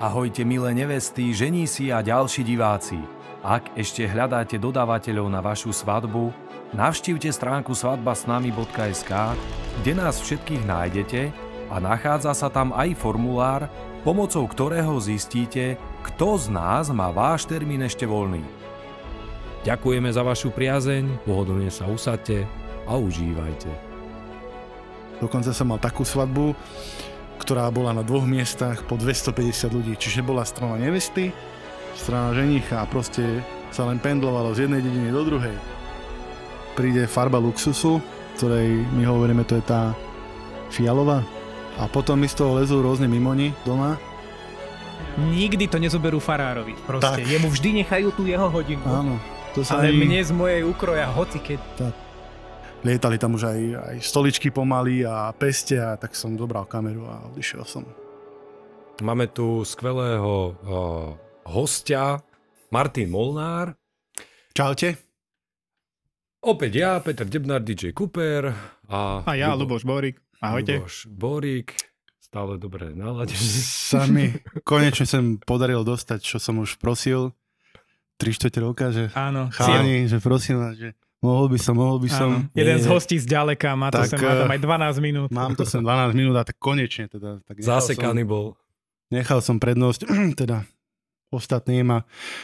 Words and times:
Ahojte 0.00 0.48
milé 0.48 0.72
nevesty, 0.72 1.36
ženísi 1.36 1.92
a 1.92 2.00
ďalší 2.00 2.40
diváci. 2.40 2.96
Ak 3.44 3.68
ešte 3.76 4.08
hľadáte 4.08 4.56
dodávateľov 4.56 5.28
na 5.28 5.44
vašu 5.44 5.76
svadbu, 5.76 6.32
navštívte 6.72 7.28
stránku 7.28 7.76
svadbasnami.sk, 7.76 9.12
kde 9.84 9.92
nás 9.92 10.16
všetkých 10.24 10.64
nájdete 10.64 11.20
a 11.68 11.76
nachádza 11.84 12.32
sa 12.32 12.48
tam 12.48 12.72
aj 12.72 12.96
formulár, 12.96 13.68
pomocou 14.00 14.48
ktorého 14.48 14.96
zistíte, 15.04 15.76
kto 16.00 16.40
z 16.40 16.48
nás 16.48 16.88
má 16.88 17.12
váš 17.12 17.44
termín 17.44 17.84
ešte 17.84 18.08
voľný. 18.08 18.40
Ďakujeme 19.68 20.08
za 20.08 20.24
vašu 20.24 20.48
priazeň, 20.48 21.28
pohodlne 21.28 21.68
sa 21.68 21.84
usadte 21.84 22.48
a 22.88 22.96
užívajte. 22.96 23.68
Dokonca 25.20 25.52
som 25.52 25.68
mal 25.68 25.76
takú 25.76 26.08
svadbu, 26.08 26.56
ktorá 27.50 27.66
bola 27.74 27.90
na 27.90 28.06
dvoch 28.06 28.22
miestach 28.22 28.86
po 28.86 28.94
250 28.94 29.74
ľudí. 29.74 29.98
Čiže 29.98 30.22
bola 30.22 30.46
strana 30.46 30.78
nevesty, 30.78 31.34
strana 31.98 32.30
ženicha 32.30 32.78
a 32.78 32.86
proste 32.86 33.42
sa 33.74 33.90
len 33.90 33.98
pendlovalo 33.98 34.54
z 34.54 34.70
jednej 34.70 34.78
dediny 34.78 35.10
do 35.10 35.26
druhej. 35.26 35.58
Príde 36.78 37.10
farba 37.10 37.42
luxusu, 37.42 37.98
ktorej 38.38 38.86
my 38.94 39.02
hovoríme, 39.02 39.42
to 39.42 39.58
je 39.58 39.66
tá 39.66 39.98
fialová. 40.70 41.26
A 41.74 41.90
potom 41.90 42.22
mi 42.22 42.30
z 42.30 42.38
toho 42.38 42.54
lezú 42.54 42.86
rôzne 42.86 43.10
mimoni 43.10 43.50
doma. 43.66 43.98
Nikdy 45.18 45.66
to 45.66 45.82
nezoberú 45.82 46.22
farárovi. 46.22 46.78
Proste. 46.86 47.18
Tak. 47.18 47.26
Jemu 47.26 47.50
vždy 47.50 47.82
nechajú 47.82 48.14
tú 48.14 48.30
jeho 48.30 48.46
hodinu. 48.46 48.86
Áno. 48.86 49.18
To 49.58 49.66
sa 49.66 49.82
Ale 49.82 49.90
mi- 49.90 50.06
mne 50.06 50.22
z 50.22 50.30
mojej 50.30 50.62
ukroja 50.62 51.10
hoci 51.10 51.42
keď. 51.42 51.58
Lietali 52.80 53.20
tam 53.20 53.36
už 53.36 53.44
aj, 53.44 53.60
aj 53.76 53.96
stoličky 54.00 54.48
pomaly 54.48 55.04
a 55.04 55.28
peste 55.36 55.76
a 55.76 56.00
tak 56.00 56.16
som 56.16 56.32
dobral 56.32 56.64
kameru 56.64 57.04
a 57.04 57.28
odišiel 57.28 57.60
som. 57.68 57.84
Máme 59.04 59.28
tu 59.28 59.60
skvelého 59.68 60.56
uh, 60.64 61.12
hostia, 61.44 62.24
Martin 62.72 63.12
Molnár. 63.12 63.76
Čaute. 64.56 64.96
Opäť 66.40 66.72
ja, 66.80 66.96
Peter 67.04 67.28
Debnár, 67.28 67.60
DJ 67.60 67.92
Cooper 67.92 68.48
a... 68.88 69.28
A 69.28 69.32
ja, 69.36 69.52
Luboš 69.52 69.84
Borik. 69.84 70.16
Ahojte. 70.40 70.80
Luboš 70.80 71.04
Borík, 71.04 71.76
stále 72.16 72.56
dobre 72.56 72.96
naladený. 72.96 73.44
Sa 73.92 74.08
mi 74.08 74.32
konečne 74.64 75.04
sem 75.04 75.36
podarilo 75.36 75.84
dostať, 75.84 76.24
čo 76.24 76.40
som 76.40 76.56
už 76.64 76.80
prosil 76.80 77.36
3 78.16 78.36
čtvrte 78.40 78.58
roka, 78.64 78.88
že 78.88 79.12
Áno, 79.12 79.52
chalani, 79.52 80.08
že 80.08 80.16
prosím 80.16 80.64
vás, 80.64 80.80
že 80.80 80.96
mohol 81.20 81.46
by 81.46 81.58
som, 81.58 81.74
mohol 81.74 81.98
by 81.98 82.08
som. 82.08 82.28
Áno. 82.30 82.52
Jeden 82.52 82.76
Nie, 82.76 82.82
z 82.82 82.86
hostí 82.88 83.16
z 83.16 83.26
ďaleka, 83.26 83.72
má 83.72 83.88
to 83.88 84.00
Tak, 84.00 84.08
sem, 84.08 84.18
má 84.18 84.34
tam 84.34 84.50
eh, 84.50 84.56
aj 84.56 84.60
12 84.96 85.00
minút. 85.00 85.28
Mám 85.28 85.52
to 85.54 85.64
sem 85.64 85.80
12 85.80 86.12
minút 86.12 86.34
a 86.34 86.42
tak 86.42 86.56
konečne 86.56 87.06
teda. 87.06 87.40
Tak 87.44 87.56
Zasekaný 87.56 88.24
bol. 88.24 88.52
Som, 88.52 88.60
nechal 89.10 89.38
som 89.40 89.56
prednosť 89.56 90.00
teda 90.40 90.64
ostatným 91.28 91.86
a 91.92 91.98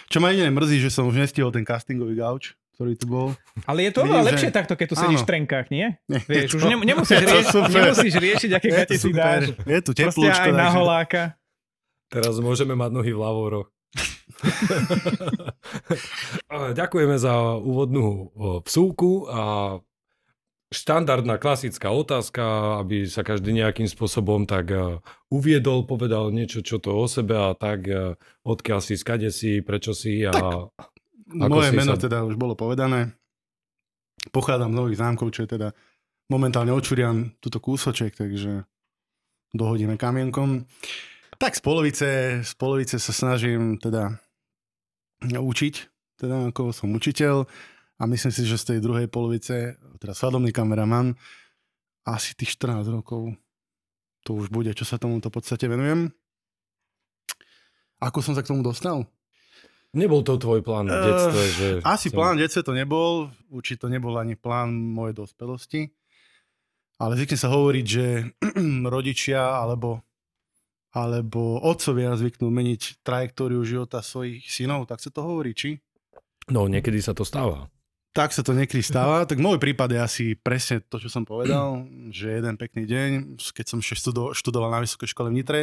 čo 0.07 0.19
ma 0.19 0.31
jedine 0.31 0.49
mrzí, 0.49 0.79
že 0.79 0.91
som 0.91 1.05
už 1.05 1.19
nestihol 1.19 1.51
ten 1.51 1.67
castingový 1.67 2.15
gauč, 2.15 2.55
ktorý 2.73 2.95
tu 2.95 3.07
bol. 3.07 3.35
Ale 3.67 3.83
je 3.83 3.91
to 3.91 4.05
oveľa 4.05 4.23
že- 4.23 4.29
lepšie 4.31 4.51
takto, 4.53 4.73
keď 4.73 4.87
tu 4.87 4.97
sedíš 4.97 5.21
Áno. 5.21 5.27
v 5.27 5.29
trenkách, 5.29 5.67
nie? 5.69 5.87
Nie, 6.13 6.21
Vieš, 6.23 6.47
je 6.47 6.57
už 6.57 6.63
to- 6.63 6.71
ne, 6.71 6.77
nemusíš, 6.79 7.17
je 7.19 7.27
to 7.27 7.35
riešiť, 7.35 7.73
nemusíš 7.75 8.15
riešiť, 8.15 8.51
aké 8.55 8.67
Je 8.69 8.75
gate 8.77 8.93
to 8.93 9.01
si 9.01 9.11
dáš. 9.11 9.43
Je 9.59 9.79
tu 9.83 9.91
Proste 9.91 10.03
teplúčko. 10.07 10.47
aj 10.47 10.53
na 10.55 10.69
holáka. 10.71 11.23
Teraz 12.07 12.39
môžeme 12.39 12.79
mať 12.79 12.91
nohy 12.95 13.11
v 13.11 13.19
lavoroch. 13.19 13.69
Ďakujeme 16.81 17.17
za 17.17 17.57
úvodnú 17.57 18.07
o, 18.07 18.19
vsúku 18.63 19.27
a 19.31 19.43
štandardná 20.67 21.39
klasická 21.39 21.95
otázka, 21.95 22.43
aby 22.83 23.07
sa 23.07 23.23
každý 23.23 23.55
nejakým 23.55 23.87
spôsobom 23.87 24.51
tak 24.51 24.75
e, 24.75 24.99
uviedol, 25.31 25.87
povedal 25.87 26.35
niečo, 26.35 26.59
čo 26.61 26.83
to 26.83 26.91
o 26.91 27.07
sebe 27.07 27.39
a 27.39 27.55
tak, 27.55 27.87
e, 27.87 28.19
odkiaľ 28.43 28.83
si, 28.83 28.99
skade 28.99 29.31
si, 29.31 29.63
prečo 29.63 29.95
si 29.95 30.27
a 30.27 30.35
Ako 31.27 31.51
Moje 31.51 31.71
si 31.71 31.79
meno 31.79 31.95
sa- 31.95 32.03
teda 32.03 32.27
už 32.27 32.35
bolo 32.39 32.59
povedané. 32.59 33.15
Pochádzam 34.35 34.75
z 34.75 34.79
Nových 34.79 34.99
zámkov, 34.99 35.31
čo 35.35 35.47
je 35.47 35.55
teda 35.55 35.69
momentálne 36.31 36.75
očuriam 36.75 37.31
túto 37.39 37.63
kúsoček, 37.63 38.19
takže 38.19 38.67
dohodíme 39.55 39.95
kamienkom. 39.95 40.67
Tak 41.37 41.53
z 41.57 41.63
polovice, 41.63 42.09
z 42.41 42.53
polovice 42.57 42.97
sa 42.97 43.13
snažím 43.13 43.77
teda 43.77 44.17
učiť, 45.25 45.75
teda 46.21 46.53
ako 46.53 46.73
som 46.73 46.93
učiteľ 46.97 47.45
a 47.97 48.03
myslím 48.09 48.33
si, 48.33 48.49
že 48.49 48.57
z 48.57 48.77
tej 48.77 48.79
druhej 48.81 49.09
polovice, 49.09 49.77
teda 50.01 50.13
svadobný 50.17 50.53
kameraman, 50.53 51.17
asi 52.09 52.33
tých 52.37 52.57
14 52.57 52.89
rokov 52.89 53.37
to 54.25 54.35
už 54.35 54.49
bude, 54.49 54.73
čo 54.73 54.89
sa 54.89 54.97
tomuto 54.97 55.29
v 55.29 55.37
podstate 55.39 55.69
venujem. 55.69 56.11
Ako 58.01 58.21
som 58.21 58.37
sa 58.37 58.45
k 58.45 58.51
tomu 58.53 58.65
dostal? 58.65 59.07
nebol 59.97 60.21
to 60.21 60.37
tvoj 60.37 60.61
plán 60.61 60.93
v 60.93 60.93
detstve, 60.93 61.43
že... 61.57 61.67
Asi 61.81 62.13
som- 62.13 62.21
plán 62.21 62.37
detstve 62.37 62.69
to 62.69 62.77
nebol, 62.77 63.33
určite 63.49 63.87
to 63.87 63.89
nebol 63.89 64.13
ani 64.21 64.37
plán 64.37 64.77
mojej 64.77 65.17
dospelosti. 65.17 65.89
Ale 67.01 67.17
zvykne 67.17 67.39
sa 67.41 67.49
hovoriť, 67.53 67.87
že 67.89 68.07
rodičia 68.95 69.57
alebo, 69.57 70.05
alebo 70.97 71.61
otcovia 71.61 72.17
zvyknú 72.17 72.49
meniť 72.49 73.05
trajektóriu 73.05 73.61
života 73.69 74.01
svojich 74.01 74.49
synov, 74.49 74.89
tak 74.89 75.05
sa 75.05 75.13
to 75.13 75.21
hovorí, 75.21 75.53
či? 75.53 75.77
No, 76.49 76.65
niekedy 76.73 77.05
sa 77.05 77.13
to 77.13 77.21
stáva. 77.29 77.69
Tak 78.17 78.33
sa 78.33 78.41
to 78.41 78.57
niekedy 78.57 78.81
stáva. 78.81 79.29
Tak 79.29 79.37
môj 79.37 79.61
prípad 79.61 79.93
je 79.93 80.01
asi 80.01 80.25
presne 80.41 80.81
to, 80.81 80.97
čo 80.97 81.13
som 81.13 81.29
povedal, 81.29 81.85
že 82.17 82.41
jeden 82.41 82.57
pekný 82.57 82.89
deň, 82.89 83.37
keď 83.37 83.67
som 83.69 83.79
ešte 83.85 84.01
študo- 84.01 84.33
študoval 84.33 84.73
na 84.73 84.81
vysokej 84.81 85.13
škole 85.13 85.29
v 85.29 85.37
Nitre, 85.37 85.61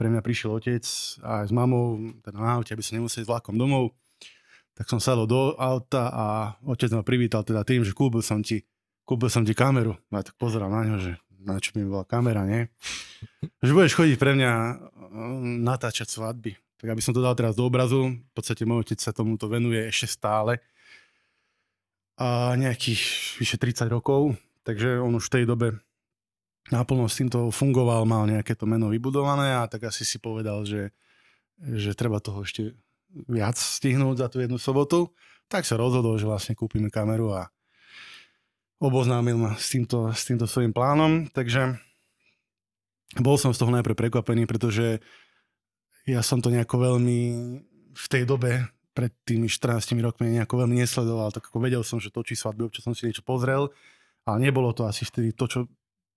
pre 0.00 0.08
mňa 0.08 0.24
prišiel 0.24 0.56
otec 0.56 0.80
aj 1.20 1.44
s 1.44 1.52
mamou, 1.52 2.16
teda 2.24 2.40
na 2.40 2.56
aute, 2.56 2.72
aby 2.72 2.80
som 2.80 2.96
nemusel 2.96 3.20
ísť 3.20 3.28
vlakom 3.28 3.60
domov, 3.60 3.92
tak 4.72 4.88
som 4.88 4.96
sadol 4.96 5.28
do 5.28 5.52
auta 5.60 6.08
a 6.08 6.24
otec 6.64 6.88
ma 6.96 7.04
privítal 7.04 7.44
teda 7.44 7.68
tým, 7.68 7.84
že 7.84 7.92
kúpil 7.92 8.24
som 8.24 8.40
ti, 8.40 8.64
kúpil 9.04 9.28
som 9.28 9.44
ti 9.44 9.52
kameru. 9.52 9.92
A 10.08 10.24
ja 10.24 10.32
tak 10.32 10.40
pozerám 10.40 10.72
na 10.72 10.88
ňo, 10.88 10.96
že 10.96 11.20
na 11.40 11.56
čo 11.58 11.72
mi 11.76 11.84
bola 11.88 12.04
kamera, 12.04 12.44
nie? 12.44 12.68
Že 13.64 13.72
budeš 13.76 13.96
chodiť 13.96 14.16
pre 14.20 14.36
mňa 14.36 14.52
mm, 15.12 15.64
natáčať 15.64 16.08
svadby. 16.08 16.56
Tak 16.80 16.96
aby 16.96 17.02
som 17.04 17.12
to 17.12 17.20
dal 17.20 17.36
teraz 17.36 17.56
do 17.56 17.68
obrazu, 17.68 18.08
v 18.08 18.32
podstate 18.32 18.64
môj 18.64 18.88
otec 18.88 18.98
sa 19.00 19.12
tomuto 19.12 19.48
venuje 19.48 19.84
ešte 19.84 20.16
stále 20.16 20.60
a 22.20 22.52
nejakých 22.52 23.00
vyše 23.40 23.56
30 23.56 23.88
rokov, 23.88 24.36
takže 24.60 25.00
on 25.00 25.16
už 25.16 25.32
v 25.32 25.34
tej 25.40 25.44
dobe 25.48 25.80
naplno 26.68 27.08
s 27.08 27.16
týmto 27.16 27.48
fungoval, 27.48 28.04
mal 28.04 28.28
nejaké 28.28 28.52
to 28.52 28.68
meno 28.68 28.92
vybudované 28.92 29.56
a 29.56 29.64
tak 29.64 29.88
asi 29.88 30.04
si 30.04 30.20
povedal, 30.20 30.68
že, 30.68 30.92
že 31.56 31.96
treba 31.96 32.20
toho 32.20 32.44
ešte 32.44 32.76
viac 33.24 33.56
stihnúť 33.56 34.20
za 34.20 34.28
tú 34.28 34.44
jednu 34.44 34.60
sobotu. 34.60 35.08
Tak 35.50 35.66
sa 35.66 35.80
rozhodol, 35.80 36.14
že 36.20 36.28
vlastne 36.28 36.54
kúpime 36.54 36.92
kameru 36.92 37.34
a 37.34 37.50
oboznámil 38.80 39.36
ma 39.36 39.52
s 39.60 39.76
týmto, 39.76 40.08
s 40.10 40.24
týmto 40.24 40.48
svojím 40.48 40.72
plánom, 40.72 41.28
takže 41.30 41.76
bol 43.20 43.36
som 43.36 43.52
z 43.52 43.60
toho 43.60 43.70
najprv 43.70 44.08
prekvapený, 44.08 44.48
pretože 44.48 45.04
ja 46.08 46.24
som 46.24 46.40
to 46.40 46.48
nejako 46.48 46.90
veľmi 46.90 47.18
v 47.92 48.06
tej 48.08 48.24
dobe 48.24 48.64
pred 48.96 49.12
tými 49.22 49.46
14 49.46 49.94
rokmi 50.02 50.34
nejako 50.34 50.66
veľmi 50.66 50.80
nesledoval, 50.80 51.30
tak 51.30 51.46
ako 51.46 51.58
vedel 51.62 51.84
som, 51.84 52.02
že 52.02 52.10
točí 52.10 52.34
svadby, 52.34 52.66
občas 52.66 52.82
som 52.82 52.96
si 52.96 53.06
niečo 53.06 53.22
pozrel, 53.22 53.70
ale 54.26 54.36
nebolo 54.50 54.72
to 54.74 54.88
asi 54.88 55.06
vtedy 55.06 55.36
to, 55.36 55.46
čo 55.46 55.60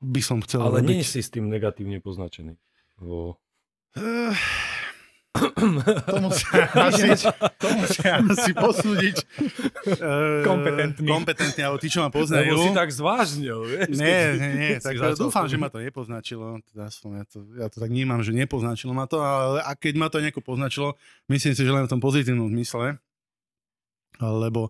by 0.04 0.22
som 0.24 0.42
chcel 0.44 0.64
Ale 0.64 0.82
robiť. 0.82 0.90
nie 0.90 1.04
si 1.06 1.20
s 1.24 1.30
tým 1.30 1.48
negatívne 1.48 2.00
poznačený. 2.04 2.58
Vo... 3.00 3.40
Eh, 3.96 4.34
to 5.34 6.16
musia 6.22 6.70
asi, 6.88 7.10
to 7.58 7.68
musia 7.74 8.22
asi 8.22 8.52
posúdiť 8.54 9.16
eh, 9.98 10.46
Kompetentní. 10.50 11.10
kompetentní, 11.10 11.62
alebo 11.66 11.82
tí, 11.82 11.90
čo 11.90 12.06
ma 12.06 12.14
Lebo 12.14 12.22
poznajú. 12.22 12.54
si 12.62 12.70
tak 12.70 12.90
zvážnil, 12.94 13.60
vieš? 13.66 13.98
Nie, 13.98 14.22
nie, 14.38 14.52
nie, 14.54 14.72
si 14.78 14.86
tak 14.86 14.96
dúfam, 15.18 15.50
že 15.50 15.58
ma 15.58 15.74
to 15.74 15.82
nepoznačilo. 15.82 16.62
Teda 16.70 16.94
som, 16.94 17.18
ja, 17.18 17.26
to, 17.26 17.42
ja 17.58 17.68
to 17.68 17.82
tak 17.82 17.90
vnímam, 17.90 18.22
že 18.22 18.30
nepoznačilo 18.30 18.94
ma 18.94 19.10
to, 19.10 19.26
ale 19.26 19.66
a 19.66 19.74
keď 19.74 19.94
ma 19.98 20.08
to 20.14 20.22
nejako 20.22 20.46
poznačilo, 20.46 20.94
myslím 21.34 21.54
si, 21.58 21.62
že 21.66 21.74
len 21.74 21.90
v 21.90 21.92
tom 21.92 22.02
pozitívnom 22.02 22.54
zmysle, 22.54 23.02
lebo 24.22 24.70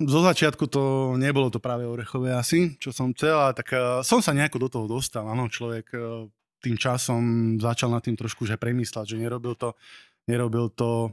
zo 0.00 0.20
začiatku 0.24 0.64
to 0.72 1.14
nebolo 1.20 1.52
to 1.52 1.60
práve 1.60 1.84
orechové 1.84 2.32
asi, 2.32 2.80
čo 2.80 2.88
som 2.88 3.12
chcel, 3.12 3.36
ale 3.36 3.52
tak 3.52 3.68
uh, 3.76 4.00
som 4.00 4.24
sa 4.24 4.32
nejako 4.32 4.56
do 4.64 4.68
toho 4.72 4.86
dostal. 4.88 5.28
Áno, 5.28 5.52
človek 5.52 5.92
uh, 5.92 6.24
tým 6.60 6.76
časom 6.76 7.56
začal 7.56 7.90
nad 7.90 8.04
tým 8.04 8.14
trošku 8.14 8.44
že 8.44 8.60
premýšľať, 8.60 9.04
že 9.04 9.16
nerobil 9.16 9.56
to, 9.56 9.72
nerobil 10.28 10.68
to 10.68 11.10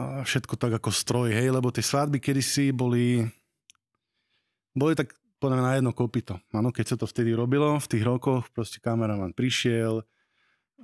všetko 0.00 0.56
tak 0.56 0.80
ako 0.80 0.88
stroj, 0.88 1.28
hej, 1.28 1.52
lebo 1.52 1.68
tie 1.68 1.84
svadby 1.84 2.22
kedysi 2.24 2.72
boli 2.72 3.20
boli 4.72 4.96
tak 4.96 5.12
podľa 5.40 5.60
na 5.60 5.72
jedno 5.76 5.92
kopito. 5.92 6.40
Áno, 6.52 6.72
keď 6.72 6.94
sa 6.94 6.96
to 7.00 7.08
vtedy 7.08 7.32
robilo, 7.32 7.80
v 7.80 7.90
tých 7.90 8.04
rokoch, 8.04 8.48
proste 8.52 8.80
kameraman 8.80 9.32
prišiel, 9.32 10.04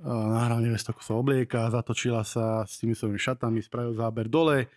nahral 0.04 0.60
nevestu, 0.60 0.92
ako 0.92 1.02
sa 1.04 1.14
oblieka, 1.16 1.72
zatočila 1.72 2.24
sa 2.24 2.64
s 2.68 2.80
tými 2.80 2.92
svojimi 2.92 3.20
šatami, 3.20 3.60
spravil 3.64 3.96
záber 3.96 4.28
dole, 4.28 4.68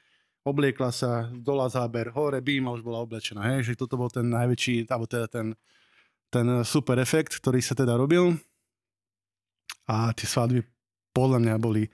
obliekla 0.48 0.92
sa, 0.92 1.28
dola 1.32 1.68
záber 1.68 2.12
hore, 2.16 2.40
bím 2.40 2.72
už 2.72 2.84
bola 2.84 3.04
oblečená. 3.04 3.56
Hej, 3.56 3.72
že 3.72 3.80
toto 3.80 4.00
bol 4.00 4.08
ten 4.08 4.28
najväčší, 4.28 4.88
alebo 4.88 5.08
teda 5.08 5.28
ten, 5.28 5.56
ten 6.30 6.66
super 6.66 6.98
efekt, 7.02 7.38
ktorý 7.38 7.62
sa 7.62 7.74
teda 7.74 7.98
robil. 7.98 8.38
A 9.90 10.14
tie 10.14 10.30
svadby 10.30 10.62
podľa 11.14 11.42
mňa 11.42 11.56
boli 11.58 11.90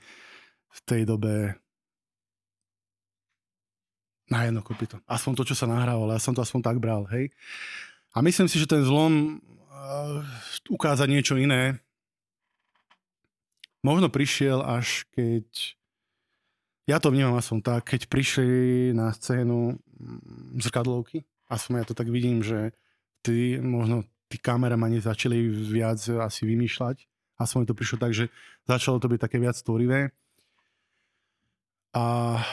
v 0.76 0.80
tej 0.84 1.08
dobe 1.08 1.56
na 4.28 4.44
jedno 4.44 4.60
kopito. 4.60 5.00
Aspoň 5.08 5.32
to, 5.40 5.44
čo 5.48 5.56
sa 5.56 5.70
nahrávalo, 5.70 6.12
ja 6.12 6.20
som 6.20 6.36
to 6.36 6.44
aspoň 6.44 6.62
tak 6.66 6.78
bral, 6.84 7.08
hej. 7.14 7.32
A 8.12 8.20
myslím 8.20 8.52
si, 8.52 8.60
že 8.60 8.68
ten 8.68 8.84
zlom 8.84 9.40
uh, 9.40 10.20
ukázať 10.68 11.08
niečo 11.08 11.40
iné 11.40 11.80
možno 13.86 14.10
prišiel 14.10 14.66
až 14.66 15.06
keď 15.14 15.46
ja 16.90 16.98
to 16.98 17.14
vnímam 17.14 17.38
aspoň 17.38 17.60
tak, 17.62 17.82
keď 17.86 18.02
prišli 18.10 18.94
na 18.94 19.14
scénu 19.14 19.78
mm, 19.78 20.62
zrkadlovky, 20.62 21.26
aspoň 21.50 21.82
ja 21.82 21.86
to 21.86 21.98
tak 21.98 22.10
vidím, 22.10 22.42
že 22.42 22.74
tí, 23.26 23.58
možno 23.58 24.06
tí 24.36 24.44
kameramani 24.44 25.00
začali 25.00 25.48
viac 25.48 26.04
asi 26.04 26.44
vymýšľať, 26.44 27.08
aspoň 27.40 27.72
to 27.72 27.74
prišlo 27.74 27.98
tak, 28.04 28.12
že 28.12 28.28
začalo 28.68 29.00
to 29.00 29.08
byť 29.08 29.20
také 29.24 29.40
viac 29.40 29.56
tvorivé. 29.56 30.12
A 31.96 32.44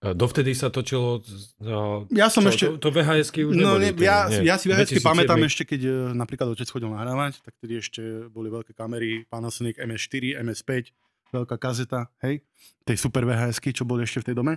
Dovtedy 0.00 0.56
sa 0.56 0.72
točilo... 0.72 1.20
No, 1.60 2.08
ja 2.08 2.32
som 2.32 2.40
čo, 2.40 2.48
ešte... 2.48 2.64
To, 2.80 2.88
to 2.88 2.88
VHSky 2.88 3.44
už 3.44 3.52
no, 3.52 3.76
neboli. 3.76 3.92
Ne, 3.92 4.00
ja, 4.00 4.32
nie. 4.32 4.48
ja 4.48 4.56
si 4.56 4.72
VHSky 4.72 5.04
pamätám 5.04 5.36
ešte, 5.44 5.68
keď 5.68 5.80
e, 5.84 5.92
napríklad 6.16 6.56
otec 6.56 6.64
chodil 6.72 6.88
nahrávať, 6.88 7.44
tak 7.44 7.52
tedy 7.60 7.84
ešte 7.84 8.00
boli 8.32 8.48
veľké 8.48 8.72
kamery, 8.72 9.28
Panasonic 9.28 9.76
MS4, 9.76 10.40
MS5, 10.40 10.88
veľká 11.36 11.60
kazeta, 11.60 12.08
hej, 12.24 12.40
tej 12.88 12.96
super 12.96 13.28
VHSky, 13.28 13.76
čo 13.76 13.84
boli 13.84 14.08
ešte 14.08 14.24
v 14.24 14.32
tej 14.32 14.40
dome. 14.40 14.56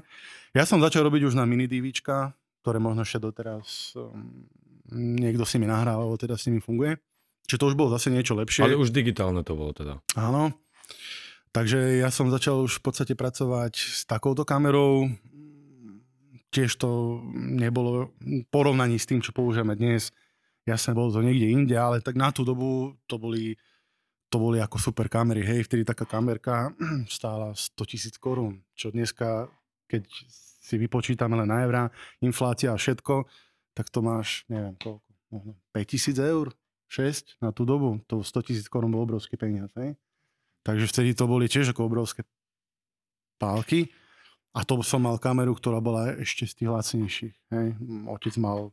Ja 0.56 0.64
som 0.64 0.80
začal 0.80 1.04
robiť 1.12 1.28
už 1.28 1.36
na 1.36 1.44
mini 1.44 1.68
DVčka, 1.68 2.32
ktoré 2.64 2.80
možno 2.80 3.04
ešte 3.04 3.20
doteraz 3.20 4.00
um, 4.00 4.48
niekto 4.92 5.48
si 5.48 5.62
mi 5.62 5.70
nahrával, 5.70 6.12
alebo 6.12 6.20
teda 6.20 6.36
s 6.36 6.50
nimi 6.50 6.60
funguje. 6.60 7.00
Čiže 7.48 7.60
to 7.60 7.70
už 7.72 7.76
bolo 7.76 7.94
zase 7.94 8.12
niečo 8.12 8.36
lepšie. 8.36 8.64
Ale 8.64 8.80
už 8.80 8.92
digitálne 8.92 9.44
to 9.44 9.56
bolo 9.56 9.76
teda. 9.76 10.00
Áno. 10.16 10.56
Takže 11.54 12.02
ja 12.02 12.10
som 12.10 12.34
začal 12.34 12.66
už 12.66 12.82
v 12.82 12.84
podstate 12.90 13.14
pracovať 13.14 13.74
s 13.78 14.02
takouto 14.10 14.42
kamerou, 14.42 15.06
tiež 16.50 16.82
to 16.82 17.22
nebolo 17.34 18.14
porovnaní 18.50 18.98
s 18.98 19.10
tým, 19.10 19.22
čo 19.22 19.34
používame 19.34 19.78
dnes. 19.78 20.14
Jasne, 20.64 20.96
bolo 20.98 21.14
to 21.14 21.22
niekde 21.22 21.50
inde, 21.54 21.76
ale 21.76 22.00
tak 22.00 22.16
na 22.18 22.34
tú 22.34 22.42
dobu 22.42 22.96
to 23.06 23.22
boli, 23.22 23.54
to 24.34 24.38
boli 24.42 24.58
ako 24.64 24.82
super 24.82 25.12
kamery. 25.12 25.46
Hej, 25.46 25.68
vtedy 25.70 25.86
taká 25.86 26.10
kamerka 26.10 26.74
stála 27.10 27.54
100 27.54 27.90
tisíc 27.90 28.16
korún, 28.18 28.66
čo 28.74 28.90
dneska, 28.90 29.46
keď 29.86 30.10
si 30.64 30.76
vypočítame 30.80 31.36
len 31.36 31.50
na 31.52 31.68
eurá, 31.68 31.84
inflácia 32.24 32.72
a 32.72 32.80
všetko, 32.80 33.28
tak 33.74 33.90
to 33.90 34.06
máš, 34.06 34.46
neviem 34.50 34.78
koľko, 34.78 35.10
možno 35.34 35.52
5 35.74 35.92
tisíc 35.92 36.18
eur, 36.18 36.54
6 36.94 37.42
na 37.42 37.50
tú 37.50 37.66
dobu. 37.66 37.98
To 38.06 38.22
100 38.22 38.46
tisíc 38.46 38.66
korún 38.70 38.94
bol 38.94 39.02
obrovský 39.06 39.34
peniaz. 39.34 39.74
Hej? 39.74 39.98
Takže 40.62 40.86
vtedy 40.86 41.18
to 41.18 41.26
boli 41.26 41.50
tiež 41.50 41.74
ako 41.74 41.90
obrovské 41.90 42.22
pálky. 43.42 43.90
A 44.54 44.62
to 44.62 44.78
som 44.86 45.02
mal 45.02 45.18
kameru, 45.18 45.58
ktorá 45.58 45.82
bola 45.82 46.14
ešte 46.22 46.46
z 46.46 46.54
tých 46.62 46.70
lacnejších. 46.70 47.36
Hej. 47.50 47.68
Otec 48.06 48.38
mal 48.38 48.70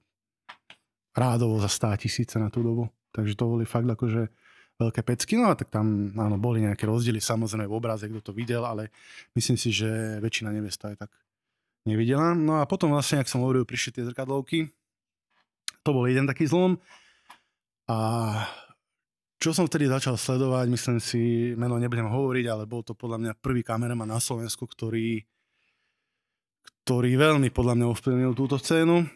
rádovo 1.16 1.56
za 1.64 1.72
100 1.72 2.04
tisíce 2.04 2.36
na 2.36 2.52
tú 2.52 2.60
dobu. 2.60 2.92
Takže 3.16 3.32
to 3.32 3.44
boli 3.48 3.64
fakt 3.64 3.88
akože 3.88 4.28
veľké 4.76 5.00
pecky. 5.00 5.40
No 5.40 5.48
a 5.48 5.56
tak 5.56 5.72
tam 5.72 6.12
áno, 6.16 6.36
boli 6.36 6.60
nejaké 6.60 6.84
rozdiely 6.84 7.20
samozrejme 7.20 7.64
v 7.64 7.76
obraze, 7.76 8.04
kto 8.08 8.20
to 8.20 8.32
videl, 8.36 8.68
ale 8.68 8.92
myslím 9.32 9.56
si, 9.56 9.72
že 9.72 10.20
väčšina 10.20 10.52
nevesta 10.52 10.92
aj 10.92 11.08
tak 11.08 11.10
nevidela. 11.88 12.36
No 12.36 12.60
a 12.60 12.68
potom 12.68 12.92
vlastne, 12.92 13.20
ak 13.20 13.28
som 13.28 13.40
hovoril, 13.40 13.64
prišli 13.64 14.00
tie 14.00 14.04
zrkadlovky. 14.04 14.68
To 15.84 15.90
bol 15.96 16.04
jeden 16.08 16.28
taký 16.28 16.44
zlom. 16.44 16.76
A 17.90 17.96
čo 19.40 19.56
som 19.56 19.64
vtedy 19.64 19.88
začal 19.88 20.20
sledovať, 20.20 20.66
myslím 20.68 20.98
si, 21.00 21.52
meno 21.56 21.80
nebudem 21.80 22.06
hovoriť, 22.06 22.46
ale 22.46 22.68
bol 22.68 22.84
to 22.84 22.92
podľa 22.92 23.18
mňa 23.18 23.32
prvý 23.40 23.64
kameraman 23.64 24.08
na 24.08 24.20
Slovensku, 24.20 24.68
ktorý 24.68 25.24
ktorý 26.90 27.14
veľmi 27.14 27.54
podľa 27.54 27.74
mňa 27.78 27.86
ovplyvnil 27.86 28.32
túto 28.34 28.58
scénu. 28.58 29.06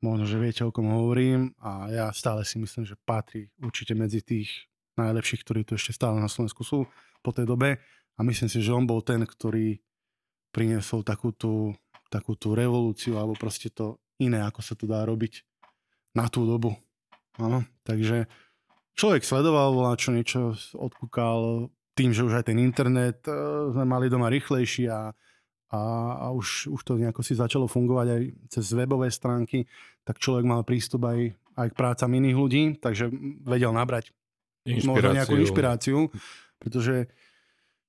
Možno, 0.00 0.24
že 0.24 0.40
viete, 0.40 0.64
o 0.64 0.72
kom 0.72 0.88
hovorím 0.88 1.52
a 1.60 1.92
ja 1.92 2.06
stále 2.16 2.48
si 2.48 2.56
myslím, 2.56 2.88
že 2.88 2.96
patrí 2.96 3.52
určite 3.60 3.92
medzi 3.92 4.24
tých 4.24 4.48
najlepších, 4.96 5.44
ktorí 5.44 5.60
tu 5.68 5.76
ešte 5.76 5.92
stále 5.92 6.16
na 6.16 6.32
Slovensku 6.32 6.64
sú 6.64 6.88
po 7.20 7.30
tej 7.36 7.44
dobe 7.44 7.76
a 8.16 8.20
myslím 8.24 8.48
si, 8.48 8.64
že 8.64 8.72
on 8.72 8.88
bol 8.88 9.04
ten, 9.04 9.20
ktorý 9.28 9.76
priniesol 10.48 11.04
takú 11.04 11.36
tú, 11.36 11.76
takú 12.08 12.32
tú 12.40 12.56
revolúciu 12.56 13.20
alebo 13.20 13.36
proste 13.36 13.68
to 13.68 14.00
iné, 14.16 14.40
ako 14.40 14.64
sa 14.64 14.72
to 14.72 14.88
dá 14.88 15.04
robiť 15.04 15.44
na 16.16 16.26
tú 16.26 16.46
dobu. 16.46 16.74
Áno, 17.38 17.64
takže 17.86 18.26
človek 18.98 19.24
sledoval, 19.24 19.72
volá 19.72 19.92
čo 19.96 20.12
niečo 20.12 20.54
odkúkal 20.76 21.70
tým, 21.94 22.12
že 22.12 22.24
už 22.24 22.42
aj 22.42 22.44
ten 22.52 22.58
internet 22.60 23.24
e, 23.28 23.32
sme 23.72 23.84
mali 23.84 24.12
doma 24.12 24.28
rýchlejší 24.28 24.88
a 24.88 25.12
a, 25.70 25.80
a 26.18 26.26
už, 26.34 26.66
už 26.66 26.80
to 26.82 26.98
nejako 26.98 27.22
si 27.22 27.38
začalo 27.38 27.70
fungovať 27.70 28.06
aj 28.10 28.22
cez 28.50 28.74
webové 28.74 29.06
stránky, 29.06 29.70
tak 30.02 30.18
človek 30.18 30.42
mal 30.42 30.66
prístup 30.66 31.06
aj, 31.06 31.30
aj 31.54 31.68
k 31.70 31.78
prácam 31.78 32.10
iných 32.10 32.36
ľudí, 32.36 32.62
takže 32.82 33.06
vedel 33.46 33.70
nabrať 33.70 34.10
možno 34.66 35.14
nejakú 35.14 35.38
inšpiráciu, 35.38 36.10
pretože 36.58 37.06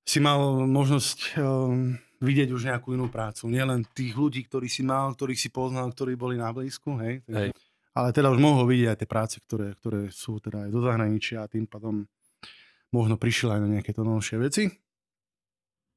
si 0.06 0.22
mal 0.22 0.62
možnosť 0.62 1.18
um, 1.42 1.98
vidieť 2.22 2.54
už 2.54 2.70
nejakú 2.70 2.94
inú 2.94 3.10
prácu. 3.10 3.50
Nielen 3.50 3.82
tých 3.90 4.14
ľudí, 4.14 4.46
ktorí 4.46 4.70
si 4.70 4.86
mal, 4.86 5.18
ktorých 5.18 5.42
si 5.42 5.50
poznal, 5.50 5.90
ktorí 5.90 6.14
boli 6.14 6.38
na 6.38 6.54
blízku, 6.54 6.94
hej. 7.02 7.26
hej. 7.26 7.50
Ale 7.92 8.08
teda 8.16 8.32
už 8.32 8.40
mohol 8.40 8.64
vidieť 8.68 8.88
aj 8.96 8.98
tie 9.04 9.08
práce, 9.08 9.36
ktoré, 9.44 9.76
ktoré 9.76 10.08
sú 10.08 10.40
teda 10.40 10.68
aj 10.68 10.70
do 10.72 10.80
zahraničia 10.80 11.44
a 11.44 11.50
tým 11.50 11.68
pádom 11.68 12.08
možno 12.88 13.20
prišiel 13.20 13.56
aj 13.56 13.60
na 13.60 13.68
nejaké 13.78 13.92
to 13.92 14.04
novšie 14.04 14.36
veci. 14.40 14.64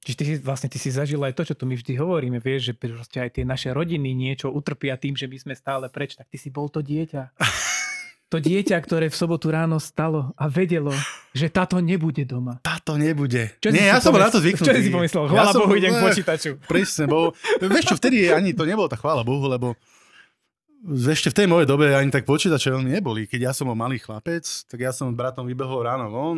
Čiže 0.06 0.18
ty 0.22 0.24
si, 0.24 0.34
vlastne 0.38 0.70
ty 0.70 0.78
si 0.78 0.94
zažil 0.94 1.18
aj 1.26 1.34
to, 1.34 1.42
čo 1.50 1.58
tu 1.58 1.66
my 1.66 1.74
vždy 1.74 1.98
hovoríme, 1.98 2.38
vieš, 2.38 2.70
že 2.70 2.74
proste 2.78 3.26
aj 3.26 3.42
tie 3.42 3.44
naše 3.44 3.74
rodiny 3.74 4.14
niečo 4.14 4.54
utrpia 4.54 5.02
tým, 5.02 5.18
že 5.18 5.26
my 5.26 5.38
sme 5.42 5.54
stále 5.58 5.90
preč, 5.90 6.14
tak 6.14 6.30
ty 6.30 6.38
si 6.38 6.54
bol 6.54 6.70
to 6.70 6.86
dieťa. 6.86 7.34
To 8.34 8.42
dieťa, 8.42 8.82
ktoré 8.82 9.14
v 9.14 9.16
sobotu 9.16 9.54
ráno 9.54 9.78
stalo 9.78 10.34
a 10.34 10.50
vedelo, 10.50 10.90
že 11.30 11.46
táto 11.46 11.78
nebude 11.78 12.26
doma. 12.26 12.58
Táto 12.66 12.98
nebude. 12.98 13.54
Čo 13.62 13.70
Nie, 13.70 13.94
ja 13.94 14.02
som 14.02 14.10
bol 14.10 14.18
na 14.18 14.34
to 14.34 14.42
zvyknutý. 14.42 14.66
Čo 14.66 14.82
si 14.82 14.90
pomyslel? 14.90 15.30
Chvála 15.30 15.54
ja 15.54 15.60
Bohu, 15.62 15.74
idem 15.78 15.94
k 15.94 16.02
počítaču. 16.02 16.52
Presne, 16.74 17.06
bo 17.06 17.38
vieš 17.62 17.94
čo, 17.94 17.96
vtedy 18.02 18.34
ani 18.34 18.58
to 18.58 18.66
nebolo 18.66 18.90
tak 18.90 19.06
chvála 19.06 19.22
Bohu, 19.22 19.46
lebo 19.46 19.78
ešte 20.86 21.34
v 21.34 21.38
tej 21.42 21.48
mojej 21.50 21.68
dobe 21.68 21.90
ani 21.94 22.14
tak 22.14 22.30
počítače 22.30 22.70
veľmi 22.70 22.94
neboli. 22.94 23.26
Keď 23.26 23.42
ja 23.42 23.52
som 23.58 23.70
bol 23.70 23.78
malý 23.78 23.98
chlapec, 23.98 24.46
tak 24.70 24.78
ja 24.78 24.94
som 24.94 25.10
s 25.10 25.16
bratom 25.18 25.50
vybehol 25.50 25.82
ráno 25.82 26.08
von, 26.14 26.38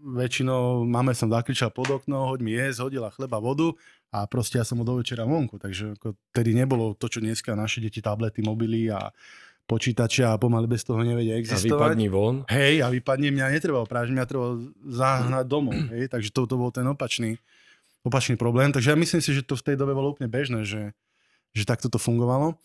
väčšinou 0.00 0.88
máme 0.88 1.12
som 1.12 1.28
zakričal 1.28 1.68
pod 1.68 2.00
okno, 2.00 2.24
hoď 2.32 2.40
mi 2.40 2.56
jesť, 2.56 2.88
hodila 2.88 3.12
chleba, 3.12 3.36
vodu 3.36 3.76
a 4.08 4.24
proste 4.24 4.56
ja 4.56 4.64
som 4.64 4.80
ho 4.80 4.84
do 4.84 4.96
večera 4.96 5.28
vonku. 5.28 5.60
Takže 5.60 6.00
ako, 6.00 6.16
tedy 6.32 6.56
nebolo 6.56 6.96
to, 6.96 7.06
čo 7.06 7.20
dneska 7.20 7.52
naše 7.52 7.84
deti, 7.84 8.00
tablety, 8.00 8.40
mobily 8.40 8.88
a 8.88 9.12
počítače 9.68 10.26
a 10.26 10.34
pomaly 10.34 10.66
bez 10.66 10.82
toho 10.82 10.98
nevedia 11.04 11.38
existovať. 11.38 11.70
A 11.70 11.94
vypadni 11.94 12.08
von. 12.10 12.42
Hej, 12.50 12.82
a 12.82 12.90
vypadne 12.90 13.30
mňa 13.30 13.54
netreba 13.54 13.86
práve 13.86 14.10
mňa 14.10 14.24
treba 14.26 14.58
zahnať 14.82 15.44
domov. 15.46 15.78
Hej, 15.94 16.10
takže 16.10 16.34
to, 16.34 16.48
to 16.50 16.58
bol 16.58 16.74
ten 16.74 16.82
opačný, 16.90 17.38
opačný 18.02 18.34
problém. 18.34 18.74
Takže 18.74 18.90
ja 18.90 18.96
myslím 18.98 19.22
si, 19.22 19.30
že 19.30 19.46
to 19.46 19.54
v 19.54 19.62
tej 19.62 19.76
dobe 19.78 19.94
bolo 19.94 20.10
úplne 20.10 20.26
bežné, 20.26 20.66
že, 20.66 20.90
že 21.54 21.62
takto 21.62 21.86
to 21.86 22.02
fungovalo. 22.02 22.58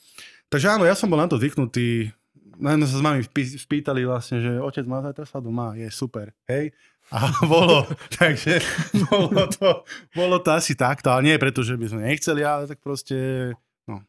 Takže 0.50 0.68
áno, 0.78 0.84
ja 0.86 0.94
som 0.94 1.10
bol 1.10 1.20
na 1.20 1.30
to 1.30 1.42
zvyknutý. 1.42 2.14
Len 2.56 2.80
sa 2.88 2.96
s 2.96 3.04
mami 3.04 3.20
spýtali 3.60 4.08
vlastne, 4.08 4.40
že 4.40 4.52
otec 4.64 4.88
má 4.88 5.04
zajtra 5.04 5.28
sa 5.28 5.44
doma, 5.44 5.76
je 5.76 5.92
super. 5.92 6.32
Hej, 6.48 6.72
a 7.14 7.30
bolo, 7.52 7.86
takže 8.18 8.58
bolo 9.06 9.46
to, 9.46 9.86
bolo 10.18 10.38
to 10.42 10.50
asi 10.58 10.74
takto, 10.74 11.14
ale 11.14 11.30
nie 11.30 11.36
preto, 11.38 11.62
že 11.62 11.78
by 11.78 11.86
sme 11.86 12.02
nechceli, 12.10 12.42
ale 12.42 12.66
tak 12.66 12.82
proste, 12.82 13.52
no. 13.86 14.02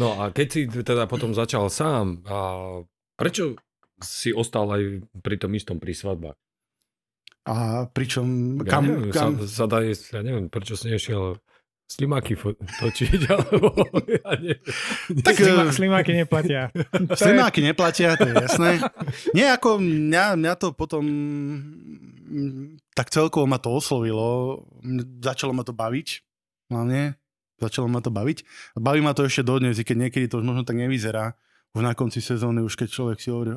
No 0.00 0.16
a 0.16 0.32
keď 0.32 0.46
si 0.48 0.60
teda 0.70 1.04
potom 1.04 1.36
začal 1.36 1.68
sám, 1.68 2.24
a 2.24 2.38
prečo 3.20 3.60
si 4.00 4.32
ostal 4.32 4.70
aj 4.72 4.82
pri 5.20 5.36
tom 5.36 5.52
istom 5.52 5.76
pri 5.76 5.92
svadbách? 5.92 6.38
A 7.48 7.88
pričom, 7.88 8.60
kam, 8.64 8.84
ja 8.84 8.92
neviem, 8.92 9.12
kam... 9.12 9.30
Sa, 9.44 9.64
sa 9.64 9.64
dá 9.68 9.84
jesť, 9.84 10.20
ja 10.20 10.22
neviem, 10.24 10.48
prečo 10.48 10.76
si 10.76 10.88
nešiel 10.88 11.40
slimáky 11.88 12.36
točiť, 12.36 13.20
alebo 13.32 13.72
ja 14.20 14.36
neviem. 14.36 14.60
Tak, 15.24 15.34
Slima, 15.40 15.64
eh, 15.64 15.72
slimáky 15.72 16.12
neplatia. 16.12 16.68
Slimáky 17.20 17.64
neplatia, 17.64 18.14
to 18.20 18.28
je 18.28 18.34
jasné. 18.36 18.70
Nie, 19.36 19.56
ako 19.56 19.80
mňa, 19.80 20.36
mňa 20.36 20.54
to 20.60 20.76
potom 20.76 21.04
tak 22.92 23.08
celkovo 23.08 23.48
ma 23.48 23.56
to 23.56 23.72
oslovilo. 23.72 24.60
Začalo 25.24 25.56
ma 25.56 25.64
to 25.64 25.72
baviť, 25.72 26.08
hlavne. 26.68 27.16
Začalo 27.58 27.90
ma 27.90 27.98
to 28.04 28.12
baviť. 28.12 28.44
Baví 28.78 29.00
ma 29.02 29.16
to 29.16 29.26
ešte 29.26 29.42
dodnes, 29.42 29.80
i 29.80 29.82
keď 29.82 29.96
niekedy 30.06 30.30
to 30.30 30.38
už 30.38 30.46
možno 30.46 30.62
tak 30.62 30.78
nevyzerá. 30.78 31.34
Už 31.72 31.82
na 31.84 31.96
konci 31.96 32.22
sezóny, 32.22 32.62
už 32.62 32.78
keď 32.78 32.88
človek 32.92 33.18
si 33.18 33.28
hovorí, 33.32 33.56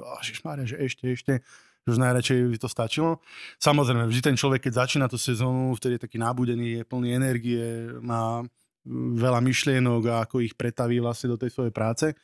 že 0.65 0.79
ešte, 0.79 1.05
ešte, 1.13 1.33
že 1.81 1.97
už 1.97 1.99
najradšej 1.99 2.37
by 2.45 2.57
to 2.61 2.69
stačilo. 2.69 3.11
Samozrejme, 3.57 4.05
vždy 4.05 4.21
ten 4.21 4.37
človek, 4.37 4.69
keď 4.69 4.85
začína 4.85 5.05
tú 5.09 5.17
sezónu, 5.17 5.73
vtedy 5.73 5.97
je 5.97 6.05
taký 6.05 6.17
nábudený, 6.21 6.67
je 6.81 6.83
plný 6.85 7.09
energie, 7.17 7.89
má 8.05 8.45
veľa 8.89 9.39
myšlienok 9.45 10.01
a 10.09 10.15
ako 10.25 10.41
ich 10.41 10.57
pretaví 10.57 10.97
vlastne 10.97 11.29
do 11.29 11.37
tej 11.37 11.53
svojej 11.53 11.73
práce. 11.73 12.17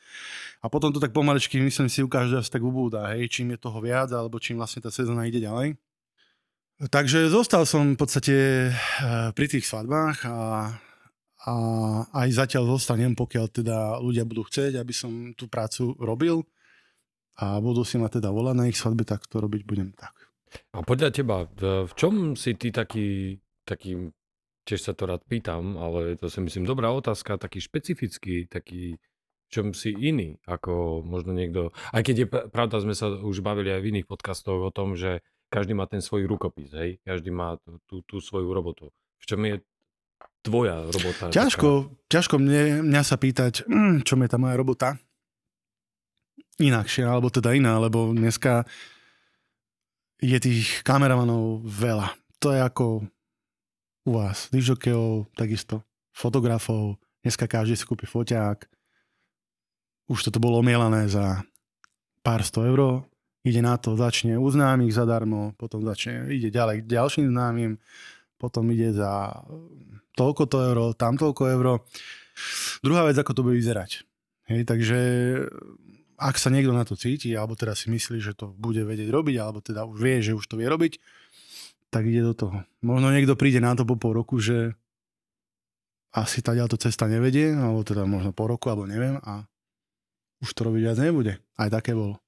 A 0.58 0.66
potom 0.66 0.90
to 0.90 0.98
tak 0.98 1.14
pomalečky, 1.14 1.62
myslím 1.62 1.86
si, 1.86 2.02
u 2.02 2.10
každého 2.10 2.42
tak 2.42 2.62
ubúda, 2.62 3.14
hej, 3.14 3.30
čím 3.30 3.54
je 3.54 3.62
toho 3.62 3.78
viac, 3.78 4.10
alebo 4.10 4.42
čím 4.42 4.58
vlastne 4.58 4.82
tá 4.82 4.90
sezóna 4.90 5.30
ide 5.30 5.38
ďalej. 5.38 5.78
Takže 6.78 7.26
zostal 7.30 7.66
som 7.66 7.94
v 7.94 7.98
podstate 7.98 8.34
eh, 8.70 9.30
pri 9.34 9.46
tých 9.50 9.66
svadbách 9.66 10.26
a, 10.30 10.38
a 11.46 11.52
aj 12.26 12.28
zatiaľ 12.30 12.78
zostanem, 12.78 13.18
pokiaľ 13.18 13.46
teda 13.50 13.78
ľudia 13.98 14.22
budú 14.22 14.46
chcieť, 14.46 14.78
aby 14.78 14.94
som 14.94 15.34
tú 15.34 15.50
prácu 15.50 15.94
robil 15.98 16.46
a 17.38 17.62
budú 17.62 17.86
si 17.86 17.96
ma 17.96 18.10
teda 18.10 18.34
volať 18.34 18.54
na 18.58 18.66
ich 18.66 18.78
svadbe, 18.78 19.06
tak 19.06 19.30
to 19.30 19.38
robiť 19.38 19.62
budem 19.62 19.94
tak. 19.94 20.14
A 20.74 20.82
podľa 20.82 21.14
teba, 21.14 21.46
v 21.60 21.92
čom 21.94 22.34
si 22.34 22.56
ty 22.58 22.72
taký, 22.74 23.38
taký, 23.62 24.10
tiež 24.66 24.80
sa 24.80 24.92
to 24.96 25.06
rád 25.06 25.22
pýtam, 25.28 25.78
ale 25.78 26.18
to 26.18 26.26
si 26.26 26.40
myslím 26.42 26.66
dobrá 26.66 26.90
otázka, 26.90 27.38
taký 27.38 27.62
špecifický, 27.62 28.48
taký, 28.48 28.96
v 28.98 29.48
čom 29.52 29.76
si 29.76 29.92
iný, 29.92 30.40
ako 30.48 31.04
možno 31.04 31.36
niekto, 31.36 31.70
aj 31.92 32.02
keď 32.02 32.16
je 32.16 32.26
pravda, 32.50 32.82
sme 32.82 32.96
sa 32.96 33.12
už 33.12 33.44
bavili 33.44 33.70
aj 33.70 33.80
v 33.84 33.88
iných 33.96 34.08
podcastoch 34.08 34.58
o 34.58 34.74
tom, 34.74 34.96
že 34.96 35.20
každý 35.48 35.72
má 35.72 35.88
ten 35.88 36.04
svoj 36.04 36.28
rukopis, 36.28 36.72
hej? 36.76 37.00
Každý 37.04 37.32
má 37.32 37.56
tú, 37.88 38.04
tú, 38.04 38.20
svoju 38.20 38.52
robotu. 38.52 38.92
V 39.20 39.24
čom 39.24 39.40
je 39.48 39.64
tvoja 40.44 40.84
robota? 40.84 41.32
Ťažko, 41.32 41.68
taká? 41.88 42.08
ťažko 42.12 42.34
mne, 42.36 42.62
mňa 42.84 43.02
sa 43.04 43.16
pýtať, 43.16 43.64
mm, 43.64 44.04
čo 44.04 44.20
je 44.20 44.28
tá 44.28 44.36
moja 44.36 44.54
robota. 44.60 45.00
Inakšie, 46.58 47.06
alebo 47.06 47.30
teda 47.30 47.54
iná, 47.54 47.78
lebo 47.78 48.10
dneska 48.10 48.66
je 50.18 50.38
tých 50.42 50.82
kameramanov 50.82 51.62
veľa. 51.62 52.10
To 52.42 52.50
je 52.50 52.58
ako 52.58 52.86
u 54.06 54.10
vás, 54.10 54.50
dižokejov, 54.50 55.30
takisto 55.38 55.86
fotografov, 56.10 56.98
dneska 57.22 57.46
každý 57.46 57.78
si 57.78 57.86
kúpi 57.86 58.10
foťák, 58.10 58.66
už 60.08 60.18
toto 60.26 60.42
bolo 60.42 60.58
omielané 60.58 61.06
za 61.06 61.46
pár 62.24 62.42
sto 62.42 62.66
eur, 62.66 63.06
ide 63.46 63.62
na 63.62 63.78
to, 63.78 63.94
začne 63.94 64.34
u 64.40 64.48
známych 64.50 64.90
zadarmo, 64.90 65.54
potom 65.54 65.84
začne, 65.84 66.26
ide 66.32 66.50
ďalej 66.50 66.82
k 66.82 66.90
ďalším 66.90 67.30
známym, 67.30 67.78
potom 68.40 68.66
ide 68.74 68.96
za 68.96 69.30
toľko 70.18 70.42
to 70.50 70.58
euro, 70.58 70.84
tam 70.96 71.14
toľko 71.14 71.42
euro. 71.54 71.86
Druhá 72.82 73.06
vec, 73.06 73.14
ako 73.14 73.30
to 73.36 73.44
bude 73.46 73.60
vyzerať. 73.60 74.02
Hej, 74.48 74.64
takže 74.64 74.98
ak 76.18 76.36
sa 76.36 76.50
niekto 76.50 76.74
na 76.74 76.82
to 76.82 76.98
cíti, 76.98 77.30
alebo 77.38 77.54
teda 77.54 77.78
si 77.78 77.88
myslí, 77.88 78.18
že 78.18 78.34
to 78.34 78.50
bude 78.50 78.82
vedieť 78.82 79.06
robiť, 79.08 79.36
alebo 79.38 79.62
teda 79.62 79.86
už 79.86 79.98
vie, 80.02 80.18
že 80.18 80.34
už 80.34 80.44
to 80.50 80.58
vie 80.58 80.66
robiť, 80.66 80.98
tak 81.94 82.04
ide 82.04 82.26
do 82.26 82.34
toho. 82.34 82.66
Možno 82.82 83.14
niekto 83.14 83.38
príde 83.38 83.62
na 83.62 83.72
to 83.78 83.86
po 83.86 83.94
pol 83.94 84.18
roku, 84.18 84.42
že 84.42 84.74
asi 86.12 86.42
tá 86.42 86.52
to 86.66 86.76
cesta 86.76 87.06
nevedie, 87.06 87.54
alebo 87.54 87.86
teda 87.86 88.02
možno 88.04 88.34
po 88.34 88.50
roku, 88.50 88.66
alebo 88.68 88.84
neviem, 88.84 89.22
a 89.22 89.46
už 90.42 90.50
to 90.52 90.66
robiť 90.66 90.82
viac 90.82 90.98
nebude. 90.98 91.32
Aj 91.54 91.70
také 91.70 91.94
bolo. 91.94 92.18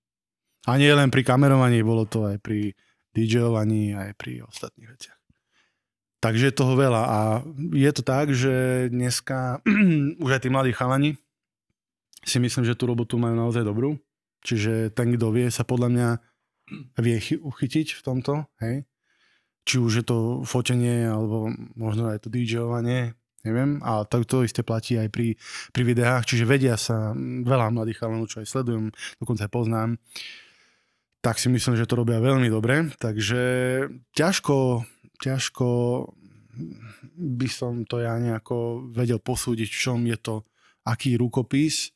A 0.69 0.77
nie 0.77 0.93
len 0.93 1.09
pri 1.11 1.25
kamerovaní, 1.25 1.81
bolo 1.83 2.05
to 2.07 2.29
aj 2.29 2.39
pri 2.39 2.77
DJovaní, 3.17 3.97
aj 3.97 4.15
pri 4.15 4.45
ostatných 4.47 4.93
veciach. 4.93 5.19
Takže 6.21 6.53
je 6.53 6.55
toho 6.55 6.77
veľa 6.77 7.03
a 7.09 7.19
je 7.73 7.91
to 7.97 8.03
tak, 8.05 8.29
že 8.37 8.87
dneska 8.93 9.65
už 10.25 10.31
aj 10.37 10.41
tí 10.45 10.49
mladí 10.53 10.77
chalani 10.77 11.17
si 12.25 12.39
myslím, 12.39 12.65
že 12.65 12.77
tú 12.77 12.89
robotu 12.89 13.17
majú 13.17 13.37
naozaj 13.37 13.65
dobrú. 13.65 13.97
Čiže 14.41 14.93
ten, 14.97 15.13
kto 15.17 15.33
vie, 15.37 15.53
sa 15.53 15.69
podľa 15.69 15.89
mňa 15.93 16.09
vie 17.03 17.17
uchytiť 17.41 17.99
v 17.99 18.01
tomto, 18.01 18.49
hej. 18.65 18.89
Či 19.69 19.77
už 19.77 19.93
je 20.01 20.05
to 20.07 20.19
fotenie, 20.49 21.05
alebo 21.05 21.53
možno 21.77 22.09
aj 22.09 22.25
to 22.25 22.33
DJovanie, 22.33 23.13
neviem. 23.45 23.85
A 23.85 24.09
to, 24.09 24.41
isté 24.41 24.65
platí 24.65 24.97
aj 24.97 25.13
pri, 25.13 25.37
pri 25.77 25.83
videách, 25.85 26.25
čiže 26.25 26.49
vedia 26.49 26.81
sa 26.81 27.13
veľa 27.19 27.69
mladých 27.69 28.01
chalanov, 28.01 28.33
čo 28.33 28.41
aj 28.41 28.49
sledujem, 28.49 28.89
dokonca 29.21 29.45
aj 29.45 29.53
poznám, 29.53 29.91
tak 31.21 31.37
si 31.37 31.53
myslím, 31.53 31.77
že 31.77 31.85
to 31.85 32.01
robia 32.01 32.17
veľmi 32.17 32.49
dobre. 32.49 32.89
Takže 32.97 33.43
ťažko, 34.17 34.89
ťažko 35.21 35.69
by 37.21 37.49
som 37.53 37.85
to 37.85 38.01
ja 38.01 38.17
nejako 38.17 38.89
vedel 38.89 39.21
posúdiť, 39.21 39.69
v 39.69 39.81
čom 39.81 40.01
je 40.09 40.17
to, 40.17 40.35
aký 40.89 41.21
rukopis. 41.21 41.93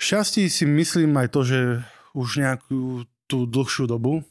Šťastí 0.00 0.48
si 0.48 0.64
myslím 0.64 1.12
aj 1.20 1.28
to, 1.28 1.40
že 1.44 1.60
už 2.16 2.40
nejakú 2.40 3.04
tú 3.28 3.44
dlhšiu 3.44 3.84
dobu 3.84 4.24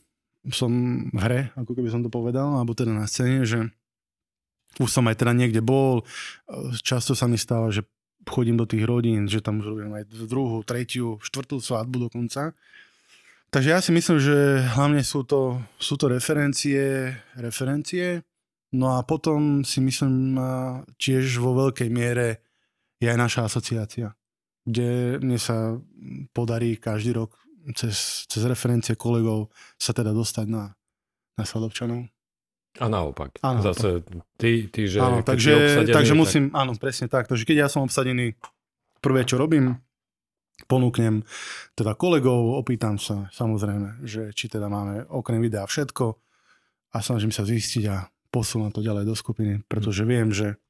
som 0.50 0.72
v 1.14 1.20
hre, 1.22 1.42
ako 1.54 1.78
keby 1.78 1.94
som 1.94 2.02
to 2.02 2.10
povedal, 2.10 2.58
alebo 2.58 2.74
teda 2.74 2.90
na 2.90 3.06
scéne, 3.06 3.46
že 3.46 3.70
už 4.82 4.90
som 4.90 5.06
aj 5.06 5.22
teda 5.22 5.38
niekde 5.38 5.62
bol. 5.62 6.02
Často 6.82 7.14
sa 7.14 7.30
mi 7.30 7.38
stáva, 7.38 7.70
že 7.70 7.86
chodím 8.26 8.58
do 8.58 8.66
tých 8.66 8.82
rodín, 8.86 9.30
že 9.30 9.46
tam 9.46 9.62
už 9.62 9.78
robím 9.78 9.94
aj 9.94 10.10
druhú, 10.26 10.66
tretiu, 10.66 11.22
štvrtú 11.22 11.62
svadbu 11.62 12.10
dokonca. 12.10 12.58
Takže 13.50 13.70
ja 13.70 13.82
si 13.82 13.90
myslím, 13.90 14.18
že 14.22 14.62
hlavne 14.78 15.02
sú 15.02 15.26
to, 15.26 15.58
sú 15.82 15.98
to 15.98 16.06
referencie, 16.10 17.14
referencie, 17.34 18.22
no 18.78 18.94
a 18.98 19.02
potom 19.02 19.66
si 19.66 19.82
myslím 19.82 20.38
tiež 21.02 21.42
vo 21.42 21.58
veľkej 21.58 21.90
miere 21.90 22.46
je 23.02 23.10
aj 23.10 23.18
naša 23.18 23.42
asociácia, 23.50 24.14
kde 24.70 25.18
mne 25.18 25.40
sa 25.42 25.82
podarí 26.32 26.78
každý 26.78 27.18
rok 27.18 27.34
cez, 27.74 28.30
cez 28.30 28.42
referencie 28.46 28.94
kolegov 28.94 29.50
sa 29.82 29.92
teda 29.92 30.14
dostať 30.14 30.46
na, 30.46 30.74
na 31.36 31.44
svadobčanov. 31.44 32.06
A 32.78 32.86
naopak. 32.86 33.42
Áno, 33.42 33.66
Zase 33.66 34.06
ty, 34.38 34.70
ty 34.70 34.86
že 34.86 35.02
áno, 35.02 35.26
takže, 35.26 35.52
obsadený, 35.58 35.94
takže 35.98 36.14
musím, 36.14 36.44
tak... 36.54 36.60
áno, 36.62 36.72
presne 36.78 37.08
tak. 37.10 37.26
Takže 37.26 37.44
keď 37.50 37.58
ja 37.66 37.68
som 37.68 37.84
obsadený, 37.84 38.38
prvé 39.02 39.26
čo 39.26 39.42
robím, 39.42 39.82
ponúknem 40.70 41.26
teda 41.74 41.98
kolegov, 41.98 42.62
opýtam 42.62 43.02
sa 43.02 43.28
samozrejme, 43.34 44.06
že 44.06 44.32
či 44.38 44.52
teda 44.52 44.70
máme 44.70 45.10
okrem 45.10 45.42
videa 45.42 45.66
všetko 45.66 46.06
a 46.94 46.98
snažím 47.02 47.34
sa 47.34 47.42
zistiť 47.42 47.84
a 47.90 48.06
posúvam 48.30 48.70
to 48.70 48.86
ďalej 48.86 49.10
do 49.10 49.16
skupiny, 49.18 49.66
pretože 49.66 50.06
viem, 50.06 50.30
že 50.30 50.62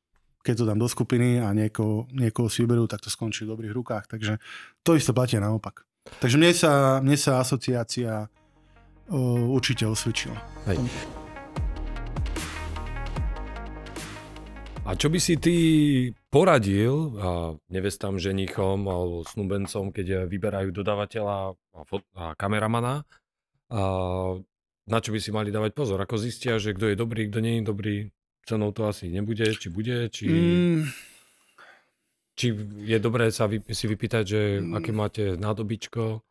keď 0.49 0.65
to 0.65 0.65
dám 0.65 0.81
do 0.81 0.89
skupiny 0.89 1.37
a 1.37 1.53
niekoho, 1.53 2.09
niekoho 2.09 2.49
si 2.49 2.65
vyberú, 2.65 2.89
tak 2.89 3.05
to 3.05 3.13
skončí 3.13 3.45
v 3.45 3.53
dobrých 3.53 3.69
rukách. 3.77 4.09
Takže 4.09 4.41
to 4.81 4.97
isté 4.97 5.13
platí 5.13 5.37
naopak. 5.37 5.85
Takže 6.17 6.41
mne 6.41 6.49
sa, 6.57 6.97
mne 7.05 7.13
sa 7.21 7.37
asociácia 7.37 8.25
o, 9.13 9.53
určite 9.53 9.85
osvedčila. 9.85 10.41
Hej. 10.65 10.81
A 14.89 14.97
čo 14.97 15.13
by 15.13 15.21
si 15.21 15.37
ty 15.37 15.55
poradil 16.33 17.13
a 17.21 17.53
nevestám, 17.69 18.17
ženichom 18.17 18.89
alebo 18.89 19.21
snúbencom, 19.21 19.93
keď 19.93 20.25
vyberajú 20.25 20.73
dodávateľa 20.73 21.53
a, 21.53 21.79
fot- 21.85 22.09
a 22.17 22.33
kameramana, 22.33 23.05
a 23.69 23.81
na 24.89 24.97
čo 24.97 25.13
by 25.13 25.21
si 25.21 25.29
mali 25.29 25.53
dávať 25.53 25.77
pozor? 25.77 26.01
Ako 26.01 26.17
zistia, 26.17 26.57
že 26.57 26.73
kto 26.73 26.89
je 26.89 26.97
dobrý, 26.97 27.29
kto 27.29 27.37
nie 27.37 27.61
je 27.61 27.69
dobrý? 27.69 27.97
Cenou 28.49 28.73
to 28.73 28.89
asi 28.89 29.13
nebude, 29.13 29.45
či 29.53 29.69
bude, 29.69 30.09
či... 30.09 30.25
Mm. 30.25 30.89
Či 32.33 32.55
je 32.81 32.97
dobré 32.97 33.29
sa 33.29 33.45
vy, 33.45 33.61
si 33.69 33.85
vypýtať, 33.85 34.23
že 34.25 34.41
mm. 34.57 34.73
aké 34.73 34.89
máte 34.89 35.23
nádobičko? 35.37 36.25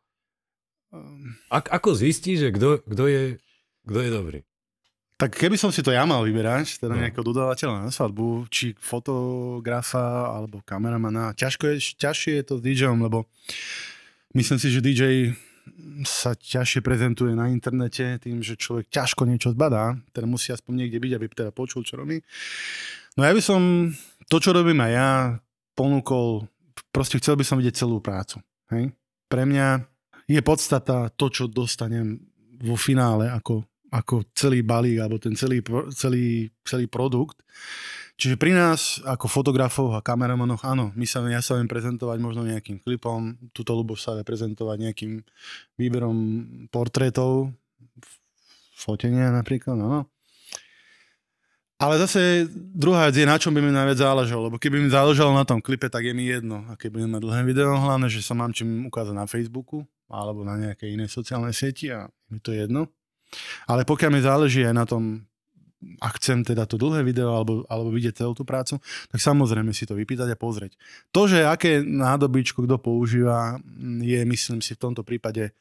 Um. 0.91 1.39
Ak, 1.47 1.71
ako 1.71 1.95
zistí, 1.95 2.35
že 2.35 2.51
kto, 2.51 2.83
kto, 2.83 3.03
je, 3.07 3.23
kto 3.87 3.99
je 4.03 4.11
dobrý? 4.11 4.39
Tak 5.15 5.35
keby 5.35 5.55
som 5.55 5.71
si 5.71 5.79
to 5.79 5.95
ja 5.95 6.03
mal 6.03 6.23
vyberať, 6.27 6.79
teda 6.83 6.95
no. 6.95 6.99
nejakého 6.99 7.23
dodávateľa 7.23 7.87
na 7.87 7.91
svadbu, 7.91 8.51
či 8.51 8.75
fotografa 8.75 10.35
alebo 10.35 10.59
kameramana, 10.63 11.31
ťažko 11.39 11.71
je, 11.75 11.95
ťažšie 12.03 12.33
je 12.39 12.43
to 12.43 12.53
s 12.59 12.61
DJom, 12.63 12.99
lebo 13.03 13.27
myslím 14.35 14.59
si, 14.59 14.67
že 14.71 14.83
DJ 14.83 15.35
sa 16.03 16.33
ťažšie 16.33 16.81
prezentuje 16.81 17.37
na 17.37 17.51
internete 17.51 18.17
tým, 18.19 18.41
že 18.41 18.57
človek 18.57 18.89
ťažko 18.89 19.29
niečo 19.29 19.53
zbadá, 19.53 19.95
teda 20.11 20.25
musí 20.25 20.49
aspoň 20.49 20.85
niekde 20.85 20.97
byť, 20.97 21.11
aby 21.15 21.25
teda 21.29 21.51
počul, 21.53 21.85
čo 21.85 22.01
robí. 22.01 22.19
No 23.15 23.27
ja 23.27 23.31
by 23.35 23.41
som 23.43 23.91
to, 24.25 24.37
čo 24.41 24.55
robím 24.55 24.81
aj 24.81 24.91
ja, 24.91 25.11
ponúkol, 25.77 26.49
proste 26.89 27.21
chcel 27.21 27.37
by 27.37 27.45
som 27.45 27.61
vidieť 27.61 27.85
celú 27.85 28.01
prácu. 28.01 28.41
Hej? 28.73 28.93
Pre 29.29 29.43
mňa 29.45 29.85
je 30.25 30.41
podstata 30.41 31.13
to, 31.13 31.29
čo 31.29 31.45
dostanem 31.45 32.17
vo 32.59 32.75
finále 32.75 33.29
ako 33.29 33.68
ako 33.89 34.25
celý 34.37 34.61
balík 34.61 35.01
alebo 35.01 35.17
ten 35.17 35.33
celý, 35.33 35.61
celý, 35.93 36.49
celý 36.61 36.85
produkt. 36.85 37.41
Čiže 38.19 38.35
pri 38.35 38.51
nás 38.51 38.99
ako 39.07 39.31
fotografoch 39.31 39.95
a 39.95 40.03
kameramanoch, 40.03 40.67
áno, 40.67 40.91
my 40.91 41.07
sa, 41.07 41.23
ja 41.31 41.39
sa 41.39 41.55
viem 41.55 41.71
prezentovať 41.71 42.19
možno 42.19 42.43
nejakým 42.43 42.83
klipom, 42.83 43.39
túto 43.55 43.71
Luboš 43.71 44.03
sa 44.03 44.11
vie 44.19 44.27
prezentovať 44.27 44.75
nejakým 44.75 45.23
výberom 45.79 46.17
portrétov, 46.67 47.55
fotenia 48.75 49.31
napríklad, 49.31 49.79
no, 49.79 49.87
no. 49.87 50.01
Ale 51.79 51.95
zase 51.95 52.43
druhá 52.51 53.07
vec 53.07 53.15
je, 53.15 53.23
na 53.23 53.39
čom 53.39 53.55
by 53.55 53.63
mi 53.63 53.71
najviac 53.71 54.03
záležalo, 54.03 54.51
lebo 54.51 54.59
keby 54.59 54.83
mi 54.83 54.91
záležalo 54.91 55.31
na 55.31 55.47
tom 55.47 55.63
klipe, 55.63 55.87
tak 55.87 56.03
je 56.03 56.11
mi 56.11 56.27
jedno, 56.27 56.67
aké 56.67 56.91
budem 56.91 57.07
mať 57.07 57.23
dlhé 57.23 57.41
video, 57.47 57.71
hlavne, 57.79 58.11
že 58.11 58.19
sa 58.19 58.35
mám 58.35 58.51
čím 58.51 58.83
ukázať 58.91 59.15
na 59.15 59.23
Facebooku 59.31 59.87
alebo 60.11 60.43
na 60.43 60.59
nejakej 60.59 60.99
inej 60.99 61.07
sociálnej 61.07 61.55
sieti 61.55 61.87
a 61.87 62.11
mi 62.27 62.43
to 62.43 62.51
jedno. 62.51 62.91
Ale 63.69 63.85
pokiaľ 63.85 64.09
mi 64.13 64.21
záleží 64.21 64.65
aj 64.65 64.75
na 64.75 64.85
tom, 64.89 65.29
ak 66.03 66.19
chcem 66.19 66.43
teda 66.43 66.67
to 66.67 66.75
dlhé 66.75 67.07
video 67.07 67.39
alebo, 67.39 67.63
alebo 67.71 67.87
vidieť 67.95 68.23
celú 68.23 68.35
tú 68.35 68.43
prácu, 68.43 68.83
tak 69.07 69.19
samozrejme 69.23 69.71
si 69.71 69.87
to 69.87 69.95
vypýtať 69.95 70.35
a 70.35 70.37
pozrieť. 70.39 70.75
To, 71.15 71.23
že 71.23 71.47
aké 71.47 71.79
nádobičko 71.79 72.67
kto 72.67 72.75
používa, 72.75 73.63
je 74.03 74.19
myslím 74.27 74.59
si 74.59 74.75
v 74.75 74.81
tomto 74.83 75.07
prípade 75.07 75.55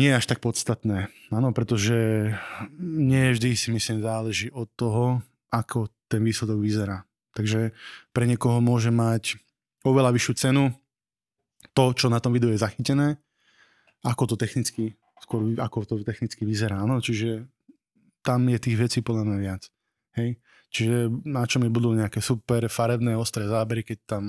nie 0.00 0.08
až 0.08 0.24
tak 0.24 0.40
podstatné. 0.40 1.12
Áno, 1.28 1.52
pretože 1.52 2.32
nie 2.80 3.36
vždy 3.36 3.52
si 3.52 3.68
myslím 3.68 4.00
záleží 4.00 4.48
od 4.48 4.72
toho, 4.72 5.20
ako 5.52 5.92
ten 6.08 6.24
výsledok 6.24 6.56
vyzerá. 6.64 7.04
Takže 7.36 7.76
pre 8.16 8.24
niekoho 8.24 8.64
môže 8.64 8.88
mať 8.88 9.36
oveľa 9.84 10.16
vyššiu 10.16 10.34
cenu 10.36 10.72
to, 11.76 11.92
čo 11.92 12.08
na 12.08 12.20
tom 12.20 12.32
videu 12.32 12.52
je 12.52 12.60
zachytené, 12.60 13.20
ako 14.04 14.32
to 14.32 14.36
technicky, 14.40 14.96
skôr 15.22 15.54
ako 15.56 15.86
to 15.86 15.94
technicky 16.02 16.42
vyzerá. 16.42 16.82
No, 16.82 16.98
čiže 16.98 17.46
tam 18.26 18.46
je 18.50 18.58
tých 18.58 18.76
vecí 18.78 18.98
podľa 19.00 19.24
mňa 19.30 19.38
viac. 19.38 19.62
Hej? 20.18 20.42
Čiže 20.72 20.96
na 21.28 21.46
čo 21.46 21.62
mi 21.62 21.68
budú 21.68 21.92
nejaké 21.94 22.18
super 22.18 22.66
farebné, 22.66 23.14
ostré 23.14 23.46
zábery, 23.46 23.86
keď 23.86 23.98
tam 24.18 24.24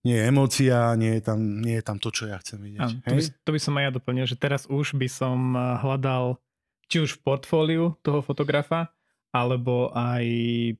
nie 0.00 0.16
je 0.16 0.24
emócia, 0.32 0.96
nie 0.96 1.20
je 1.20 1.22
tam, 1.22 1.38
nie 1.60 1.76
je 1.76 1.84
tam 1.84 2.00
to, 2.00 2.08
čo 2.08 2.24
ja 2.26 2.40
chcem 2.40 2.56
vidieť. 2.56 2.80
Áno, 2.80 3.04
to, 3.04 3.14
by, 3.14 3.22
to 3.44 3.50
by 3.52 3.60
som 3.60 3.76
aj 3.76 3.84
ja 3.84 3.90
doplnil, 3.92 4.26
že 4.26 4.36
teraz 4.40 4.64
už 4.66 4.96
by 4.96 5.08
som 5.12 5.38
eh, 5.54 5.62
hľadal 5.84 6.40
či 6.90 7.04
už 7.04 7.20
v 7.20 7.22
portfóliu 7.22 7.84
toho 8.02 8.24
fotografa, 8.24 8.90
alebo 9.30 9.94
aj 9.94 10.26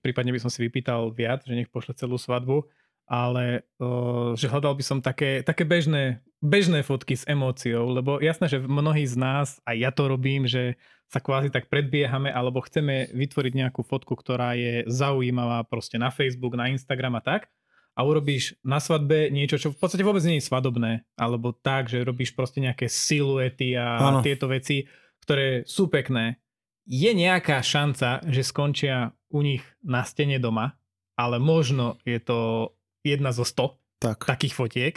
prípadne 0.03 0.35
by 0.35 0.43
som 0.43 0.51
si 0.51 0.59
vypýtal 0.67 1.15
viac, 1.15 1.47
že 1.47 1.55
nech 1.55 1.71
pošle 1.71 1.95
celú 1.95 2.19
svadbu, 2.19 2.67
ale 3.11 3.67
uh, 3.83 4.39
že 4.39 4.47
hľadal 4.47 4.79
by 4.79 4.85
som 4.87 4.99
také, 5.03 5.43
také 5.43 5.67
bežné, 5.67 6.23
bežné 6.39 6.87
fotky 6.87 7.19
s 7.19 7.27
emóciou, 7.27 7.91
lebo 7.91 8.23
jasné, 8.23 8.47
že 8.47 8.63
mnohí 8.63 9.03
z 9.03 9.19
nás, 9.19 9.59
aj 9.67 9.77
ja 9.83 9.91
to 9.91 10.07
robím, 10.07 10.47
že 10.47 10.79
sa 11.11 11.19
kvázi 11.19 11.51
tak 11.51 11.67
predbiehame, 11.67 12.31
alebo 12.31 12.63
chceme 12.63 13.11
vytvoriť 13.11 13.53
nejakú 13.67 13.83
fotku, 13.83 14.15
ktorá 14.15 14.55
je 14.55 14.87
zaujímavá 14.87 15.67
proste 15.67 15.99
na 15.99 16.15
Facebook, 16.15 16.55
na 16.55 16.71
Instagram 16.71 17.19
a 17.19 17.23
tak 17.27 17.51
a 17.99 18.07
urobíš 18.07 18.55
na 18.63 18.79
svadbe 18.79 19.29
niečo, 19.35 19.59
čo 19.59 19.75
v 19.75 19.79
podstate 19.83 20.07
vôbec 20.07 20.23
nie 20.23 20.39
je 20.39 20.47
svadobné, 20.47 21.03
alebo 21.19 21.51
tak, 21.51 21.91
že 21.91 22.07
robíš 22.07 22.33
proste 22.39 22.63
nejaké 22.63 22.87
siluety 22.87 23.75
a 23.75 23.99
ano. 23.99 24.23
tieto 24.23 24.47
veci, 24.47 24.87
ktoré 25.27 25.67
sú 25.67 25.91
pekné, 25.91 26.39
je 26.87 27.11
nejaká 27.11 27.59
šanca, 27.59 28.23
že 28.31 28.47
skončia 28.47 29.11
u 29.35 29.43
nich 29.43 29.67
na 29.83 30.07
stene 30.07 30.39
doma, 30.39 30.79
ale 31.19 31.43
možno 31.43 31.99
je 32.07 32.23
to 32.23 32.71
jedna 33.03 33.31
zo 33.33 33.45
sto 33.47 33.81
tak. 33.99 34.25
takých 34.25 34.55
fotiek 34.55 34.95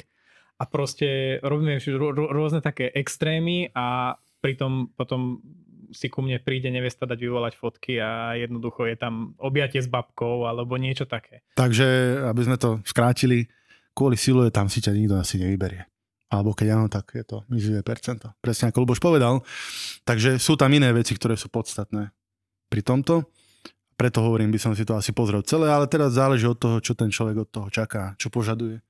a 0.60 0.64
proste 0.70 1.40
robíme 1.44 1.82
rôzne 2.14 2.64
také 2.64 2.92
extrémy 2.94 3.72
a 3.74 4.16
pritom 4.40 4.92
potom 4.94 5.44
si 5.94 6.10
ku 6.10 6.26
mne 6.26 6.42
príde 6.42 6.74
nevesta 6.74 7.06
dať 7.06 7.20
vyvolať 7.22 7.54
fotky 7.54 8.02
a 8.02 8.34
jednoducho 8.34 8.90
je 8.90 8.98
tam 8.98 9.38
objatie 9.38 9.78
s 9.78 9.88
babkou 9.88 10.50
alebo 10.50 10.74
niečo 10.82 11.06
také. 11.06 11.46
Takže, 11.54 12.18
aby 12.26 12.42
sme 12.42 12.58
to 12.58 12.82
skrátili, 12.82 13.46
kvôli 13.94 14.18
silu 14.18 14.50
tam 14.50 14.66
si 14.74 14.82
ťa 14.82 14.90
nikto 14.90 15.22
asi 15.22 15.38
nevyberie 15.38 15.86
alebo 16.34 16.58
keď 16.58 16.68
áno, 16.74 16.90
tak 16.90 17.14
je 17.14 17.22
to 17.22 17.46
mizivé 17.54 17.86
percento. 17.86 18.34
Presne 18.42 18.74
ako 18.74 18.82
Luboš 18.82 18.98
povedal. 18.98 19.46
Takže 20.02 20.42
sú 20.42 20.58
tam 20.58 20.74
iné 20.74 20.90
veci, 20.90 21.14
ktoré 21.14 21.38
sú 21.38 21.54
podstatné 21.54 22.10
pri 22.74 22.82
tomto. 22.82 23.30
Preto 24.04 24.20
hovorím, 24.20 24.52
by 24.52 24.60
som 24.60 24.76
si 24.76 24.84
to 24.84 25.00
asi 25.00 25.16
pozrel 25.16 25.40
celé, 25.48 25.72
ale 25.72 25.88
teraz 25.88 26.20
záleží 26.20 26.44
od 26.44 26.60
toho, 26.60 26.84
čo 26.84 26.92
ten 26.92 27.08
človek 27.08 27.48
od 27.48 27.50
toho 27.56 27.72
čaká, 27.72 28.20
čo 28.20 28.28
požaduje. 28.28 28.84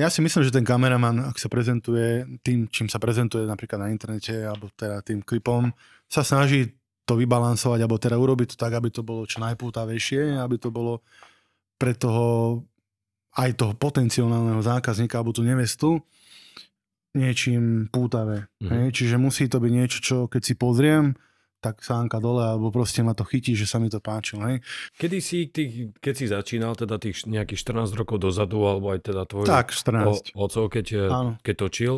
Ja 0.00 0.08
si 0.08 0.24
myslím, 0.24 0.48
že 0.48 0.56
ten 0.56 0.64
kameraman, 0.64 1.28
ak 1.28 1.36
sa 1.36 1.52
prezentuje 1.52 2.24
tým, 2.40 2.64
čím 2.72 2.88
sa 2.88 2.96
prezentuje 2.96 3.44
napríklad 3.44 3.84
na 3.84 3.92
internete, 3.92 4.32
alebo 4.32 4.72
teda 4.72 5.04
tým 5.04 5.20
klipom, 5.20 5.68
sa 6.08 6.24
snaží 6.24 6.72
to 7.04 7.20
vybalansovať, 7.20 7.84
alebo 7.84 8.00
teda 8.00 8.16
urobiť 8.16 8.56
to 8.56 8.56
tak, 8.56 8.80
aby 8.80 8.88
to 8.88 9.04
bolo 9.04 9.28
čo 9.28 9.44
najpútavejšie, 9.44 10.40
aby 10.40 10.56
to 10.56 10.72
bolo 10.72 11.04
pre 11.76 11.92
toho 11.92 12.64
aj 13.36 13.60
toho 13.60 13.76
potenciálneho 13.76 14.64
zákazníka 14.64 15.20
alebo 15.20 15.36
tú 15.36 15.44
nevestu 15.44 16.00
niečím 17.12 17.92
pútavé. 17.92 18.48
Mm-hmm. 18.56 18.72
Hej? 18.72 18.86
Čiže 18.96 19.16
musí 19.20 19.52
to 19.52 19.60
byť 19.60 19.72
niečo, 19.76 19.98
čo 20.00 20.16
keď 20.32 20.42
si 20.48 20.54
pozriem, 20.56 21.12
tak 21.60 21.84
sánka 21.84 22.18
dole, 22.18 22.42
alebo 22.42 22.72
proste 22.72 23.04
ma 23.04 23.12
to 23.12 23.22
chytí, 23.22 23.52
že 23.52 23.68
sa 23.68 23.76
mi 23.76 23.92
to 23.92 24.00
páčilo. 24.00 24.48
Hej? 24.48 24.64
Kedy 24.96 25.18
si, 25.20 25.52
ty, 25.52 25.92
keď 26.00 26.14
si 26.16 26.26
začínal, 26.32 26.72
teda 26.72 26.96
tých 26.96 27.28
nejakých 27.28 27.60
14 27.68 28.00
rokov 28.00 28.16
dozadu, 28.18 28.64
alebo 28.64 28.96
aj 28.96 29.00
teda 29.12 29.22
tvoj 29.28 29.44
tak, 29.44 29.76
14. 29.76 30.32
O, 30.34 30.48
ocov, 30.48 30.72
keď, 30.72 30.86
keď 31.44 31.54
točil, 31.54 31.94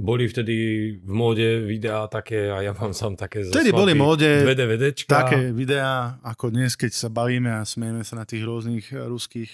boli 0.00 0.24
vtedy 0.30 0.56
v 1.02 1.12
móde 1.12 1.66
videá 1.66 2.08
také, 2.08 2.48
a 2.48 2.64
ja 2.64 2.72
mám 2.72 2.96
sám 2.96 3.20
také 3.20 3.44
Vtedy 3.44 3.74
boli 3.74 3.92
móde 3.92 4.46
dve 4.46 4.56
DVDčka. 4.56 5.12
také 5.12 5.52
videá, 5.52 6.16
ako 6.24 6.54
dnes, 6.54 6.72
keď 6.78 6.94
sa 6.96 7.08
bavíme 7.12 7.52
a 7.52 7.68
smieme 7.68 8.00
sa 8.00 8.16
na 8.16 8.24
tých 8.24 8.46
rôznych 8.46 8.88
ruských 8.94 9.50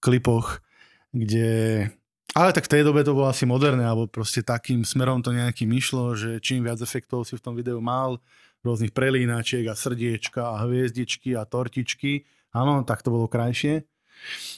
klipoch, 0.00 0.64
kde 1.12 1.90
ale 2.36 2.52
tak 2.52 2.68
v 2.68 2.72
tej 2.76 2.82
dobe 2.84 3.00
to 3.00 3.16
bolo 3.16 3.32
asi 3.32 3.48
moderné, 3.48 3.88
alebo 3.88 4.04
proste 4.04 4.44
takým 4.44 4.84
smerom 4.84 5.24
to 5.24 5.32
nejakým 5.32 5.72
išlo, 5.72 6.12
že 6.12 6.36
čím 6.44 6.68
viac 6.68 6.76
efektov 6.84 7.24
si 7.24 7.32
v 7.32 7.40
tom 7.40 7.56
videu 7.56 7.80
mal, 7.80 8.20
rôznych 8.66 8.90
prelínačiek 8.90 9.64
a 9.70 9.78
srdiečka 9.78 10.42
a 10.42 10.66
hviezdičky 10.66 11.38
a 11.38 11.46
tortičky, 11.46 12.26
áno, 12.50 12.82
tak 12.82 13.06
to 13.06 13.14
bolo 13.14 13.30
krajšie. 13.30 13.86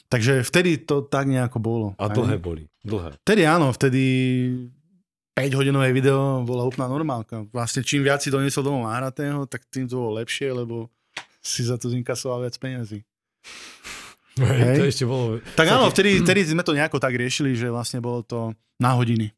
Takže 0.09 0.41
vtedy 0.41 0.81
to 0.81 1.05
tak 1.05 1.29
nejako 1.29 1.59
bolo. 1.61 1.87
A 1.99 2.09
dlhé 2.09 2.39
aj? 2.39 2.41
boli, 2.41 2.63
dlhé. 2.81 3.19
Vtedy 3.21 3.43
áno, 3.45 3.69
vtedy 3.69 4.03
5 5.35 5.55
hodinové 5.55 5.95
video 5.95 6.43
bola 6.43 6.67
úplná 6.67 6.91
normálka. 6.91 7.47
Vlastne 7.53 7.85
čím 7.85 8.03
viac 8.03 8.19
si 8.19 8.33
doniesol 8.33 8.65
domov 8.65 8.89
nahratého, 8.89 9.47
tak 9.47 9.63
tým 9.71 9.87
to 9.87 9.99
bolo 9.99 10.19
lepšie, 10.19 10.51
lebo 10.51 10.91
si 11.39 11.63
za 11.63 11.79
to 11.79 11.87
zinkasoval 11.87 12.43
viac 12.43 12.55
peniazy. 12.59 13.03
Hej, 14.39 14.75
to 14.79 14.83
ešte 14.87 15.05
bolo... 15.07 15.39
Tak 15.55 15.67
áno, 15.67 15.91
vtedy, 15.91 16.17
vtedy 16.27 16.43
sme 16.47 16.63
to 16.63 16.75
nejako 16.75 16.99
tak 16.99 17.15
riešili, 17.15 17.55
že 17.55 17.71
vlastne 17.71 18.03
bolo 18.03 18.23
to 18.23 18.51
na 18.79 18.95
hodiny. 18.95 19.31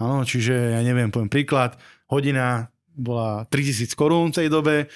Áno, 0.00 0.24
čiže 0.24 0.72
ja 0.76 0.80
neviem, 0.80 1.12
poviem 1.12 1.28
príklad, 1.28 1.76
hodina 2.08 2.69
bola 2.94 3.46
3000 3.48 3.92
korún 3.94 4.30
v 4.30 4.36
tej 4.44 4.48
dobe, 4.48 4.90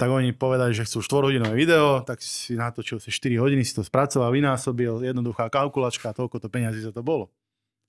tak 0.00 0.08
oni 0.08 0.32
povedali, 0.32 0.72
že 0.72 0.88
chcú 0.88 1.04
4-hodinové 1.04 1.52
video, 1.52 2.00
tak 2.00 2.24
si 2.24 2.56
natočil 2.56 2.96
si 3.00 3.12
4 3.12 3.36
hodiny, 3.36 3.60
si 3.64 3.76
to 3.76 3.84
spracoval, 3.84 4.32
vynásobil, 4.32 5.04
jednoduchá 5.04 5.52
kalkulačka, 5.52 6.16
toľko 6.16 6.40
to 6.40 6.48
peniazy 6.48 6.80
za 6.80 6.92
to 6.92 7.04
bolo. 7.04 7.28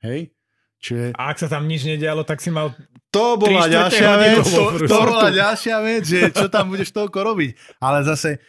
Hej? 0.03 0.35
Čiže... 0.81 1.15
A 1.15 1.31
ak 1.31 1.37
sa 1.39 1.47
tam 1.47 1.69
nič 1.69 1.87
nedialo, 1.87 2.27
tak 2.27 2.43
si 2.43 2.51
mal 2.51 2.73
to 3.13 3.39
bola 3.39 3.67
ďalšia 3.67 4.11
vec, 4.17 4.43
to, 4.43 4.63
to 4.87 4.97
bola 5.03 5.29
ďalšia 5.29 5.77
vec, 5.83 6.03
že 6.03 6.19
čo 6.31 6.47
tam 6.51 6.71
budeš 6.71 6.91
toľko 6.95 7.19
robiť. 7.21 7.51
Ale 7.79 8.03
zase 8.07 8.41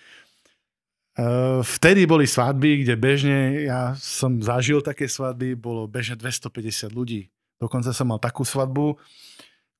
Eh, 1.12 1.60
vtedy 1.60 2.08
boli 2.08 2.24
svadby, 2.24 2.88
kde 2.88 2.94
bežne, 2.96 3.68
ja 3.68 3.92
som 4.00 4.40
zažil 4.40 4.80
také 4.80 5.04
svadby, 5.04 5.52
bolo 5.52 5.84
bežne 5.84 6.16
250 6.16 6.88
ľudí. 6.88 7.28
Dokonca 7.60 7.92
som 7.92 8.08
mal 8.08 8.16
takú 8.16 8.48
svadbu, 8.48 8.96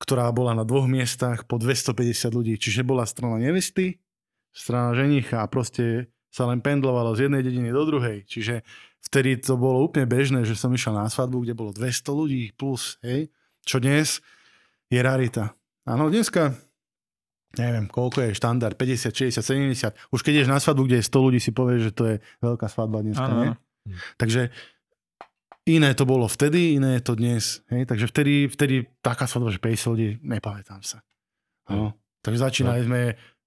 ktorá 0.01 0.29
bola 0.33 0.57
na 0.57 0.63
dvoch 0.65 0.89
miestach 0.89 1.45
po 1.45 1.61
250 1.61 2.33
ľudí. 2.33 2.53
Čiže 2.57 2.87
bola 2.87 3.05
strana 3.05 3.37
nevesty, 3.39 4.01
strana 4.53 4.93
ženicha 4.97 5.41
a 5.41 5.49
proste 5.49 6.13
sa 6.33 6.49
len 6.49 6.65
pendlovalo 6.65 7.13
z 7.13 7.29
jednej 7.29 7.45
dediny 7.45 7.69
do 7.69 7.83
druhej. 7.85 8.25
Čiže 8.25 8.65
vtedy 9.05 9.37
to 9.37 9.53
bolo 9.53 9.85
úplne 9.85 10.09
bežné, 10.09 10.43
že 10.43 10.57
som 10.57 10.73
išiel 10.73 10.97
na 10.97 11.05
svadbu, 11.05 11.45
kde 11.45 11.53
bolo 11.53 11.71
200 11.71 12.09
ľudí 12.09 12.53
plus, 12.57 12.97
hej, 13.05 13.29
čo 13.61 13.77
dnes 13.77 14.23
je 14.89 14.97
rarita. 14.97 15.53
Áno, 15.85 16.09
dneska 16.09 16.57
neviem, 17.53 17.85
koľko 17.85 18.25
je 18.25 18.37
štandard, 18.37 18.73
50, 18.73 19.13
60, 19.13 19.45
70. 19.45 19.93
Už 20.09 20.19
keď 20.25 20.41
ješ 20.41 20.49
na 20.49 20.57
svadbu, 20.57 20.89
kde 20.89 20.97
je 21.01 21.05
100 21.05 21.25
ľudí, 21.25 21.39
si 21.39 21.51
povieš, 21.53 21.81
že 21.89 21.91
to 21.93 22.03
je 22.09 22.15
veľká 22.41 22.65
svadba 22.65 23.05
dneska, 23.05 23.29
ano. 23.29 23.41
nie? 23.45 23.53
Takže 24.17 24.49
iné 25.67 25.95
to 25.95 26.03
bolo 26.03 26.27
vtedy, 26.27 26.75
iné 26.75 26.99
je 26.99 27.03
to 27.03 27.13
dnes. 27.15 27.63
Hej? 27.71 27.87
Takže 27.87 28.05
vtedy, 28.11 28.33
vtedy 28.51 28.75
taká 28.99 29.27
svadba, 29.27 29.51
že 29.51 29.63
50 29.63 29.91
ľudí, 29.93 30.09
nepamätám 30.23 30.83
sa. 30.83 30.99
Ano. 31.67 31.95
Takže 32.23 32.39
začínali 32.39 32.83
no. 32.83 32.87
sme, 32.87 33.01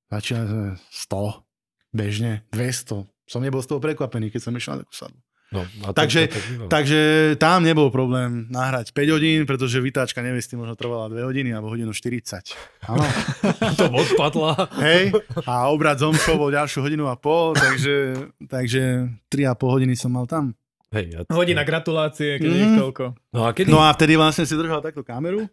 začínali 0.09 0.47
sme 0.49 0.67
100, 0.79 1.97
bežne, 1.97 2.33
200. 2.53 3.09
Som 3.27 3.41
nebol 3.43 3.61
z 3.61 3.69
toho 3.69 3.81
prekvapený, 3.83 4.33
keď 4.33 4.41
som 4.41 4.57
išiel 4.57 4.79
na 4.79 4.81
takú 4.85 4.95
svadbu. 4.95 5.21
No, 5.47 5.63
a 5.63 5.95
takže, 5.95 6.27
takže 6.67 7.01
tam 7.39 7.63
nebol 7.63 7.87
problém 7.95 8.51
nahrať 8.51 8.91
5 8.91 9.15
hodín, 9.15 9.47
pretože 9.47 9.79
vytáčka 9.79 10.19
nevesty 10.19 10.59
možno 10.59 10.75
trvala 10.75 11.07
2 11.07 11.23
hodiny 11.23 11.55
alebo 11.55 11.71
hodinu 11.71 11.95
40. 11.95 12.51
Áno. 12.91 13.07
to 13.79 13.87
odpadla. 13.87 14.67
Hej, 14.83 15.15
a 15.47 15.71
obrad 15.71 16.03
zomšov 16.03 16.35
bol 16.35 16.51
ďalšiu 16.51 16.83
hodinu 16.83 17.07
a 17.07 17.15
pol, 17.15 17.55
takže, 17.55 18.27
takže 18.43 19.07
3,5 19.31 19.75
hodiny 19.79 19.95
som 19.95 20.11
mal 20.11 20.27
tam. 20.27 20.51
Hej, 20.95 21.05
ja 21.11 21.21
Hodina 21.35 21.67
gratulácie, 21.67 22.39
keď 22.39 22.51
mm. 22.51 22.59
je 22.59 22.69
toľko. 22.79 23.05
No 23.35 23.41
a, 23.43 23.51
kedy? 23.51 23.69
no 23.69 23.83
a 23.83 23.91
vtedy 23.91 24.15
vlastne 24.15 24.47
si 24.47 24.55
držal 24.55 24.79
takto 24.79 25.03
kameru, 25.03 25.51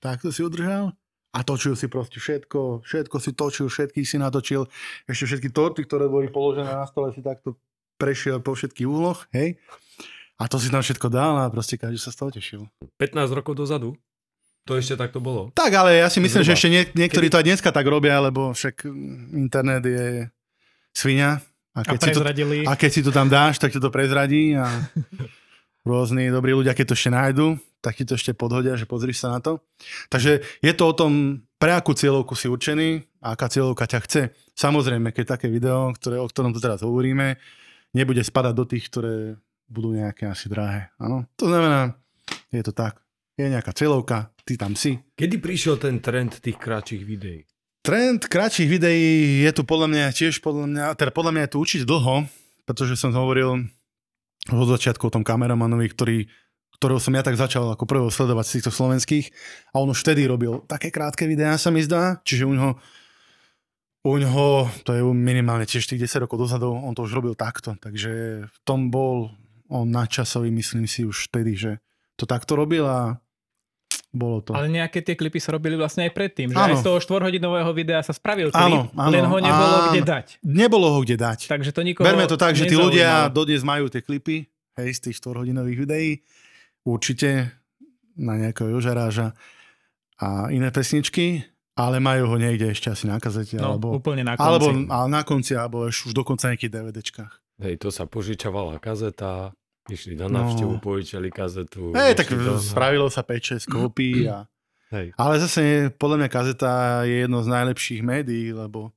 takto 0.00 0.32
si 0.32 0.40
udržal 0.40 0.96
a 1.34 1.38
točil 1.44 1.76
si 1.76 1.90
proste 1.90 2.16
všetko, 2.16 2.86
všetko 2.86 3.16
si 3.20 3.30
točil, 3.36 3.66
všetkých 3.68 4.06
si 4.08 4.16
natočil, 4.16 4.64
ešte 5.04 5.24
všetky 5.28 5.48
torty, 5.52 5.84
ktoré 5.84 6.08
boli 6.08 6.32
položené 6.32 6.70
na 6.70 6.88
stole 6.88 7.12
si 7.12 7.20
takto 7.20 7.60
prešiel 8.00 8.40
po 8.40 8.56
všetkých 8.56 8.88
úloh, 8.88 9.18
hej. 9.36 9.60
A 10.40 10.50
to 10.50 10.58
si 10.58 10.72
tam 10.72 10.82
všetko 10.82 11.12
dal 11.12 11.38
a 11.38 11.52
proste 11.52 11.78
každý 11.78 12.00
sa 12.00 12.10
z 12.10 12.16
toho 12.18 12.30
tešil. 12.34 12.60
15 12.98 13.36
rokov 13.36 13.54
dozadu? 13.54 13.94
To 14.64 14.80
ešte 14.80 14.96
takto 14.96 15.20
bolo? 15.20 15.52
Tak, 15.52 15.70
ale 15.76 16.00
ja 16.00 16.08
si 16.08 16.24
myslím, 16.24 16.40
Zhruba. 16.40 16.50
že 16.50 16.56
ešte 16.56 16.68
nie, 16.72 16.82
niektorí 16.96 17.28
Kedy? 17.28 17.32
to 17.36 17.38
aj 17.38 17.46
dneska 17.52 17.70
tak 17.70 17.84
robia, 17.84 18.16
lebo 18.18 18.56
však 18.56 18.88
internet 19.36 19.84
je 19.84 20.06
svinia. 20.96 21.44
A 21.74 21.82
keď, 21.82 21.98
a, 21.98 22.04
si 22.06 22.10
to, 22.14 22.22
a 22.70 22.72
keď 22.78 22.90
si 22.90 23.02
to 23.02 23.10
tam 23.10 23.26
dáš, 23.26 23.58
tak 23.58 23.74
ti 23.74 23.82
to 23.82 23.90
prezradí 23.90 24.54
a 24.54 24.70
rôzni 25.88 26.30
dobrí 26.30 26.54
ľudia, 26.54 26.72
keď 26.72 26.94
to 26.94 26.96
ešte 26.96 27.10
nájdu, 27.10 27.58
tak 27.82 27.98
ti 27.98 28.06
to 28.06 28.14
ešte 28.14 28.32
podhodia, 28.32 28.78
že 28.78 28.86
pozri 28.86 29.12
sa 29.12 29.34
na 29.34 29.42
to. 29.42 29.60
Takže 30.08 30.40
je 30.62 30.72
to 30.72 30.84
o 30.86 30.94
tom, 30.94 31.42
pre 31.60 31.74
akú 31.76 31.92
cieľovku 31.92 32.32
si 32.38 32.48
určený 32.48 33.04
a 33.20 33.36
aká 33.36 33.52
cieľovka 33.52 33.84
ťa 33.84 34.00
chce. 34.06 34.22
Samozrejme, 34.56 35.12
keď 35.12 35.36
také 35.36 35.52
video, 35.52 35.92
ktoré, 35.92 36.16
o 36.22 36.30
ktorom 36.30 36.54
tu 36.54 36.62
teraz 36.62 36.80
hovoríme, 36.80 37.36
nebude 37.92 38.24
spadať 38.24 38.54
do 38.56 38.64
tých, 38.64 38.88
ktoré 38.88 39.14
budú 39.68 39.92
nejaké 39.92 40.30
asi 40.30 40.48
drahé. 40.48 40.94
Áno? 40.96 41.28
To 41.36 41.50
znamená, 41.50 41.98
je 42.54 42.62
to 42.64 42.72
tak. 42.72 43.02
Je 43.34 43.50
nejaká 43.50 43.74
cieľovka, 43.74 44.30
ty 44.46 44.54
tam 44.54 44.78
si. 44.78 45.02
Kedy 45.18 45.42
prišiel 45.42 45.76
ten 45.76 45.98
trend 45.98 46.38
tých 46.38 46.54
kratších 46.54 47.02
videí? 47.02 47.42
Trend 47.84 48.24
kratších 48.32 48.64
videí 48.64 49.44
je 49.44 49.52
tu 49.52 49.60
podľa 49.60 49.92
mňa 49.92 50.16
tiež, 50.16 50.40
podľa 50.40 50.66
mňa, 50.72 50.84
teda 50.96 51.12
podľa 51.12 51.32
mňa 51.36 51.42
je 51.44 51.52
tu 51.52 51.56
určite 51.60 51.84
dlho, 51.84 52.24
pretože 52.64 52.96
som 52.96 53.12
hovoril 53.12 53.68
od 54.48 54.68
začiatku 54.72 55.04
o 55.04 55.12
tom 55.12 55.20
kameramanovi, 55.20 55.92
ktorý, 55.92 56.24
ktorého 56.80 56.96
som 56.96 57.12
ja 57.12 57.20
tak 57.20 57.36
začal 57.36 57.76
ako 57.76 57.84
prvého 57.84 58.08
sledovať 58.08 58.44
z 58.48 58.52
týchto 58.56 58.72
slovenských. 58.72 59.26
A 59.76 59.84
on 59.84 59.92
už 59.92 60.00
vtedy 60.00 60.24
robil 60.24 60.64
také 60.64 60.88
krátke 60.88 61.28
videá, 61.28 61.60
sa 61.60 61.68
mi 61.68 61.84
zdá, 61.84 62.24
čiže 62.24 62.48
u 62.48 62.56
ňoho 62.56 62.72
u 64.04 64.20
ňoho, 64.20 64.68
to 64.84 64.92
je 64.92 65.00
minimálne 65.00 65.64
tiež 65.64 65.88
tých 65.88 66.08
10 66.08 66.28
rokov 66.28 66.36
dozadu, 66.36 66.68
on 66.68 66.92
to 66.92 67.08
už 67.08 67.16
robil 67.16 67.32
takto, 67.32 67.72
takže 67.80 68.44
v 68.44 68.58
tom 68.64 68.92
bol 68.92 69.32
on 69.72 69.88
nadčasový, 69.88 70.52
myslím 70.52 70.84
si 70.84 71.08
už 71.08 71.32
vtedy, 71.32 71.56
že 71.56 71.72
to 72.20 72.28
takto 72.28 72.52
robil 72.52 72.84
a 72.84 73.16
bolo 74.14 74.38
to. 74.40 74.54
Ale 74.54 74.70
nejaké 74.70 75.02
tie 75.02 75.12
klipy 75.12 75.36
sa 75.36 75.50
robili 75.50 75.74
vlastne 75.74 76.06
aj 76.06 76.12
predtým, 76.12 76.48
že 76.48 76.56
Áno. 76.56 76.70
aj 76.70 76.80
z 76.80 76.84
toho 76.84 76.98
štvorhodinového 76.98 77.66
videa 77.70 77.98
sa 77.98 78.10
spravil 78.10 78.48
klip, 78.48 78.54
Áno, 78.54 78.86
áno. 78.94 79.10
len 79.10 79.24
ho 79.24 79.36
nebolo 79.36 79.74
A- 79.76 79.90
kde 79.90 80.00
dať. 80.00 80.26
Nebolo 80.40 80.86
ho 80.88 80.98
kde 81.00 81.16
dať. 81.16 81.50
Takže 81.50 81.70
to 81.70 81.82
nikoho 81.82 82.06
Berme 82.06 82.24
to 82.24 82.36
tak, 82.36 82.54
že 82.54 82.64
tí 82.64 82.74
ľudia 82.74 83.26
dodnes 83.28 83.60
majú 83.60 83.86
tie 83.86 83.98
klipy, 83.98 84.46
hej, 84.74 84.88
z 84.92 85.00
tých 85.04 85.18
4-hodinových 85.18 85.78
videí, 85.80 86.10
určite 86.82 87.58
na 88.14 88.38
nejakého 88.38 88.70
Jožaráža 88.70 89.34
a 90.16 90.46
iné 90.48 90.70
pesničky, 90.70 91.42
ale 91.74 91.98
majú 91.98 92.30
ho 92.30 92.36
niekde 92.36 92.70
ešte 92.70 92.86
asi 92.88 93.04
na 93.04 93.18
kazete, 93.18 93.58
No, 93.58 93.74
alebo, 93.74 93.90
úplne 93.92 94.22
na 94.22 94.38
konci. 94.38 94.46
alebo 94.46 94.66
ale 94.88 95.08
na 95.10 95.22
konci, 95.22 95.52
alebo 95.52 95.82
už 95.84 96.06
už 96.06 96.14
dokonca 96.14 96.46
nejakých 96.46 96.70
DVDčkách. 96.70 97.32
Hej, 97.56 97.74
to 97.76 97.90
sa 97.90 98.04
požičovala 98.04 98.78
kazeta, 98.78 99.50
išli 99.86 100.14
na 100.14 100.26
No. 100.26 100.40
návštevu, 100.40 100.78
požičali 100.78 101.28
kazetu. 101.28 101.92
Hej, 101.92 102.14
tak 102.14 102.30
do- 102.30 102.56
spravilo 102.56 103.06
sa 103.06 103.20
5-6 103.20 103.64
kópií 103.64 104.24
a 104.26 104.44
Hej. 104.94 105.10
Ale 105.14 105.34
zase 105.38 105.60
podľa 105.92 106.16
mňa 106.16 106.28
kazeta 106.28 106.70
je 107.02 107.26
jedno 107.26 107.40
z 107.40 107.48
najlepších 107.50 108.00
médií, 108.00 108.50
lebo 108.50 108.94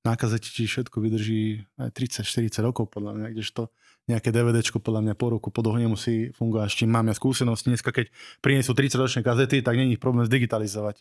na 0.00 0.12
kazete 0.12 0.46
ti 0.46 0.64
všetko 0.64 0.96
vydrží 0.98 1.42
aj 1.76 1.90
30-40 2.20 2.60
rokov 2.62 2.88
podľa 2.88 3.12
mňa, 3.14 3.26
kdežto 3.32 3.72
nejaké 4.04 4.28
DVDčko 4.28 4.78
podľa 4.78 5.00
mňa 5.02 5.14
po 5.14 5.26
roku, 5.30 5.48
po 5.48 5.60
dohne 5.60 5.86
musí 5.86 6.28
fungovať. 6.30 6.68
S 6.68 6.76
čím 6.76 6.90
mám 6.90 7.04
ja 7.04 7.14
skúsenosť 7.14 7.62
dneska, 7.62 7.88
keď 7.88 8.12
prinesú 8.38 8.76
30 8.76 8.96
ročné 8.96 9.20
kazety, 9.22 9.60
tak 9.60 9.76
není 9.76 9.94
ich 9.94 10.02
problém 10.02 10.24
zdigitalizovať. 10.24 11.00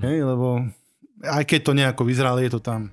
Hej, 0.00 0.22
lebo 0.24 0.64
aj 1.20 1.44
keď 1.44 1.60
to 1.60 1.72
nejako 1.72 2.02
vyzerá, 2.02 2.30
ale 2.30 2.46
je 2.46 2.52
to 2.54 2.62
tam. 2.64 2.90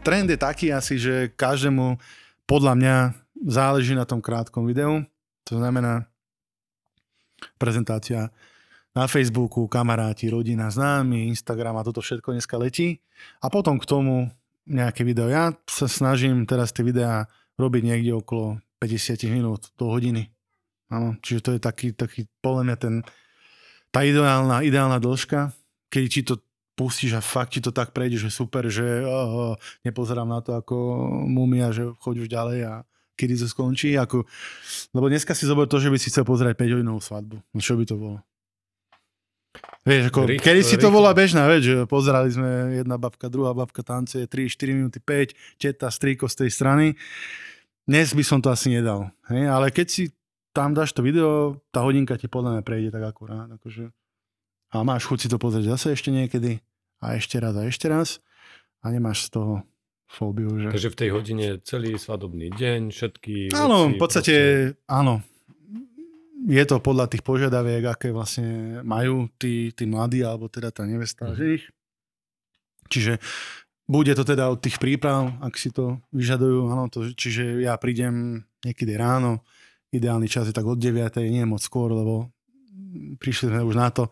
Trend 0.00 0.32
je 0.32 0.40
taký 0.40 0.72
asi, 0.72 0.96
že 0.96 1.28
každému 1.36 2.00
podľa 2.48 2.72
mňa 2.72 2.96
záleží 3.44 3.92
na 3.92 4.08
tom 4.08 4.24
krátkom 4.24 4.64
videu. 4.64 5.04
To 5.44 5.60
znamená 5.60 6.08
prezentácia 7.60 8.32
na 8.96 9.04
Facebooku, 9.04 9.68
kamaráti, 9.68 10.32
rodina, 10.32 10.72
známi, 10.72 11.28
Instagram 11.28 11.76
a 11.76 11.86
toto 11.86 12.00
všetko 12.00 12.32
dneska 12.32 12.56
letí. 12.56 13.04
A 13.44 13.52
potom 13.52 13.76
k 13.76 13.84
tomu 13.84 14.32
nejaké 14.64 15.04
video. 15.04 15.28
Ja 15.28 15.52
sa 15.68 15.84
snažím 15.84 16.48
teraz 16.48 16.72
tie 16.72 16.82
videá 16.82 17.28
robiť 17.60 17.82
niekde 17.84 18.16
okolo 18.16 18.64
50 18.80 19.20
minút 19.28 19.68
do 19.76 19.92
hodiny. 19.92 20.32
Áno, 20.88 21.20
čiže 21.20 21.40
to 21.44 21.50
je 21.56 21.60
taký, 21.60 21.92
taký 21.92 22.24
podľa 22.40 22.62
mňa 22.64 22.76
ten, 22.80 22.94
tá 23.92 24.00
ideálna, 24.00 24.64
ideálna 24.64 24.96
dĺžka, 24.96 25.52
kedy 25.92 26.06
ti 26.08 26.20
to 26.24 26.40
pustíš 26.78 27.18
a 27.18 27.22
fakt 27.24 27.58
ti 27.58 27.60
to 27.60 27.74
tak 27.74 27.90
prejde, 27.90 28.22
že 28.22 28.30
super, 28.30 28.70
že 28.70 29.02
oh, 29.02 29.58
nepozerám 29.82 30.30
na 30.30 30.38
to 30.38 30.54
ako 30.54 31.02
mumia, 31.26 31.74
že 31.74 31.90
choď 31.98 32.22
už 32.22 32.28
ďalej 32.30 32.58
a 32.70 32.74
kedy 33.18 33.34
to 33.34 33.50
skončí. 33.50 33.98
Ako, 33.98 34.22
lebo 34.94 35.10
dneska 35.10 35.34
si 35.34 35.42
zober 35.42 35.66
to, 35.66 35.82
že 35.82 35.90
by 35.90 35.98
si 35.98 36.14
chcel 36.14 36.22
pozerať 36.22 36.54
5 36.54 36.78
hodinovú 36.78 37.02
svadbu. 37.02 37.42
No 37.42 37.58
Čo 37.58 37.74
by 37.74 37.84
to 37.90 37.98
bolo? 37.98 38.18
Vieš, 39.82 40.14
ako, 40.14 40.20
Rýchlo, 40.30 40.44
kedy 40.44 40.60
si 40.62 40.76
to 40.78 40.94
bola 40.94 41.10
bežná 41.10 41.50
vec, 41.50 41.66
že 41.66 41.82
pozerali 41.90 42.30
sme 42.30 42.78
jedna 42.78 42.94
babka, 42.94 43.26
druhá 43.26 43.50
babka 43.50 43.82
tance, 43.82 44.14
3, 44.14 44.30
4 44.30 44.78
minúty, 44.78 45.02
5, 45.02 45.58
teta, 45.58 45.90
strýko 45.90 46.30
z 46.30 46.46
tej 46.46 46.50
strany. 46.54 46.86
Dnes 47.88 48.12
by 48.12 48.22
som 48.22 48.38
to 48.38 48.52
asi 48.52 48.70
nedal. 48.70 49.10
Hej? 49.32 49.48
Ale 49.48 49.72
keď 49.74 49.86
si 49.88 50.02
tam 50.52 50.76
dáš 50.76 50.92
to 50.92 51.00
video, 51.00 51.58
tá 51.72 51.80
hodinka 51.82 52.20
ti 52.20 52.28
podľa 52.28 52.60
mňa 52.60 52.62
prejde 52.62 52.88
tak 52.92 53.02
akurát. 53.08 53.48
Akože, 53.48 53.88
a 54.68 54.84
máš 54.84 55.08
chuť 55.08 55.18
si 55.24 55.28
to 55.32 55.40
pozrieť 55.40 55.72
zase 55.72 55.96
ešte 55.96 56.12
niekedy 56.12 56.60
a 56.98 57.14
ešte 57.14 57.38
raz 57.38 57.54
a 57.54 57.64
ešte 57.64 57.86
raz 57.86 58.18
a 58.82 58.90
nemáš 58.90 59.26
z 59.26 59.38
toho 59.38 59.54
fóbiu, 60.08 60.48
že... 60.56 60.72
Takže 60.72 60.90
v 60.90 60.96
tej 60.96 61.10
hodine 61.12 61.46
celý 61.62 61.96
svadobný 61.96 62.48
deň, 62.50 62.90
všetky 62.90 63.52
Áno, 63.52 63.86
veci, 63.86 63.92
v 63.92 63.96
podstate 64.00 64.34
áno. 64.88 65.20
Je 66.48 66.64
to 66.64 66.78
podľa 66.78 67.10
tých 67.10 67.26
požiadaviek, 67.26 67.82
aké 67.84 68.08
vlastne 68.08 68.80
majú 68.80 69.26
tí, 69.36 69.74
tí 69.74 69.84
mladí, 69.84 70.22
alebo 70.22 70.46
teda 70.48 70.70
tá 70.70 70.86
nevesta 70.86 71.28
a 71.28 71.34
Mhm. 71.34 71.36
ženich. 71.36 71.64
Čiže 72.88 73.20
bude 73.84 74.12
to 74.16 74.24
teda 74.24 74.48
od 74.48 74.62
tých 74.64 74.80
príprav, 74.80 75.36
ak 75.44 75.60
si 75.60 75.68
to 75.68 76.00
vyžadujú. 76.14 76.72
Áno, 76.72 76.88
to, 76.88 77.12
čiže 77.12 77.60
ja 77.60 77.76
prídem 77.76 78.46
niekedy 78.64 78.96
ráno, 78.96 79.44
ideálny 79.92 80.24
čas 80.24 80.48
je 80.48 80.56
tak 80.56 80.64
od 80.64 80.80
9, 80.80 81.20
nie 81.28 81.44
moc 81.44 81.60
skôr, 81.60 81.92
lebo 81.92 82.32
prišli 83.20 83.52
sme 83.52 83.60
už 83.64 83.76
na 83.76 83.92
to 83.92 84.08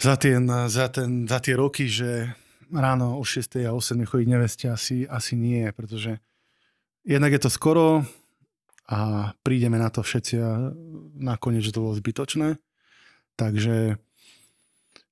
za 0.00 0.16
tie, 0.16 0.40
za, 0.66 0.86
ten, 0.88 1.28
za 1.28 1.38
tie 1.44 1.54
roky, 1.54 1.84
že 1.84 2.32
ráno 2.72 3.20
o 3.20 3.24
6 3.24 3.60
a 3.68 3.76
o 3.76 3.80
7 3.84 4.00
chodiť 4.08 4.26
neveste 4.26 4.66
asi, 4.72 5.04
asi 5.04 5.36
nie, 5.36 5.68
pretože 5.76 6.16
jednak 7.04 7.36
je 7.36 7.40
to 7.44 7.50
skoro 7.52 8.06
a 8.90 9.30
prídeme 9.44 9.78
na 9.78 9.92
to 9.92 10.02
všetci 10.02 10.34
a 10.40 10.72
nakoniec, 11.20 11.62
že 11.62 11.74
to 11.76 11.84
bolo 11.84 11.94
zbytočné. 11.94 12.58
Takže 13.36 14.00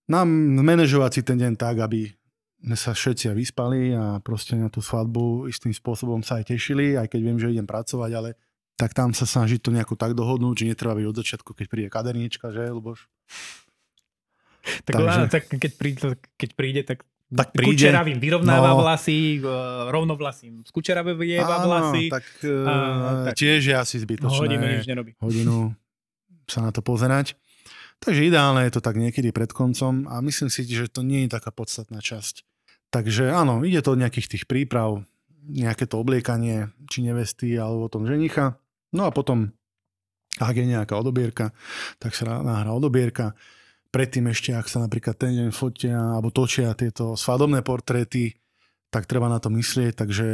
nám 0.09 0.29
manažovať 0.65 1.11
si 1.15 1.23
ten 1.23 1.39
deň 1.39 1.53
tak, 1.55 1.85
aby 1.85 2.11
sme 2.59 2.75
sa 2.75 2.91
všetci 2.91 3.31
vyspali 3.39 3.95
a 3.95 4.19
proste 4.19 4.59
na 4.59 4.67
tú 4.67 4.83
svadbu 4.83 5.47
istým 5.47 5.71
spôsobom 5.71 6.27
sa 6.27 6.43
aj 6.43 6.51
tešili, 6.51 6.99
aj 6.99 7.07
keď 7.13 7.21
viem, 7.23 7.39
že 7.39 7.55
idem 7.55 7.69
pracovať, 7.69 8.11
ale 8.19 8.31
tak 8.75 8.95
tam 8.95 9.15
sa 9.15 9.27
snažiť 9.27 9.63
to 9.63 9.71
nejako 9.71 9.95
tak 9.95 10.19
dohodnúť, 10.19 10.63
že 10.63 10.69
netreba 10.75 10.99
byť 10.99 11.07
od 11.07 11.19
začiatku, 11.23 11.51
keď 11.55 11.67
príde 11.71 11.89
kaderníčka, 11.91 12.51
že, 12.51 12.71
Luboš? 12.71 13.07
Tak, 14.85 14.93
Takže- 14.95 15.29
tak 15.29 15.43
keď, 15.51 15.73
príde, 15.75 16.01
keď 16.37 16.51
príde, 16.55 16.83
tak 16.83 16.99
Tak 17.29 17.53
príde. 17.53 17.77
Kučeravým 17.77 18.17
vyrovnáva 18.17 18.73
No. 18.73 18.81
vlasy, 18.81 19.37
e, 19.37 19.45
rovnovlasím 19.93 20.65
z 20.65 20.71
Kučeravieva 20.73 21.61
vlasy. 21.61 22.09
tak, 22.09 22.25
A, 22.41 22.49
uh, 22.49 23.25
tak. 23.29 23.37
tiež 23.37 23.61
je 23.69 23.77
asi 23.77 24.01
zbytočné. 24.01 24.33
hodinu 24.33 24.65
nič 24.65 24.89
nerobí. 24.89 25.13
hodinu 25.21 25.77
sa 26.49 26.65
na 26.65 26.73
to 26.73 26.81
pozerať. 26.81 27.37
Takže 28.01 28.25
ideálne 28.25 28.65
je 28.65 28.73
to 28.73 28.81
tak 28.81 28.97
niekedy 28.97 29.29
pred 29.29 29.53
koncom 29.53 30.09
a 30.09 30.25
myslím 30.25 30.49
si, 30.49 30.65
že 30.65 30.89
to 30.89 31.05
nie 31.05 31.29
je 31.29 31.37
taká 31.37 31.53
podstatná 31.53 32.01
časť. 32.01 32.49
Takže 32.89 33.29
áno, 33.29 33.61
ide 33.61 33.85
to 33.85 33.93
od 33.93 34.01
nejakých 34.01 34.33
tých 34.33 34.45
príprav, 34.49 35.05
nejaké 35.45 35.85
to 35.85 36.01
obliekanie, 36.01 36.73
či 36.89 37.05
nevesty 37.05 37.53
alebo 37.61 37.93
tom 37.93 38.09
ženicha. 38.09 38.57
No 38.97 39.05
a 39.05 39.13
potom, 39.13 39.53
ak 40.41 40.57
je 40.57 40.65
nejaká 40.65 40.97
odobierka, 40.97 41.53
tak 42.01 42.17
sa 42.17 42.41
nahrá 42.41 42.73
odobierka. 42.73 43.37
Predtým 43.89 44.29
ešte, 44.29 44.53
ak 44.53 44.69
sa 44.69 44.85
napríklad 44.85 45.17
ten 45.17 45.33
deň 45.33 45.49
fotia 45.49 45.97
alebo 45.97 46.29
točia 46.29 46.77
tieto 46.77 47.17
svadobné 47.17 47.65
portréty, 47.65 48.37
tak 48.93 49.09
treba 49.09 49.33
na 49.33 49.41
to 49.41 49.49
myslieť, 49.49 49.93
takže 49.97 50.29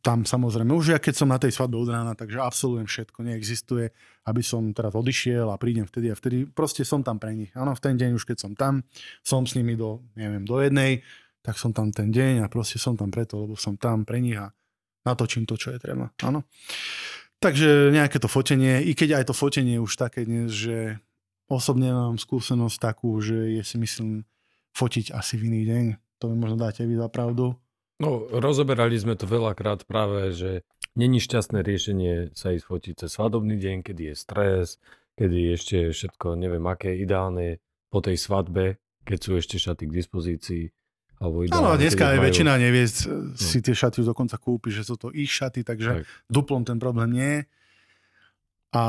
tam 0.00 0.24
samozrejme, 0.24 0.72
už 0.72 0.96
ja 0.96 0.98
keď 0.98 1.14
som 1.14 1.28
na 1.30 1.38
tej 1.38 1.52
svadbe 1.54 1.76
od 1.76 1.92
rána, 1.92 2.16
takže 2.16 2.40
absolvujem 2.40 2.88
všetko, 2.88 3.18
neexistuje, 3.20 3.92
aby 4.26 4.42
som 4.42 4.72
teraz 4.72 4.96
odišiel 4.96 5.52
a 5.52 5.60
prídem 5.60 5.84
vtedy 5.84 6.10
a 6.10 6.16
vtedy, 6.16 6.48
proste 6.48 6.82
som 6.82 7.04
tam 7.04 7.20
pre 7.20 7.36
nich. 7.36 7.52
Áno, 7.54 7.76
v 7.76 7.80
ten 7.84 7.94
deň 7.94 8.16
už 8.16 8.24
keď 8.24 8.36
som 8.40 8.52
tam, 8.56 8.82
som 9.20 9.44
s 9.44 9.54
nimi 9.54 9.76
do, 9.76 10.02
neviem, 10.16 10.42
do 10.42 10.58
jednej, 10.58 11.04
tak 11.44 11.60
som 11.60 11.76
tam 11.76 11.92
ten 11.92 12.08
deň 12.08 12.42
a 12.42 12.46
proste 12.48 12.80
som 12.80 12.96
tam 12.96 13.12
preto, 13.12 13.44
lebo 13.44 13.54
som 13.54 13.76
tam 13.76 14.08
pre 14.08 14.18
nich 14.18 14.40
a 14.40 14.50
natočím 15.04 15.44
to, 15.44 15.60
čo 15.60 15.76
je 15.76 15.78
treba. 15.78 16.08
Áno. 16.24 16.48
Takže 17.38 17.92
nejaké 17.92 18.16
to 18.16 18.26
fotenie, 18.32 18.80
i 18.80 18.96
keď 18.96 19.20
aj 19.20 19.24
to 19.28 19.34
fotenie 19.36 19.76
už 19.76 20.00
také 20.00 20.24
dnes, 20.24 20.48
že 20.48 20.96
osobne 21.46 21.88
mám 21.88 22.16
skúsenosť 22.16 22.76
takú, 22.76 23.16
že 23.18 23.34
je 23.54 23.62
si 23.62 23.76
myslím 23.76 24.24
fotiť 24.72 25.12
asi 25.12 25.36
v 25.36 25.42
iný 25.46 25.62
deň. 25.64 25.84
To 26.18 26.28
mi 26.28 26.36
možno 26.36 26.56
dáte 26.58 26.82
vy 26.82 26.94
za 26.94 27.06
pravdu. 27.06 27.54
No, 27.96 28.26
rozoberali 28.28 28.96
sme 28.96 29.14
to 29.14 29.24
veľakrát 29.24 29.84
práve, 29.84 30.34
že 30.34 30.50
není 30.92 31.18
šťastné 31.18 31.62
riešenie 31.62 32.14
sa 32.32 32.50
ísť 32.50 32.64
fotiť 32.64 32.94
cez 33.00 33.10
svadobný 33.12 33.54
deň, 33.54 33.76
kedy 33.82 34.10
je 34.10 34.14
stres, 34.14 34.66
kedy 35.14 35.54
ešte 35.54 35.76
všetko, 35.90 36.34
neviem 36.34 36.64
aké, 36.64 36.90
ideálne 36.96 37.62
po 37.88 38.02
tej 38.02 38.18
svadbe, 38.18 38.76
keď 39.04 39.18
sú 39.20 39.30
ešte 39.38 39.56
šaty 39.56 39.86
k 39.86 39.94
dispozícii. 39.94 40.64
Alebo 41.14 41.46
Áno, 41.46 41.46
a 41.46 41.46
ideálne, 41.46 41.78
dneska 41.78 42.02
keď 42.02 42.10
aj 42.10 42.18
majú- 42.18 42.26
väčšina 42.26 42.52
neviest 42.58 42.96
si 43.38 43.58
tie 43.62 43.70
šaty 43.72 44.02
už 44.02 44.10
dokonca 44.10 44.34
kúpi, 44.34 44.74
že 44.74 44.82
sú 44.82 44.98
to 44.98 45.14
ich 45.14 45.30
šaty, 45.30 45.62
takže 45.62 46.02
Tak. 46.02 46.04
duplom 46.26 46.66
ten 46.66 46.82
problém 46.82 47.14
nie 47.14 47.30
je. 47.30 47.40
A 48.74 48.82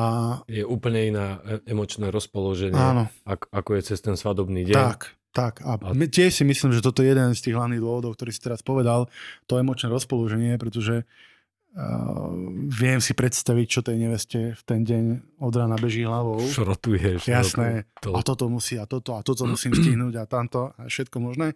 Je 0.49 0.65
úplne 0.65 1.13
iná 1.13 1.37
e- 1.45 1.61
emočné 1.69 2.09
rozpoloženie, 2.09 2.73
áno, 2.73 3.05
ako, 3.53 3.77
je 3.77 3.81
cez 3.93 4.01
ten 4.01 4.17
svadobný 4.17 4.65
deň. 4.65 4.73
tak, 4.73 5.13
tak. 5.29 5.53
A 5.61 5.77
A- 5.77 5.93
tiež 5.93 6.33
si 6.33 6.43
myslím, 6.43 6.73
že 6.73 6.81
toto 6.81 7.05
je 7.05 7.13
jeden 7.13 7.37
z 7.37 7.41
tých 7.45 7.53
hlavných 7.53 7.85
dôvodov, 7.85 8.17
ktorý 8.17 8.33
si 8.33 8.41
teraz 8.41 8.65
povedal, 8.65 9.05
to 9.45 9.61
emočné 9.61 9.93
rozpoloženie, 9.93 10.57
pretože 10.57 11.05
uh, 11.05 12.33
viem 12.65 12.97
si 12.97 13.13
predstaviť, 13.13 13.67
čo 13.69 13.85
tej 13.85 13.97
neveste 14.01 14.39
v 14.57 14.61
ten 14.65 14.81
deň 14.81 15.03
od 15.37 15.53
rána 15.53 15.77
beží 15.77 16.01
hlavou. 16.01 16.41
Šrotuješ. 16.41 17.29
Jasné. 17.29 17.85
To, 18.01 18.17
a 18.17 18.25
toto 18.25 18.49
musí, 18.49 18.81
a 18.81 18.89
toto, 18.89 19.13
a 19.13 19.21
toto 19.21 19.45
musím 19.45 19.77
stihnúť 19.77 20.17
a 20.17 20.25
tamto 20.25 20.73
a 20.81 20.89
všetko 20.89 21.21
možné. 21.21 21.53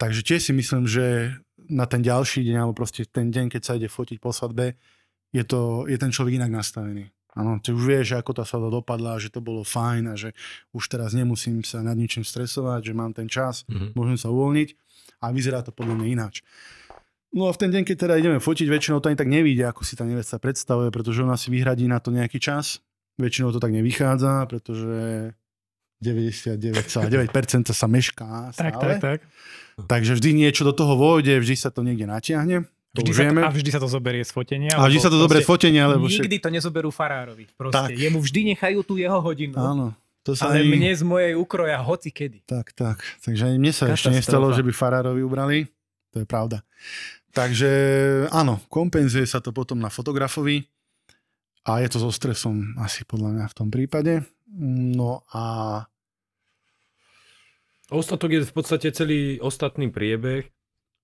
Takže 0.00 0.24
tiež 0.24 0.40
si 0.40 0.52
myslím, 0.56 0.88
že 0.88 1.36
na 1.68 1.84
ten 1.84 2.00
ďalší 2.00 2.48
deň, 2.48 2.56
alebo 2.64 2.80
proste 2.80 3.04
ten 3.04 3.28
deň, 3.28 3.52
keď 3.52 3.62
sa 3.66 3.76
ide 3.76 3.92
fotiť 3.92 4.22
po 4.24 4.32
svadbe, 4.32 4.78
je, 5.36 5.44
to, 5.44 5.84
je 5.84 6.00
ten 6.00 6.08
človek 6.08 6.40
inak 6.40 6.48
nastavený. 6.48 7.12
Áno, 7.38 7.56
ty 7.56 7.70
už 7.70 7.78
vieš, 7.80 8.08
ako 8.12 8.34
tá 8.34 8.42
svadba 8.42 8.74
dopadla, 8.74 9.14
že 9.16 9.30
to 9.30 9.38
bolo 9.38 9.62
fajn 9.62 10.10
a 10.10 10.14
že 10.14 10.34
už 10.72 10.84
teraz 10.88 11.14
nemusím 11.14 11.62
sa 11.62 11.78
nad 11.80 11.94
ničím 11.94 12.22
stresovať, 12.22 12.82
že 12.82 12.92
mám 12.92 13.14
ten 13.14 13.26
čas, 13.26 13.62
Mhm. 13.64 13.94
môžem 13.94 14.18
sa 14.18 14.26
uvoľniť 14.28 14.68
a 15.20 15.30
vyzerá 15.30 15.62
to 15.62 15.70
podľa 15.70 15.94
mňa 15.94 16.06
ináč. 16.10 16.42
No 17.30 17.46
a 17.46 17.52
v 17.52 17.58
ten 17.58 17.70
deň, 17.70 17.84
keď 17.84 17.96
teda 18.00 18.14
ideme 18.16 18.38
fotiť, 18.38 18.66
väčšinou 18.66 18.98
to 18.98 19.06
ani 19.06 19.14
tak 19.14 19.28
nevíde, 19.28 19.62
ako 19.62 19.84
si 19.84 19.94
tá 19.94 20.02
nevesta 20.02 20.36
predstavuje, 20.36 20.90
pretože 20.90 21.20
ona 21.20 21.36
si 21.36 21.48
vyhradí 21.48 21.84
na 21.84 22.00
to 22.00 22.10
nejaký 22.10 22.36
čas. 22.36 22.80
Väčšinou 23.14 23.50
to 23.50 23.58
tak 23.58 23.70
nevychádza, 23.70 24.48
pretože 24.48 25.30
99,9% 26.00 27.68
sa 27.68 27.86
mešká 27.86 28.50
Tak, 28.52 28.74
stále. 28.74 28.92
tak, 28.96 28.98
tak. 29.00 29.20
Takže 29.80 30.14
vždy 30.14 30.30
niečo 30.36 30.62
do 30.62 30.72
toho 30.72 30.94
vôjde, 30.94 31.38
vždy 31.38 31.54
sa 31.54 31.68
to 31.68 31.82
niekde 31.82 32.04
natiahne. 32.04 32.66
Vždy 32.88 33.12
sa 33.12 33.22
to, 33.28 33.40
a 33.44 33.50
vždy 33.52 33.70
sa 33.70 33.80
to 33.84 33.88
zoberie 33.88 34.24
z 34.24 34.32
fotenia. 34.32 34.72
A 34.74 34.88
vždy 34.88 35.00
sa 35.00 35.10
to 35.12 35.20
zoberie 35.20 35.44
z 35.44 35.48
fotenia, 35.48 35.84
lebo. 35.86 36.08
Nikdy 36.08 36.36
to 36.40 36.48
nezoberú 36.48 36.88
farárovi. 36.88 37.44
Tak. 37.48 37.56
Proste. 37.56 37.92
Jemu 37.94 38.18
vždy 38.18 38.40
nechajú 38.56 38.80
tú 38.80 38.96
jeho 38.96 39.20
hodinu. 39.20 39.54
Áno. 39.60 39.86
To 40.24 40.32
sa 40.36 40.50
Ale 40.52 40.64
ani... 40.64 40.76
mne 40.76 40.92
z 40.92 41.04
mojej 41.04 41.32
ukroja 41.36 41.78
hoci 41.80 42.12
kedy. 42.12 42.44
Tak, 42.48 42.72
tak. 42.72 43.00
Takže 43.24 43.48
ani 43.48 43.56
mne 43.60 43.72
sa 43.72 43.92
ešte 43.92 44.12
Katastrofa. 44.12 44.16
nestalo, 44.16 44.46
že 44.52 44.64
by 44.64 44.72
farárovi 44.72 45.20
ubrali. 45.24 45.58
To 46.16 46.24
je 46.24 46.26
pravda. 46.28 46.64
Takže 47.32 47.70
áno, 48.32 48.60
kompenzuje 48.72 49.28
sa 49.28 49.38
to 49.44 49.52
potom 49.52 49.78
na 49.78 49.92
fotografovi 49.92 50.64
a 51.68 51.84
je 51.84 51.88
to 51.92 52.00
so 52.00 52.10
stresom 52.10 52.72
asi 52.80 53.04
podľa 53.04 53.36
mňa 53.36 53.46
v 53.52 53.54
tom 53.56 53.68
prípade. 53.68 54.24
No 54.58 55.22
a 55.32 55.84
Ostatok 57.88 58.36
je 58.36 58.44
v 58.44 58.52
podstate 58.52 58.92
celý 58.92 59.40
ostatný 59.40 59.88
priebeh, 59.88 60.44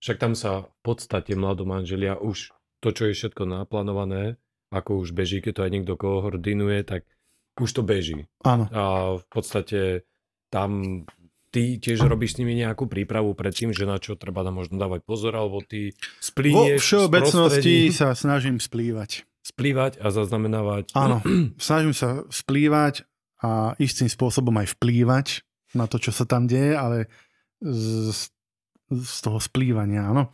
však 0.05 0.21
tam 0.21 0.37
sa 0.37 0.69
v 0.69 0.79
podstate 0.85 1.33
mladomanželia 1.33 2.21
už 2.21 2.53
to, 2.85 2.93
čo 2.93 3.09
je 3.09 3.17
všetko 3.17 3.49
naplánované, 3.49 4.37
ako 4.69 5.01
už 5.01 5.17
beží, 5.17 5.41
keď 5.41 5.53
to 5.57 5.65
aj 5.65 5.73
niekto 5.73 5.95
koordinuje, 5.97 6.85
tak 6.85 7.09
už 7.57 7.71
to 7.73 7.81
beží. 7.81 8.29
áno, 8.45 8.69
A 8.69 8.83
v 9.17 9.27
podstate 9.33 10.05
tam 10.53 11.03
ty 11.49 11.81
tiež 11.81 12.05
robíš 12.05 12.37
s 12.37 12.39
nimi 12.45 12.53
nejakú 12.59 12.85
prípravu 12.85 13.33
pred 13.33 13.55
tým, 13.55 13.73
že 13.73 13.89
na 13.89 13.97
čo 13.97 14.19
treba 14.19 14.45
tam 14.45 14.61
možno 14.61 14.77
dávať 14.77 15.07
pozor, 15.09 15.33
alebo 15.39 15.65
ty 15.65 15.95
vo 15.95 16.21
splínieš 16.21 16.85
všeobecnosti 16.85 17.95
sa 17.95 18.13
snažím 18.13 18.61
splývať. 18.61 19.25
splývať 19.41 20.03
a 20.05 20.13
zaznamenávať. 20.13 20.93
Áno, 20.93 21.25
snažím 21.57 21.97
sa 21.97 22.29
splývať 22.29 23.09
a 23.41 23.73
istým 23.81 24.11
spôsobom 24.11 24.53
aj 24.61 24.77
vplývať 24.77 25.47
na 25.73 25.89
to, 25.89 25.97
čo 25.97 26.13
sa 26.13 26.29
tam 26.29 26.45
deje, 26.45 26.75
ale 26.75 27.07
z, 27.63 28.34
z 29.03 29.19
toho 29.25 29.39
splývania, 29.43 30.11
áno. 30.11 30.31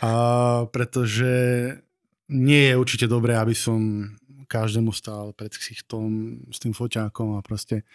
A 0.00 0.10
pretože 0.70 1.32
nie 2.32 2.72
je 2.72 2.78
určite 2.78 3.06
dobré, 3.10 3.36
aby 3.36 3.52
som 3.52 4.08
každému 4.52 4.92
stál 4.92 5.32
pred 5.32 5.48
ksichtom 5.48 6.36
s 6.52 6.60
tým 6.60 6.76
foťákom 6.76 7.40
a 7.40 7.44
proste 7.44 7.88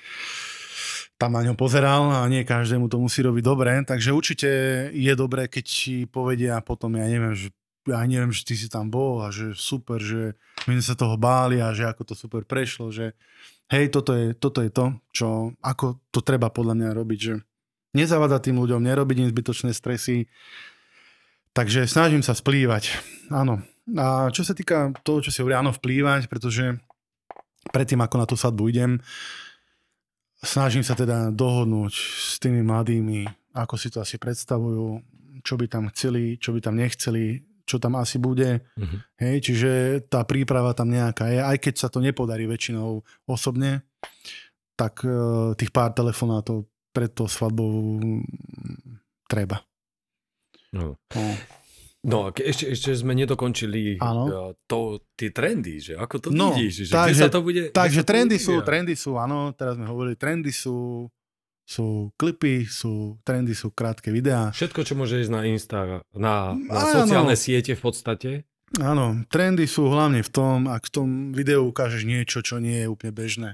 tam 1.21 1.37
na 1.37 1.45
ňo 1.45 1.53
pozeral 1.53 2.09
a 2.09 2.25
nie 2.25 2.41
každému 2.41 2.89
to 2.89 2.97
musí 2.97 3.21
robiť 3.21 3.43
dobre, 3.45 3.73
takže 3.85 4.13
určite 4.13 4.49
je 4.93 5.13
dobré, 5.13 5.45
keď 5.45 5.65
ti 5.65 5.95
povedia 6.09 6.57
potom, 6.65 6.97
ja 6.97 7.05
neviem, 7.05 7.37
že 7.37 7.53
ja 7.87 8.03
neviem, 8.03 8.35
že 8.35 8.43
ty 8.43 8.53
si 8.59 8.67
tam 8.67 8.91
bol 8.91 9.23
a 9.23 9.31
že 9.31 9.55
super, 9.55 10.01
že 10.03 10.35
my 10.67 10.75
sa 10.83 10.97
toho 10.97 11.15
báli 11.15 11.63
a 11.63 11.71
že 11.71 11.87
ako 11.87 12.03
to 12.03 12.13
super 12.19 12.43
prešlo, 12.43 12.91
že 12.91 13.15
hej, 13.71 13.87
toto 13.87 14.11
je, 14.11 14.35
toto 14.35 14.59
je 14.59 14.71
to, 14.71 14.85
čo, 15.15 15.55
ako 15.63 16.03
to 16.11 16.19
treba 16.19 16.51
podľa 16.51 16.75
mňa 16.75 16.89
robiť, 16.91 17.19
že 17.19 17.33
nezavadať 17.97 18.51
tým 18.51 18.57
ľuďom, 18.61 18.85
nerobiť 18.85 19.17
im 19.25 19.31
zbytočné 19.33 19.73
stresy, 19.73 20.29
takže 21.57 21.89
snažím 21.89 22.21
sa 22.21 22.37
splývať, 22.37 23.01
áno. 23.33 23.65
A 23.97 24.29
čo 24.35 24.43
sa 24.43 24.53
týka 24.53 24.93
toho, 25.01 25.23
čo 25.23 25.31
si 25.33 25.41
hovorí, 25.41 25.57
áno, 25.57 25.73
vplývať, 25.73 26.29
pretože 26.29 26.77
predtým, 27.73 27.99
ako 28.03 28.15
na 28.19 28.25
tú 28.29 28.35
sadbu 28.37 28.63
idem, 28.69 28.91
snažím 30.43 30.85
sa 30.85 30.93
teda 30.93 31.33
dohodnúť 31.33 31.93
s 31.95 32.37
tými 32.37 32.61
mladými, 32.61 33.25
ako 33.57 33.75
si 33.79 33.89
to 33.89 34.03
asi 34.03 34.21
predstavujú, 34.21 35.01
čo 35.41 35.57
by 35.57 35.65
tam 35.65 35.89
chceli, 35.89 36.37
čo 36.37 36.53
by 36.53 36.59
tam 36.61 36.77
nechceli, 36.77 37.41
čo 37.67 37.81
tam 37.83 37.99
asi 37.99 38.15
bude. 38.21 38.63
Mhm. 38.79 38.97
Hej, 39.19 39.35
čiže 39.43 39.71
tá 40.07 40.23
príprava 40.23 40.71
tam 40.71 40.87
nejaká 40.87 41.27
je, 41.27 41.39
aj 41.43 41.57
keď 41.59 41.73
sa 41.75 41.87
to 41.91 41.99
nepodarí 41.99 42.47
väčšinou 42.47 43.03
osobne, 43.27 43.83
tak 44.77 45.01
e, 45.03 45.09
tých 45.57 45.73
pár 45.73 45.91
telefonátov 45.91 46.69
pred 46.97 47.13
tou 47.13 47.29
svadbou 47.29 47.69
mm, 48.01 48.25
treba. 49.29 49.61
No. 50.73 50.97
No. 51.13 51.25
No 52.07 52.17
ešte, 52.31 52.71
ešte 52.71 52.95
sme 52.95 53.11
nedokončili 53.13 53.99
Áno. 53.99 54.23
uh, 54.25 54.51
to, 54.63 55.03
tie 55.13 55.27
trendy, 55.29 55.81
že 55.81 55.93
ako 55.93 56.15
to 56.17 56.27
No, 56.31 56.55
vidíš, 56.55 56.87
že 56.87 56.93
takže- 56.93 57.21
sa 57.21 57.29
to 57.29 57.41
bude... 57.43 57.61
Takže 57.69 58.01
to 58.01 58.07
trendy 58.07 58.37
bude 58.37 58.45
sú, 58.47 58.53
trendy 58.63 58.93
sú, 58.95 59.11
áno, 59.19 59.51
teraz 59.51 59.75
sme 59.75 59.85
hovorili, 59.89 60.15
trendy 60.15 60.53
sú, 60.53 61.09
sú 61.67 62.13
klipy, 62.15 62.63
sú 62.63 63.19
trendy, 63.27 63.51
sú 63.51 63.75
krátke 63.75 64.07
videá. 64.13 64.55
Všetko, 64.55 64.87
čo 64.87 64.93
môže 64.95 65.19
ísť 65.19 65.31
na 65.33 65.41
Insta, 65.51 65.79
na, 66.15 66.55
na 66.55 66.79
Áno. 66.79 66.95
sociálne 67.03 67.35
siete 67.35 67.75
v 67.75 67.81
podstate. 67.81 68.29
Áno, 68.79 69.27
trendy 69.27 69.67
sú 69.67 69.91
hlavne 69.91 70.23
v 70.23 70.31
tom, 70.31 70.69
ak 70.71 70.87
v 70.87 70.91
tom 70.93 71.09
videu 71.35 71.65
ukážeš 71.67 72.07
niečo, 72.07 72.39
čo 72.39 72.63
nie 72.63 72.83
je 72.83 72.87
úplne 72.87 73.11
bežné. 73.11 73.49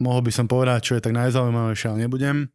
Mohol 0.00 0.20
by 0.26 0.32
som 0.32 0.46
povedať, 0.48 0.80
čo 0.80 0.92
je 0.96 1.04
tak 1.04 1.12
najzaujímavejšie, 1.12 1.86
ale 1.92 2.08
nebudem. 2.08 2.48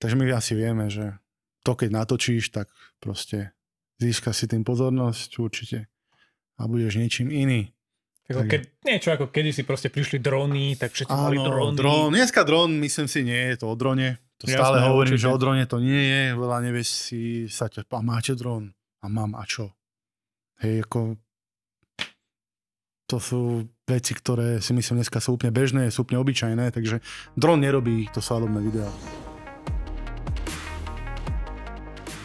Takže 0.00 0.16
my 0.16 0.24
asi 0.32 0.56
vieme, 0.56 0.88
že 0.88 1.20
to, 1.60 1.76
keď 1.76 1.92
natočíš, 1.92 2.56
tak 2.56 2.72
proste 3.04 3.52
získa 4.00 4.32
si 4.32 4.48
tým 4.48 4.64
pozornosť 4.64 5.30
určite 5.36 5.92
a 6.56 6.64
budeš 6.64 6.96
niečím 6.96 7.28
iný. 7.28 7.76
Ako 8.30 8.46
keď, 8.46 8.62
niečo 8.86 9.10
ako 9.10 9.34
kedy 9.34 9.50
si 9.50 9.62
proste 9.66 9.90
prišli 9.90 10.22
dróny, 10.22 10.78
tak 10.78 10.94
všetci 10.94 11.10
mali 11.10 11.36
dróny. 11.36 11.74
dron. 11.74 12.14
Dneska 12.14 12.46
dron, 12.46 12.78
myslím 12.78 13.10
si, 13.10 13.26
nie 13.26 13.52
je 13.52 13.56
to 13.58 13.66
o 13.66 13.74
drone. 13.74 14.22
To 14.38 14.46
Jasné, 14.46 14.56
stále 14.56 14.76
hovorím, 14.86 15.18
určite. 15.18 15.26
že 15.26 15.34
o 15.34 15.38
drone 15.42 15.64
to 15.66 15.78
nie 15.82 16.02
je. 16.06 16.22
Veľa 16.38 16.58
nevieš 16.62 16.88
si 16.88 17.20
sa 17.50 17.66
ťa, 17.66 17.90
a 17.90 18.00
máte 18.00 18.32
dron? 18.38 18.70
A 19.02 19.10
mám, 19.10 19.34
a 19.34 19.42
čo? 19.44 19.74
Hej, 20.62 20.86
ako 20.86 21.18
to 23.10 23.18
sú 23.18 23.66
veci, 23.90 24.14
ktoré 24.14 24.62
si 24.62 24.70
myslím 24.70 25.02
dneska 25.02 25.18
sú 25.18 25.34
úplne 25.34 25.50
bežné, 25.50 25.90
sú 25.90 26.06
úplne 26.06 26.22
obyčajné, 26.22 26.70
takže 26.70 27.02
dron 27.34 27.58
nerobí 27.58 28.06
to 28.14 28.22
svadobné 28.22 28.62
video. 28.62 28.86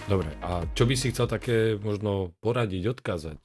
Dobre, 0.06 0.30
a 0.46 0.70
čo 0.78 0.86
by 0.86 0.94
si 0.94 1.10
chcel 1.10 1.26
také 1.26 1.82
možno 1.82 2.38
poradiť, 2.46 2.94
odkázať 2.94 3.42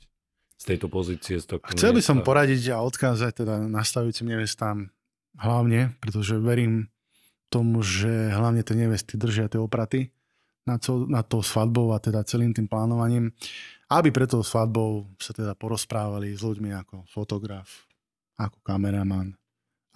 z 0.60 0.64
tejto 0.68 0.92
pozície? 0.92 1.40
Z 1.40 1.56
tohto 1.56 1.72
Chcel 1.72 1.96
by 1.96 2.04
som 2.04 2.20
poradiť 2.20 2.76
a 2.76 2.84
odkázať 2.84 3.32
teda 3.40 3.64
nastavujúcim 3.64 4.28
nevestám 4.28 4.92
hlavne, 5.40 5.96
pretože 6.04 6.36
verím 6.36 6.92
tomu, 7.48 7.80
že 7.80 8.28
hlavne 8.28 8.60
tie 8.60 8.76
nevesty 8.76 9.16
držia 9.16 9.48
tie 9.48 9.56
opraty 9.56 10.12
nad, 10.66 10.80
to, 10.80 11.08
nad 11.08 11.24
tou 11.26 11.40
svadbou 11.40 11.92
a 11.94 12.02
teda 12.02 12.24
celým 12.24 12.52
tým 12.52 12.68
plánovaním, 12.68 13.32
aby 13.90 14.12
pre 14.14 14.28
tou 14.28 14.44
svadbou 14.44 15.08
sa 15.18 15.34
teda 15.34 15.56
porozprávali 15.56 16.36
s 16.36 16.44
ľuďmi 16.44 16.70
ako 16.84 17.08
fotograf, 17.10 17.88
ako 18.36 18.58
kameraman, 18.62 19.34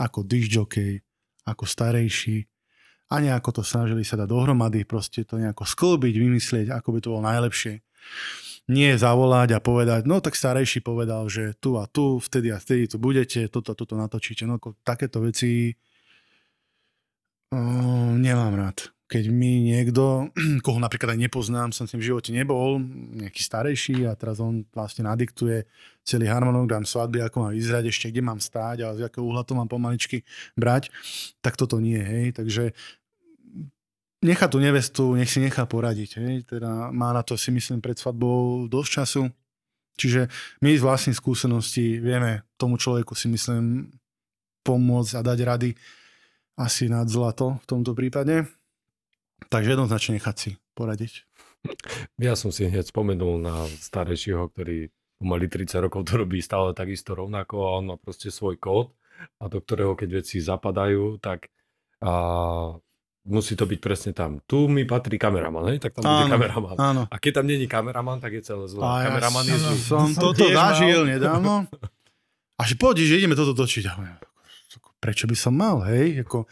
ako 0.00 0.24
discjockey, 0.24 1.00
ako 1.44 1.64
starejší 1.68 2.48
a 3.12 3.20
nejako 3.20 3.60
to 3.60 3.62
snažili 3.62 4.02
sa 4.02 4.16
dať 4.16 4.28
dohromady, 4.32 4.88
proste 4.88 5.22
to 5.28 5.36
nejako 5.36 5.68
sklbiť, 5.68 6.14
vymyslieť, 6.16 6.66
ako 6.72 6.88
by 6.96 6.98
to 7.04 7.08
bolo 7.12 7.22
najlepšie 7.22 7.84
nie 8.64 8.96
zavolať 8.96 9.52
a 9.52 9.60
povedať, 9.60 10.08
no 10.08 10.24
tak 10.24 10.32
starejší 10.32 10.80
povedal, 10.80 11.28
že 11.28 11.52
tu 11.60 11.76
a 11.76 11.84
tu, 11.84 12.16
vtedy 12.16 12.48
a 12.48 12.56
vtedy 12.56 12.88
tu 12.88 12.96
budete, 12.96 13.44
toto 13.52 13.76
a 13.76 13.76
toto 13.76 13.92
natočíte. 13.92 14.48
No 14.48 14.56
takéto 14.80 15.20
veci 15.20 15.76
uh, 17.52 18.12
nemám 18.16 18.56
rád. 18.56 18.93
Keď 19.14 19.30
mi 19.30 19.62
niekto, 19.62 20.34
koho 20.66 20.82
napríklad 20.82 21.14
aj 21.14 21.30
nepoznám, 21.30 21.70
som 21.70 21.86
s 21.86 21.94
tým 21.94 22.02
v 22.02 22.10
živote 22.10 22.34
nebol, 22.34 22.82
nejaký 23.14 23.46
starejší 23.46 24.10
a 24.10 24.18
teraz 24.18 24.42
on 24.42 24.66
vlastne 24.74 25.06
nadiktuje 25.06 25.70
celý 26.02 26.26
harmonogram 26.26 26.82
svadby, 26.82 27.22
ako 27.22 27.46
má 27.46 27.50
vyzerať, 27.54 27.94
ešte 27.94 28.10
kde 28.10 28.26
mám 28.26 28.42
stáť 28.42 28.82
a 28.82 28.98
z 28.98 29.06
akého 29.06 29.22
uhla 29.22 29.46
to 29.46 29.54
mám 29.54 29.70
pomaličky 29.70 30.26
brať, 30.58 30.90
tak 31.38 31.54
toto 31.54 31.78
nie, 31.78 32.02
hej. 32.02 32.34
Takže 32.34 32.74
nechá 34.24 34.50
tú 34.50 34.58
nevestu, 34.58 35.14
nech 35.14 35.30
si 35.30 35.38
nechá 35.38 35.62
poradiť. 35.68 36.10
Hej? 36.18 36.34
Teda 36.48 36.90
má 36.90 37.14
na 37.14 37.22
to 37.22 37.36
si 37.36 37.52
myslím 37.54 37.78
pred 37.78 37.94
svadbou 37.94 38.66
dosť 38.66 38.90
času. 38.90 39.22
Čiže 39.94 40.26
my 40.58 40.74
z 40.74 40.82
vlastnej 40.82 41.14
skúsenosti 41.14 42.02
vieme 42.02 42.42
tomu 42.58 42.80
človeku 42.80 43.14
si 43.14 43.30
myslím 43.30 43.94
pomôcť 44.66 45.12
a 45.14 45.22
dať 45.22 45.38
rady 45.44 45.70
asi 46.58 46.90
nad 46.90 47.06
zlato 47.06 47.62
v 47.62 47.66
tomto 47.68 47.94
prípade. 47.94 48.63
Takže 49.50 49.74
jednoznačne 49.76 50.20
nechať 50.20 50.36
si 50.36 50.50
poradiť. 50.76 51.26
Ja 52.20 52.36
som 52.36 52.52
si 52.52 52.68
hneď 52.68 52.84
spomenul 52.84 53.40
na 53.40 53.64
starejšieho, 53.68 54.52
ktorý 54.52 54.92
mali 55.24 55.48
30 55.48 55.88
rokov, 55.88 56.04
to 56.04 56.20
robí 56.20 56.44
stále 56.44 56.76
takisto 56.76 57.16
rovnako 57.16 57.54
a 57.64 57.68
on 57.80 57.84
má 57.88 57.96
proste 57.96 58.28
svoj 58.28 58.60
kód 58.60 58.92
a 59.40 59.48
do 59.48 59.64
ktorého 59.64 59.96
keď 59.96 60.20
veci 60.20 60.44
zapadajú, 60.44 61.16
tak 61.22 61.48
a 62.04 62.12
musí 63.24 63.56
to 63.56 63.64
byť 63.64 63.80
presne 63.80 64.12
tam. 64.12 64.44
Tu 64.44 64.68
mi 64.68 64.84
patrí 64.84 65.16
kameraman, 65.16 65.72
hej? 65.72 65.78
tak 65.80 65.96
tam 65.96 66.04
bude 66.04 66.28
kameraman. 66.28 66.76
Áno. 66.76 67.02
A 67.08 67.16
keď 67.16 67.40
tam 67.40 67.46
není 67.48 67.64
kameraman, 67.64 68.20
tak 68.20 68.36
je 68.36 68.42
celé 68.44 68.68
zlé. 68.68 68.84
A 68.84 69.08
kameraman 69.08 69.44
ja 69.48 69.56
je 69.56 69.58
zlý. 69.64 69.76
som, 69.80 70.04
som 70.12 70.20
toto 70.20 70.44
zažil 70.52 71.08
nedávno. 71.08 71.64
A 72.60 72.62
že 72.68 72.76
poď, 72.76 73.08
že 73.08 73.24
ideme 73.24 73.32
toto 73.32 73.56
točiť. 73.56 73.88
Prečo 75.00 75.24
by 75.24 75.36
som 75.36 75.56
mal, 75.56 75.80
hej? 75.88 76.24
Ako, 76.24 76.44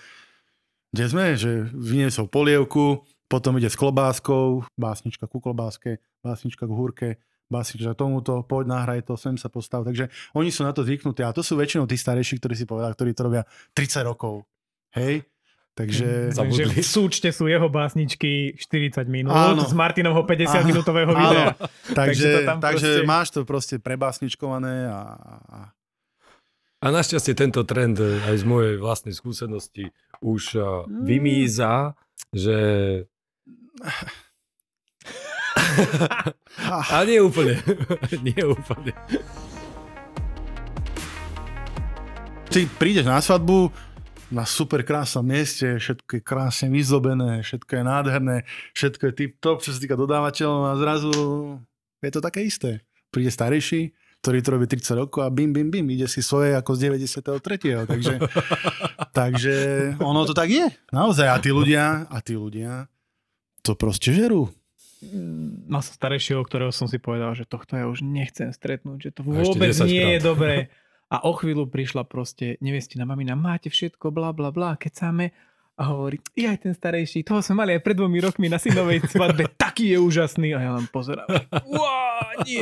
kde 0.93 1.05
sme? 1.09 1.25
Že 1.35 1.73
vyniesol 1.73 2.29
polievku, 2.29 3.03
potom 3.33 3.57
ide 3.57 3.73
s 3.73 3.81
klobáskou, 3.81 4.69
básnička 4.77 5.25
ku 5.25 5.41
klobáske, 5.41 6.05
básnička 6.21 6.69
k 6.69 6.73
húrke, 6.73 7.09
básnička 7.49 7.97
tomuto, 7.97 8.45
poď 8.45 8.65
nahraj 8.69 9.01
to, 9.09 9.17
sem 9.17 9.41
sa 9.41 9.49
postav. 9.49 9.89
Takže 9.89 10.13
oni 10.37 10.53
sú 10.53 10.69
na 10.69 10.77
to 10.77 10.85
zvyknutí. 10.85 11.25
A 11.25 11.33
to 11.33 11.41
sú 11.41 11.57
väčšinou 11.57 11.89
tí 11.89 11.97
starejší, 11.97 12.37
ktorí 12.37 12.55
si 12.57 12.69
povedali, 12.69 12.93
ktorí 12.93 13.11
to 13.17 13.25
robia 13.25 13.43
30 13.73 14.05
rokov. 14.05 14.45
Hej? 14.93 15.25
Takže... 15.73 16.37
Takže 16.37 16.69
v 16.69 16.85
súčte 16.85 17.33
sú 17.33 17.49
jeho 17.49 17.73
básničky 17.73 18.61
40 18.61 19.09
minút 19.09 19.33
Áno. 19.33 19.65
z 19.65 19.73
Martinovho 19.73 20.29
50 20.29 20.69
minútového 20.69 21.17
videa. 21.17 21.57
Takže, 21.97 22.29
to 22.29 22.41
tam 22.45 22.61
takže 22.61 23.01
proste- 23.01 23.09
máš 23.09 23.29
to 23.33 23.41
proste 23.49 23.77
prebásničkované 23.81 24.93
a, 24.93 25.01
a 26.85 26.87
našťastie 26.93 27.33
tento 27.33 27.65
trend 27.65 27.97
e, 27.97 28.21
aj 28.21 28.43
z 28.43 28.45
mojej 28.45 28.75
vlastnej 28.77 29.17
skúsenosti 29.17 29.89
už 30.23 30.43
a, 30.57 30.87
Mm. 30.87 31.05
vymýza, 31.05 31.95
že... 32.31 32.59
A 36.93 37.05
nie 37.05 37.19
úplne. 37.19 37.59
nie 38.27 38.39
úplne. 38.45 38.93
ty 42.53 42.69
prídeš 42.69 43.09
na 43.09 43.17
svadbu 43.17 43.73
na 44.29 44.45
super 44.45 44.85
krásnom 44.85 45.25
mieste, 45.25 45.81
všetko 45.81 46.21
je 46.21 46.23
krásne 46.25 46.69
vyzdobené, 46.69 47.41
všetko 47.41 47.69
je 47.69 47.83
nádherné, 47.85 48.37
všetko 48.77 49.03
je 49.09 49.13
tip 49.17 49.33
top, 49.41 49.65
čo 49.65 49.73
sa 49.73 49.81
týka 49.81 49.97
dodávateľov 49.97 50.61
a 50.69 50.73
zrazu 50.77 51.13
je 52.05 52.11
to 52.13 52.21
také 52.21 52.45
isté. 52.45 52.85
Príde 53.09 53.33
starejší, 53.33 53.97
ktorý 54.23 54.39
to 54.39 54.49
robí 54.55 54.67
30 54.71 55.03
rokov 55.03 55.27
a 55.27 55.35
bim, 55.35 55.51
bim, 55.51 55.67
bim, 55.67 55.83
ide 55.91 56.07
si 56.07 56.23
svoje 56.23 56.55
ako 56.55 56.79
z 56.79 56.95
93. 56.95 57.91
Takže, 57.91 58.15
takže 59.19 59.55
ono 59.99 60.23
to 60.23 60.31
tak 60.31 60.47
je. 60.47 60.71
Naozaj. 60.95 61.27
A 61.27 61.37
tí 61.43 61.51
ľudia, 61.51 62.07
a 62.07 62.23
tí 62.23 62.39
ľudia 62.39 62.87
to 63.67 63.75
proste 63.75 64.15
žerú. 64.15 64.47
Mal 65.67 65.83
som 65.83 65.99
starejšieho, 65.99 66.39
ktorého 66.47 66.71
som 66.71 66.87
si 66.87 67.03
povedal, 67.03 67.35
že 67.35 67.43
tohto 67.43 67.75
ja 67.75 67.91
už 67.91 68.07
nechcem 68.07 68.55
stretnúť, 68.55 68.99
že 69.03 69.11
to 69.11 69.27
vôbec 69.27 69.75
10 69.75 69.91
nie 69.91 70.15
je 70.15 70.21
dobré. 70.23 70.71
A 71.11 71.27
o 71.27 71.35
chvíľu 71.35 71.67
prišla 71.67 72.07
proste 72.07 72.57
nevestina 72.63 73.03
mamina, 73.03 73.35
máte 73.35 73.75
všetko, 73.75 74.15
bla 74.15 74.31
bla 74.31 74.55
bla, 74.55 74.79
kecáme. 74.79 75.35
A 75.73 75.89
hovorí, 75.89 76.21
ja 76.33 76.53
aj 76.53 76.61
ten 76.63 76.75
starejší, 76.77 77.25
toho 77.25 77.41
sme 77.41 77.65
mali 77.65 77.71
aj 77.75 77.81
pred 77.81 77.97
dvomi 77.97 78.21
rokmi 78.21 78.47
na 78.47 78.61
synovej 78.61 79.03
svadbe, 79.09 79.49
taký 79.63 79.91
je 79.91 79.99
úžasný. 79.99 80.53
A 80.53 80.61
ja 80.61 80.71
len 80.73 80.85
pozerám, 80.87 81.25
wow, 81.65 82.45
nie. 82.45 82.61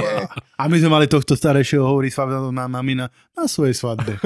A 0.55 0.62
my 0.64 0.77
sme 0.79 0.90
mali 0.90 1.07
tohto 1.07 1.35
starejšieho, 1.35 1.83
hovorí 1.83 2.09
svadba 2.09 2.38
má 2.49 2.70
mamina 2.70 3.07
na 3.33 3.44
svojej 3.44 3.75
svadbe. 3.75 4.14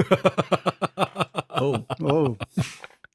Oh. 1.55 1.79
Oh. 2.03 2.35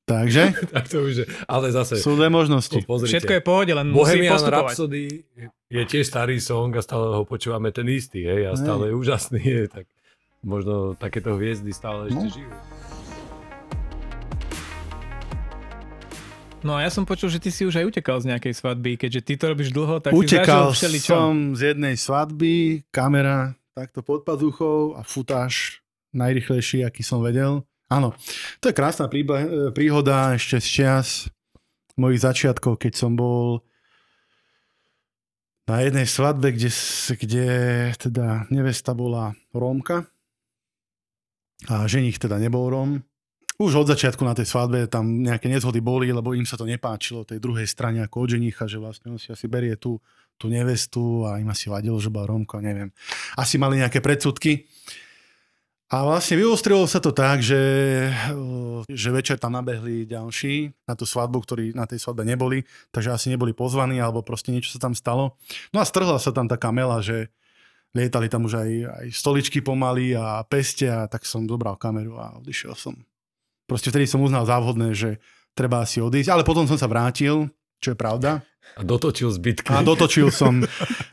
Takže 0.02 0.56
Tak 0.74 0.88
to 0.88 1.04
už 1.04 1.14
je. 1.14 1.26
Ale 1.44 1.68
zase, 1.70 2.00
sú 2.00 2.16
dve 2.16 2.33
možnosti. 2.33 2.72
to 2.72 2.80
pozrite. 2.83 3.12
Všetko 3.12 3.33
je 3.37 3.42
pohode, 3.44 3.72
len 3.76 3.85
musí 3.87 4.16
Bohemian 4.16 4.33
postupovať. 4.33 4.64
Rhapsody 4.64 5.02
je 5.68 5.83
tiež 5.85 6.04
starý 6.09 6.40
song 6.40 6.72
a 6.72 6.80
stále 6.80 7.12
ho 7.12 7.22
počúvame 7.22 7.68
ten 7.68 7.85
istý, 7.87 8.24
hej, 8.24 8.48
a 8.48 8.56
stále 8.56 8.90
je 8.90 8.94
úžasný, 8.96 9.44
je, 9.44 9.64
tak 9.68 9.85
možno 10.40 10.96
takéto 10.96 11.37
hviezdy 11.37 11.68
stále 11.70 12.09
ešte 12.09 12.16
No. 12.16 12.33
žijú. 12.33 12.50
No 16.61 16.77
a 16.77 16.85
ja 16.85 16.92
som 16.92 17.09
počul, 17.09 17.33
že 17.33 17.40
ty 17.40 17.49
si 17.49 17.64
už 17.64 17.81
aj 17.81 17.88
utekal 17.88 18.20
z 18.20 18.37
nejakej 18.37 18.53
svadby, 18.53 19.01
keďže 19.01 19.20
ty 19.25 19.33
to 19.40 19.44
robíš 19.49 19.73
dlho, 19.73 19.96
tak 20.05 20.12
Utekal 20.12 20.77
si 20.77 20.85
zažil 20.92 21.01
som 21.01 21.33
z 21.57 21.73
jednej 21.73 21.96
svadby, 21.96 22.85
kamera 22.92 23.57
takto 23.73 24.05
pod 24.05 24.29
pazuchou 24.29 24.92
a 24.92 25.01
futáž 25.01 25.81
najrychlejší, 26.12 26.85
aký 26.85 27.01
som 27.01 27.25
vedel. 27.25 27.64
Áno, 27.88 28.12
to 28.61 28.68
je 28.68 28.77
krásna 28.77 29.09
príba- 29.09 29.73
príhoda 29.73 30.37
ešte 30.37 30.61
z 30.61 30.66
čias 30.68 31.09
mojich 31.96 32.20
začiatkov, 32.20 32.77
keď 32.77 32.92
som 32.92 33.16
bol 33.16 33.64
na 35.64 35.81
jednej 35.81 36.05
svadbe, 36.05 36.53
kde, 36.53 36.70
kde 37.16 37.49
teda 37.96 38.51
nevesta 38.53 38.92
bola 38.92 39.33
Rómka 39.57 40.05
a 41.73 41.88
ženich 41.88 42.20
teda 42.20 42.37
nebol 42.37 42.68
Róm. 42.68 43.01
Už 43.61 43.85
od 43.85 43.92
začiatku 43.92 44.25
na 44.25 44.33
tej 44.33 44.49
svadbe 44.49 44.88
tam 44.88 45.20
nejaké 45.20 45.53
nezhody 45.53 45.85
boli, 45.85 46.09
lebo 46.09 46.33
im 46.33 46.49
sa 46.49 46.57
to 46.57 46.64
nepáčilo 46.64 47.29
tej 47.29 47.44
druhej 47.44 47.68
strane 47.68 48.01
ako 48.01 48.25
od 48.25 48.40
ženicha, 48.40 48.64
že 48.64 48.81
vlastne 48.81 49.12
on 49.12 49.20
si 49.20 49.29
asi 49.29 49.44
berie 49.53 49.77
tú, 49.77 50.01
tú 50.40 50.49
nevestu 50.49 51.29
a 51.29 51.37
im 51.37 51.53
asi 51.53 51.68
vadilo, 51.68 52.01
že 52.01 52.09
bola 52.09 52.25
Rómka, 52.25 52.64
neviem. 52.64 52.88
Asi 53.37 53.61
mali 53.61 53.77
nejaké 53.77 54.01
predsudky. 54.01 54.64
A 55.92 56.09
vlastne 56.09 56.40
vyostrilo 56.40 56.88
sa 56.88 57.05
to 57.05 57.12
tak, 57.12 57.44
že, 57.44 57.61
eh, 58.09 58.81
že 58.88 59.12
večer 59.12 59.37
tam 59.37 59.53
nabehli 59.53 60.09
ďalší 60.09 60.73
na 60.88 60.96
tú 60.96 61.05
svadbu, 61.05 61.44
ktorí 61.44 61.64
na 61.77 61.85
tej 61.85 62.01
svadbe 62.01 62.25
neboli, 62.25 62.64
takže 62.96 63.12
asi 63.12 63.29
neboli 63.29 63.53
pozvaní, 63.53 64.01
alebo 64.01 64.25
proste 64.25 64.57
niečo 64.57 64.73
sa 64.73 64.81
tam 64.88 64.96
stalo. 64.96 65.37
No 65.77 65.83
a 65.83 65.85
strhla 65.85 66.16
sa 66.16 66.33
tam 66.33 66.49
taká 66.49 66.73
mela, 66.73 67.05
že 67.05 67.29
lietali 67.92 68.33
tam 68.33 68.49
už 68.49 68.57
aj, 68.57 68.70
aj 69.05 69.07
stoličky 69.12 69.61
pomaly 69.61 70.16
a 70.16 70.46
peste 70.49 70.88
a 70.88 71.11
tak 71.11 71.29
som 71.29 71.44
dobral 71.44 71.77
kameru 71.77 72.16
a 72.16 72.40
odišiel 72.40 72.73
som. 72.73 72.96
Proste 73.70 73.88
vtedy 73.88 74.04
som 74.04 74.18
uznal 74.18 74.42
za 74.42 74.59
vhodné, 74.59 74.90
že 74.92 75.22
treba 75.52 75.80
asi 75.80 75.98
odísť, 75.98 76.26
ale 76.28 76.42
potom 76.42 76.66
som 76.66 76.74
sa 76.74 76.85
vrátil, 76.85 77.46
čo 77.78 77.88
je 77.90 77.96
pravda. 77.96 78.42
A 78.72 78.83
dotočil 78.83 79.30
zbytky. 79.30 79.66
A 79.68 79.80
dotočil 79.80 80.30
som, 80.30 80.59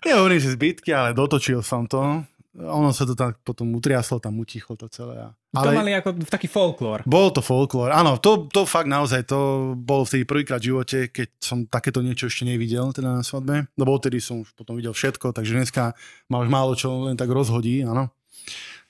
nehovorím, 0.01 0.37
že 0.37 0.51
zbytky, 0.51 0.89
ale 0.89 1.13
dotočil 1.13 1.61
som 1.61 1.85
to. 1.85 2.25
Ono 2.55 2.89
sa 2.89 3.05
to 3.05 3.13
tak 3.13 3.37
potom 3.39 3.69
utriaslo, 3.71 4.17
tam 4.17 4.33
utichlo 4.35 4.73
to 4.73 4.85
celé. 4.87 5.21
a- 5.21 5.33
To 5.53 5.61
Ale 5.63 5.77
mali 5.77 5.93
ako 5.93 6.25
taký 6.25 6.45
folklór. 6.47 7.01
bol 7.03 7.29
to 7.29 7.37
folklór. 7.39 7.89
Áno, 7.91 8.17
to, 8.17 8.45
to 8.47 8.65
fakt 8.65 8.85
naozaj, 8.87 9.23
to 9.23 9.37
bol 9.75 10.01
vtedy 10.01 10.25
prvýkrát 10.25 10.57
v 10.57 10.69
živote, 10.71 10.97
keď 11.07 11.37
som 11.37 11.57
takéto 11.63 12.01
niečo 12.01 12.25
ešte 12.25 12.43
nevidel 12.43 12.89
teda 12.91 13.11
na 13.11 13.21
svadbe. 13.21 13.69
Lebo 13.71 13.93
vtedy 13.95 14.17
som 14.17 14.41
už 14.41 14.53
potom 14.53 14.73
videl 14.73 14.89
všetko, 14.89 15.29
takže 15.31 15.53
dneska 15.55 15.93
ma 16.27 16.41
už 16.41 16.49
málo 16.49 16.73
čo 16.73 17.05
len 17.05 17.13
tak 17.13 17.29
rozhodí, 17.29 17.81
áno. 17.83 18.09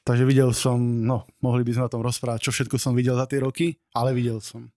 Takže 0.07 0.23
videl 0.23 0.55
som, 0.55 0.79
no, 0.79 1.27
mohli 1.43 1.67
by 1.67 1.71
sme 1.75 1.83
o 1.83 1.91
tom 1.91 1.99
rozprávať, 1.99 2.47
čo 2.47 2.55
všetko 2.55 2.79
som 2.79 2.95
videl 2.95 3.19
za 3.19 3.27
tie 3.27 3.43
roky, 3.43 3.75
ale 3.91 4.15
videl 4.15 4.39
som. 4.39 4.71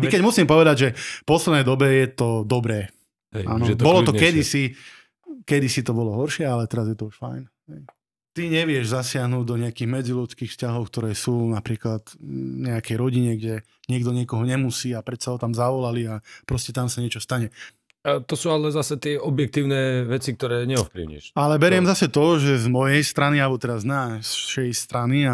I 0.00 0.08
keď 0.08 0.24
musím 0.24 0.48
povedať, 0.48 0.76
že 0.78 0.88
v 0.96 1.24
poslednej 1.28 1.68
dobe 1.68 1.84
je 1.92 2.06
to 2.16 2.48
dobré. 2.48 2.88
Hej, 3.36 3.44
Áno, 3.44 3.60
už 3.60 3.68
je 3.68 3.76
bolo 3.76 4.00
to 4.00 4.16
kedysi, 4.16 4.72
kedysi 5.44 5.84
to 5.84 5.92
bolo 5.92 6.16
horšie, 6.16 6.48
ale 6.48 6.64
teraz 6.64 6.88
je 6.88 6.96
to 6.96 7.12
už 7.12 7.16
fajn. 7.20 7.44
Hej. 7.68 7.82
Ty 8.30 8.42
nevieš 8.46 8.94
zasiahnuť 8.94 9.44
do 9.44 9.58
nejakých 9.58 9.90
medziludských 9.90 10.50
vzťahov, 10.54 10.86
ktoré 10.88 11.18
sú 11.18 11.50
napríklad 11.50 12.06
v 12.16 12.70
nejakej 12.70 12.96
rodine, 12.96 13.34
kde 13.34 13.66
niekto 13.90 14.14
niekoho 14.14 14.46
nemusí 14.46 14.94
a 14.94 15.02
predsa 15.02 15.34
ho 15.34 15.38
tam 15.42 15.50
zavolali 15.50 16.06
a 16.06 16.22
proste 16.46 16.70
tam 16.70 16.86
sa 16.86 17.02
niečo 17.02 17.18
stane. 17.18 17.50
A 18.00 18.24
to 18.24 18.32
sú 18.32 18.48
ale 18.48 18.72
zase 18.72 18.96
tie 18.96 19.20
objektívne 19.20 20.08
veci, 20.08 20.32
ktoré 20.32 20.64
neovplyvníš. 20.64 21.36
Ale 21.36 21.60
beriem 21.60 21.84
To- 21.84 21.92
zase 21.92 22.08
to, 22.08 22.40
že 22.40 22.64
z 22.64 22.68
mojej 22.72 23.04
strany, 23.04 23.36
alebo 23.36 23.60
teraz 23.60 23.84
z 23.84 23.92
našej 23.92 24.70
strany 24.72 25.28
a 25.28 25.32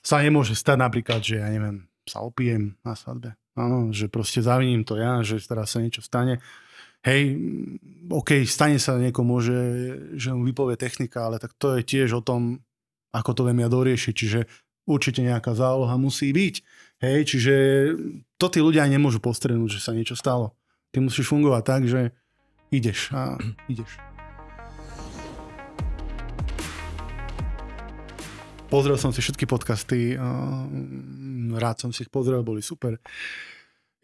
sa 0.00 0.24
nemôže 0.24 0.56
stať 0.56 0.80
napríklad, 0.80 1.20
že 1.20 1.44
ja 1.44 1.52
neviem, 1.52 1.84
sa 2.08 2.24
opijem 2.24 2.80
na 2.80 2.96
svadbe. 2.96 3.36
Áno, 3.52 3.92
že 3.92 4.08
proste 4.08 4.40
zaviním 4.40 4.88
to 4.88 4.96
ja, 4.96 5.20
že 5.20 5.36
teraz 5.44 5.76
sa 5.76 5.84
niečo 5.84 6.00
stane. 6.00 6.40
Hej, 7.04 7.36
OK, 8.08 8.44
stane 8.48 8.80
sa 8.80 8.96
niekomu, 8.96 9.40
že, 9.44 9.60
že 10.16 10.32
mu 10.32 10.44
vypovie 10.48 10.80
technika, 10.80 11.28
ale 11.28 11.36
tak 11.36 11.52
to 11.60 11.76
je 11.76 11.84
tiež 11.84 12.16
o 12.16 12.24
tom, 12.24 12.64
ako 13.12 13.30
to 13.36 13.42
viem 13.44 13.60
ja 13.60 13.68
doriešiť. 13.68 14.14
Čiže 14.16 14.40
určite 14.88 15.20
nejaká 15.20 15.52
záloha 15.52 16.00
musí 16.00 16.32
byť. 16.32 16.54
Hej, 17.04 17.18
čiže 17.28 17.54
to 18.40 18.46
tí 18.48 18.60
ľudia 18.64 18.88
aj 18.88 18.92
nemôžu 18.96 19.20
postrenúť, 19.20 19.76
že 19.76 19.84
sa 19.84 19.92
niečo 19.92 20.16
stalo. 20.16 20.56
Ty 20.90 21.06
musíš 21.06 21.30
fungovať 21.30 21.62
tak, 21.62 21.82
že 21.86 22.10
ideš 22.70 23.14
a 23.14 23.38
ideš. 23.72 23.90
Pozrel 28.70 28.94
som 28.94 29.10
si 29.10 29.18
všetky 29.18 29.50
podcasty, 29.50 30.14
a 30.14 30.62
rád 31.58 31.82
som 31.82 31.90
si 31.90 32.06
ich 32.06 32.10
pozrel, 32.10 32.46
boli 32.46 32.62
super. 32.62 33.02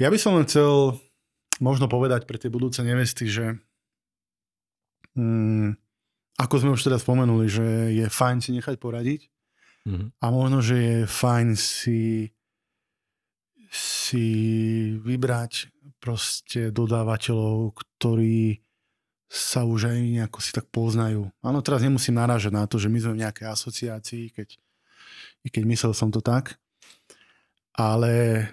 Ja 0.02 0.10
by 0.10 0.18
som 0.18 0.34
len 0.34 0.42
chcel 0.42 0.98
možno 1.62 1.86
povedať 1.86 2.26
pre 2.26 2.34
tie 2.34 2.50
budúce 2.50 2.82
nevesty, 2.82 3.30
že 3.30 3.54
mm, 5.14 5.70
ako 6.42 6.54
sme 6.58 6.74
už 6.74 6.82
teda 6.82 6.98
spomenuli, 6.98 7.46
že 7.46 7.66
je 7.94 8.06
fajn 8.10 8.38
si 8.42 8.50
nechať 8.54 8.76
poradiť 8.78 9.30
Mhm. 9.86 10.18
a 10.18 10.26
možno, 10.34 10.58
že 10.58 10.74
je 10.82 10.96
fajn 11.06 11.48
si 11.54 12.34
si 13.70 14.26
vybrať 14.98 15.70
proste 16.06 16.70
dodávateľov, 16.70 17.74
ktorí 17.74 18.62
sa 19.26 19.66
už 19.66 19.90
aj 19.90 19.98
nejako 19.98 20.38
si 20.38 20.54
tak 20.54 20.70
poznajú. 20.70 21.34
Áno, 21.42 21.58
teraz 21.66 21.82
nemusím 21.82 22.14
narážať 22.14 22.54
na 22.54 22.62
to, 22.70 22.78
že 22.78 22.86
my 22.86 23.02
sme 23.02 23.12
v 23.18 23.22
nejakej 23.26 23.46
asociácii, 23.50 24.24
keď, 24.30 24.48
i 25.42 25.48
keď 25.50 25.62
myslel 25.66 25.92
som 25.98 26.14
to 26.14 26.22
tak. 26.22 26.62
Ale 27.74 28.46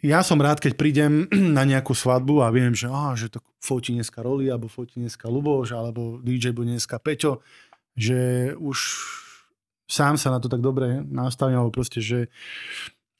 ja 0.00 0.24
som 0.24 0.40
rád, 0.40 0.64
keď 0.64 0.72
prídem 0.80 1.28
na 1.56 1.68
nejakú 1.68 1.92
svadbu 1.92 2.40
a 2.40 2.48
viem, 2.48 2.72
že, 2.72 2.88
á, 2.88 3.12
že 3.12 3.28
to 3.28 3.44
fotí 3.60 3.92
dneska 3.92 4.24
Roli, 4.24 4.48
alebo 4.48 4.72
fotí 4.72 4.96
dneska 5.04 5.28
Luboš, 5.28 5.76
alebo 5.76 6.16
DJ 6.24 6.56
bude 6.56 6.72
dneska 6.72 6.96
Peťo, 6.96 7.44
že 7.92 8.52
už 8.56 8.78
sám 9.84 10.16
sa 10.16 10.32
na 10.32 10.40
to 10.40 10.48
tak 10.48 10.64
dobre 10.64 11.04
nastavím, 11.04 11.60
alebo 11.60 11.76
proste, 11.76 12.00
že 12.00 12.32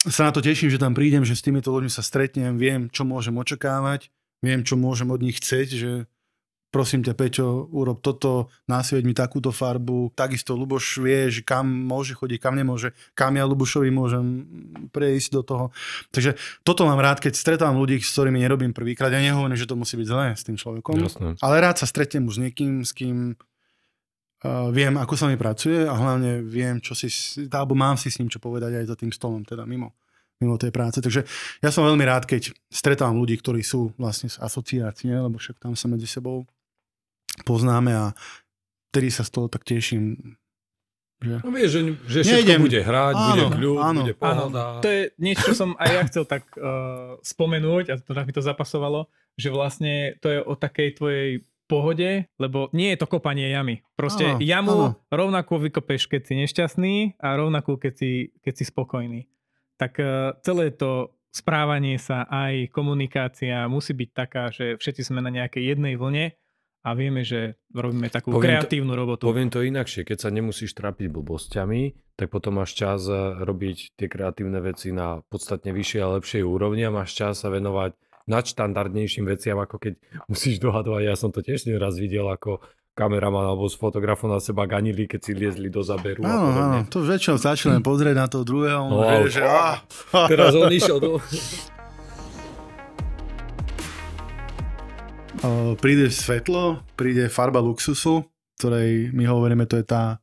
sa 0.09 0.29
na 0.29 0.31
to 0.31 0.41
teším, 0.41 0.69
že 0.69 0.81
tam 0.81 0.93
prídem, 0.93 1.25
že 1.25 1.37
s 1.37 1.45
týmito 1.45 1.73
ľuďmi 1.73 1.91
sa 1.91 2.05
stretnem, 2.05 2.55
viem, 2.57 2.87
čo 2.89 3.05
môžem 3.05 3.33
očakávať, 3.35 4.09
viem, 4.45 4.61
čo 4.61 4.77
môžem 4.77 5.09
od 5.09 5.21
nich 5.21 5.41
chcieť, 5.41 5.69
že 5.73 5.91
prosím 6.75 7.07
ťa, 7.07 7.15
Peťo, 7.15 7.71
urob 7.71 8.03
toto, 8.03 8.51
nasvieť 8.67 9.07
mi 9.07 9.15
takúto 9.15 9.55
farbu. 9.55 10.11
Takisto 10.11 10.59
Luboš 10.59 10.99
vie, 10.99 11.31
že 11.31 11.39
kam 11.39 11.63
môže 11.63 12.19
chodiť, 12.19 12.35
kam 12.35 12.59
nemôže, 12.59 12.91
kam 13.15 13.39
ja 13.39 13.47
Lubošovi 13.47 13.87
môžem 13.95 14.43
prejsť 14.91 15.29
do 15.31 15.41
toho. 15.47 15.65
Takže 16.11 16.35
toto 16.67 16.83
mám 16.83 16.99
rád, 16.99 17.23
keď 17.23 17.31
stretávam 17.31 17.79
ľudí, 17.79 18.03
s 18.03 18.11
ktorými 18.11 18.43
nerobím 18.43 18.75
prvýkrát. 18.75 19.07
Ja 19.07 19.23
nehovorím, 19.23 19.55
že 19.55 19.71
to 19.71 19.79
musí 19.79 19.95
byť 19.95 20.07
zlé 20.11 20.35
s 20.35 20.43
tým 20.43 20.59
človekom, 20.59 20.99
Jasné. 20.99 21.39
ale 21.39 21.55
rád 21.63 21.79
sa 21.79 21.87
stretnem 21.87 22.27
už 22.27 22.35
s 22.35 22.43
niekým, 22.43 22.83
s 22.83 22.91
kým 22.91 23.39
uh, 24.45 24.69
viem, 24.69 24.93
ako 25.01 25.17
sa 25.17 25.25
mi 25.25 25.33
pracuje 25.35 25.89
a 25.89 25.93
hlavne 25.97 26.45
viem, 26.45 26.77
čo 26.77 26.93
si, 26.93 27.09
alebo 27.49 27.73
mám 27.73 27.97
si 27.97 28.13
s 28.13 28.21
ním 28.21 28.29
čo 28.29 28.37
povedať 28.37 28.77
aj 28.77 28.85
za 28.93 28.95
tým 28.95 29.09
stolom, 29.09 29.41
teda 29.41 29.65
mimo, 29.65 29.97
mimo 30.37 30.61
tej 30.61 30.69
práce. 30.69 31.01
Takže 31.01 31.25
ja 31.65 31.69
som 31.73 31.81
veľmi 31.89 32.05
rád, 32.05 32.29
keď 32.29 32.53
stretávam 32.69 33.17
ľudí, 33.17 33.41
ktorí 33.41 33.65
sú 33.65 33.89
vlastne 33.97 34.29
z 34.29 34.37
asociácie, 34.37 35.09
lebo 35.17 35.41
však 35.41 35.57
tam 35.57 35.73
sa 35.73 35.89
medzi 35.89 36.05
sebou 36.05 36.45
poznáme 37.43 37.91
a 37.91 38.05
vtedy 38.93 39.11
sa 39.11 39.27
z 39.27 39.31
toho 39.33 39.47
tak 39.51 39.67
teším. 39.67 40.37
Že... 41.19 41.43
No 41.43 41.51
vieš, 41.51 41.69
že, 41.71 41.81
že 42.07 42.19
všetko 42.27 42.39
Nejdem. 42.43 42.61
bude 42.63 42.79
hrať, 42.83 43.15
bude 43.15 43.43
Áno, 43.43 43.55
kľud, 43.55 43.77
áno. 43.79 43.99
bude 44.03 44.13
Áno, 44.19 44.43
pohoda. 44.51 44.63
to 44.83 44.87
je 44.91 45.01
niečo, 45.15 45.43
čo 45.51 45.55
som 45.55 45.69
aj 45.79 45.89
ja 45.89 46.01
chcel 46.11 46.23
tak 46.27 46.43
uh, 46.59 47.15
spomenúť 47.23 47.85
a 47.91 47.93
to 47.99 48.11
tak 48.11 48.27
mi 48.27 48.35
to 48.35 48.43
zapasovalo, 48.43 49.07
že 49.39 49.47
vlastne 49.47 50.19
to 50.19 50.27
je 50.31 50.39
o 50.43 50.53
takej 50.59 50.89
tvojej 50.99 51.29
pohode, 51.65 52.29
lebo 52.37 52.69
nie 52.71 52.93
je 52.93 53.01
to 53.01 53.07
kopanie 53.07 53.49
jamy. 53.49 53.81
Proste 53.93 54.37
Áno, 54.37 54.39
jamu 54.39 54.79
áno. 54.93 55.01
rovnako 55.09 55.65
vykopeš, 55.65 56.05
keď 56.07 56.21
si 56.23 56.33
nešťastný 56.37 56.93
a 57.17 57.33
rovnako, 57.33 57.77
keď 57.77 57.93
si, 57.93 58.11
keď 58.39 58.53
si 58.53 58.63
spokojný. 58.63 59.21
Tak 59.75 59.93
uh, 59.97 60.07
celé 60.39 60.71
to 60.71 61.11
správanie 61.29 61.99
sa, 61.99 62.23
aj 62.25 62.71
komunikácia 62.71 63.67
musí 63.67 63.91
byť 63.91 64.09
taká, 64.13 64.47
že 64.49 64.79
všetci 64.79 65.01
sme 65.03 65.19
na 65.19 65.27
nejakej 65.27 65.75
jednej 65.75 65.99
vlne 65.99 66.31
a 66.85 66.93
vieme, 66.93 67.25
že 67.25 67.57
robíme 67.73 68.07
takú 68.07 68.29
Poviem 68.31 68.61
to- 68.61 68.69
kreatívnu 68.69 68.93
robotu. 68.93 69.25
Poviem 69.25 69.49
to 69.49 69.59
inakšie, 69.59 70.05
keď 70.05 70.17
sa 70.21 70.29
nemusíš 70.29 70.77
trápiť 70.77 71.09
blbosťami, 71.09 71.81
tak 72.15 72.29
potom 72.29 72.61
máš 72.61 72.77
čas 72.77 73.03
eh, 73.09 73.17
robiť 73.41 73.97
tie 73.97 74.07
kreatívne 74.07 74.61
veci 74.61 74.93
na 74.93 75.19
podstatne 75.27 75.73
vyššej 75.73 75.99
a 75.99 76.13
lepšej 76.15 76.43
úrovni 76.45 76.85
a 76.85 76.93
máš 76.93 77.17
čas 77.17 77.41
sa 77.41 77.49
venovať 77.51 77.97
nadštandardnejším 78.25 79.25
veciam, 79.25 79.57
ako 79.57 79.77
keď 79.77 79.93
musíš 80.25 80.57
dohadovať. 80.57 81.01
Ja 81.05 81.15
som 81.17 81.29
to 81.29 81.41
tiež 81.41 81.65
raz 81.77 81.97
videl, 81.97 82.25
ako 82.25 82.61
kameraman 82.95 83.43
alebo 83.43 83.67
s 83.67 83.75
fotografom 83.75 84.31
na 84.31 84.39
seba 84.39 84.63
ganili, 84.63 85.03
keď 85.03 85.19
si 85.19 85.31
liezli 85.35 85.67
do 85.67 85.83
zaberu 85.83 86.23
Áno, 86.23 86.47
áno, 86.55 86.79
to 86.87 87.03
väčšinou 87.03 87.35
začne 87.35 87.75
len 87.75 87.83
pozrieť 87.83 88.15
na 88.15 88.27
toho 88.31 88.47
druhého, 88.47 88.87
No, 88.87 89.03
no, 89.03 89.03
ale- 89.03 89.27
že, 89.27 89.43
á, 89.43 89.83
Teraz 90.31 90.55
on 90.55 90.71
išiel 90.71 91.03
do... 91.03 91.19
Príde 95.77 96.09
svetlo, 96.09 96.81
príde 96.97 97.27
farba 97.29 97.59
luxusu, 97.61 98.25
ktorej 98.57 99.11
my 99.11 99.27
hovoríme, 99.29 99.67
to 99.69 99.77
je 99.77 99.85
tá 99.85 100.17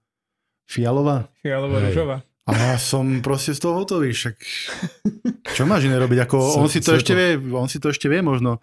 fialová. 0.67 1.29
Fialovo 1.45 1.79
Hej. 1.79 2.32
A 2.43 2.75
ja 2.75 2.75
som 2.75 3.23
proste 3.23 3.55
z 3.55 3.63
toho 3.63 3.79
hotový, 3.79 4.11
však 4.11 4.35
čo 5.57 5.63
máš 5.63 5.87
iné 5.87 5.95
robiť? 5.95 6.27
Ako, 6.27 6.59
on, 6.59 6.67
si 6.67 6.83
to 6.83 6.99
ešte 6.99 7.15
vie, 7.15 7.39
on 7.55 7.71
si 7.71 7.79
to 7.79 7.95
ešte 7.95 8.11
vie 8.11 8.19
možno 8.19 8.59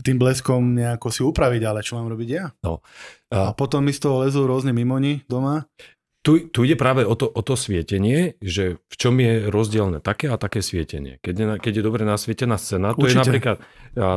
tým 0.00 0.16
bleskom 0.16 0.72
nejako 0.72 1.08
si 1.12 1.20
upraviť, 1.20 1.62
ale 1.68 1.84
čo 1.84 2.00
mám 2.00 2.08
robiť 2.08 2.28
ja? 2.28 2.48
A 2.64 2.80
A 3.28 3.52
potom 3.52 3.84
mi 3.84 3.92
z 3.92 4.00
toho 4.00 4.24
lezú 4.24 4.48
rôzne 4.48 4.72
mimoni 4.72 5.28
doma. 5.28 5.68
tu, 6.24 6.48
tu 6.48 6.64
ide 6.64 6.80
práve 6.80 7.04
o 7.04 7.12
to, 7.12 7.28
o 7.28 7.42
to 7.44 7.52
svietenie, 7.52 8.40
že 8.40 8.80
v 8.80 8.94
čom 8.96 9.16
je 9.20 9.52
rozdielne 9.52 10.00
také 10.00 10.32
a 10.32 10.40
také 10.40 10.64
svietenie. 10.64 11.20
Keď 11.20 11.34
je, 11.36 11.44
keď 11.60 11.72
je 11.78 11.82
dobre 11.84 12.08
nasvietená 12.08 12.56
scéna, 12.56 12.96
to 12.96 13.08
je 13.08 13.16
napríklad, 13.16 13.60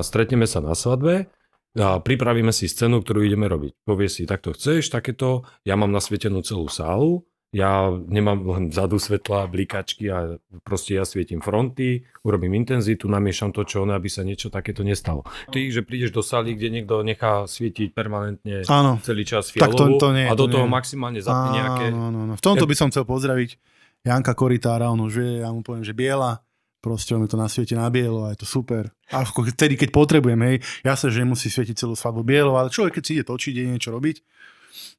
stretneme 0.03 0.47
sa 0.47 0.63
na 0.63 0.71
svadbe, 0.71 1.27
a 1.71 2.03
pripravíme 2.03 2.51
si 2.51 2.67
scénu, 2.67 2.99
ktorú 2.99 3.23
ideme 3.23 3.47
robiť. 3.47 3.87
Povie 3.87 4.11
si, 4.11 4.27
takto 4.27 4.51
chceš, 4.51 4.91
takéto, 4.91 5.47
ja 5.63 5.79
mám 5.79 5.87
nasvietenú 5.87 6.43
celú 6.43 6.67
sálu, 6.67 7.23
ja 7.51 7.71
nemám 7.91 8.39
len 8.47 8.63
vzadu 8.71 8.95
svetla, 8.95 9.43
blikačky 9.45 10.07
a 10.07 10.39
proste 10.63 10.95
ja 10.95 11.03
svietim 11.03 11.39
fronty, 11.39 11.99
urobím 12.23 12.55
intenzitu, 12.55 13.05
namiešam 13.05 13.51
to, 13.51 13.67
čo 13.67 13.83
on, 13.83 13.91
aby 13.91 14.07
sa 14.07 14.23
niečo 14.23 14.47
takéto 14.47 14.81
nestalo. 14.81 15.27
Ty, 15.47 15.59
že 15.67 15.83
prídeš 15.83 16.15
do 16.15 16.23
sály, 16.23 16.55
kde 16.55 16.71
niekto 16.71 17.03
nechá 17.03 17.43
svietiť 17.43 17.91
permanentne 17.91 18.63
Áno. 18.65 19.03
celý 19.03 19.27
čas 19.27 19.51
Tak 19.51 19.67
to- 19.67 19.83
fialovú 19.83 19.99
to 19.99 20.09
nie, 20.15 20.25
a 20.25 20.33
do 20.33 20.47
to 20.47 20.55
toho 20.55 20.63
nie. 20.63 20.71
maximálne 20.71 21.19
zapne 21.19 21.49
nejaké... 21.53 21.85
Áno, 21.91 21.99
áno, 22.07 22.17
áno. 22.23 22.33
V 22.33 22.43
tomto 22.43 22.63
by 22.63 22.75
som 22.75 22.87
chcel 22.87 23.03
pozdraviť 23.03 23.59
Janka 24.01 24.31
Koritára, 24.31 24.87
on 24.87 25.03
už 25.03 25.13
vie, 25.13 25.31
ja 25.43 25.51
mu 25.51 25.59
poviem, 25.59 25.83
že 25.83 25.91
biela, 25.91 26.39
proste 26.79 27.13
on 27.13 27.27
to 27.27 27.35
nasvieti 27.35 27.75
na 27.75 27.91
bielo 27.91 28.25
a 28.25 28.33
je 28.33 28.41
to 28.41 28.47
super. 28.47 28.95
A 29.11 29.21
ako 29.21 29.51
vtedy, 29.51 29.75
keď 29.75 29.91
potrebujem, 29.91 30.39
hej, 30.47 30.55
jasne, 30.81 31.11
že 31.11 31.19
nemusí 31.19 31.51
svietiť 31.51 31.77
celú 31.77 31.93
svadbu 31.93 32.23
bielo, 32.23 32.55
ale 32.55 32.71
človek, 32.71 32.97
keď 32.97 33.03
si 33.03 33.11
ide 33.19 33.27
točiť, 33.27 33.53
ide 33.53 33.69
niečo 33.75 33.91
robiť, 33.91 34.23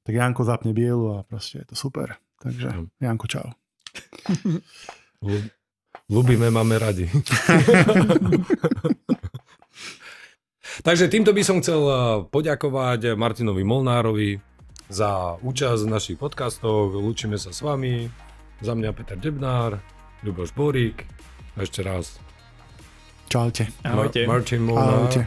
tak 0.05 0.13
Janko 0.15 0.45
zapne 0.45 0.71
bielu 0.71 1.17
a 1.17 1.25
proste 1.25 1.65
je 1.65 1.73
to 1.73 1.75
super. 1.75 2.21
Takže. 2.43 2.69
Janko, 2.99 3.27
čau. 3.27 3.47
Ľu- 5.27 5.51
Ľubíme, 6.11 6.51
máme 6.51 6.77
radi. 6.77 7.07
Takže 10.83 11.07
týmto 11.07 11.31
by 11.31 11.43
som 11.45 11.61
chcel 11.61 11.81
eh, 11.81 11.99
poďakovať 12.27 13.15
Martinovi 13.15 13.63
Molnárovi 13.63 14.41
za 14.89 15.39
účasť 15.39 15.83
v 15.87 15.93
našich 15.93 16.17
podcastoch. 16.19 16.93
Lúčime 16.93 17.39
sa 17.39 17.53
s 17.53 17.63
vami. 17.63 18.09
Za 18.63 18.75
mňa 18.75 18.91
Peter 18.93 19.17
Debnár, 19.17 19.79
Ľuboš 20.23 20.55
Borík. 20.55 21.07
A 21.55 21.63
ešte 21.63 21.83
raz 21.83 22.17
Čaute. 23.27 23.69
Ahojte. 23.81 24.29
Martin 24.29 24.61
Molnár. 24.61 25.09
Ahojte. 25.09 25.25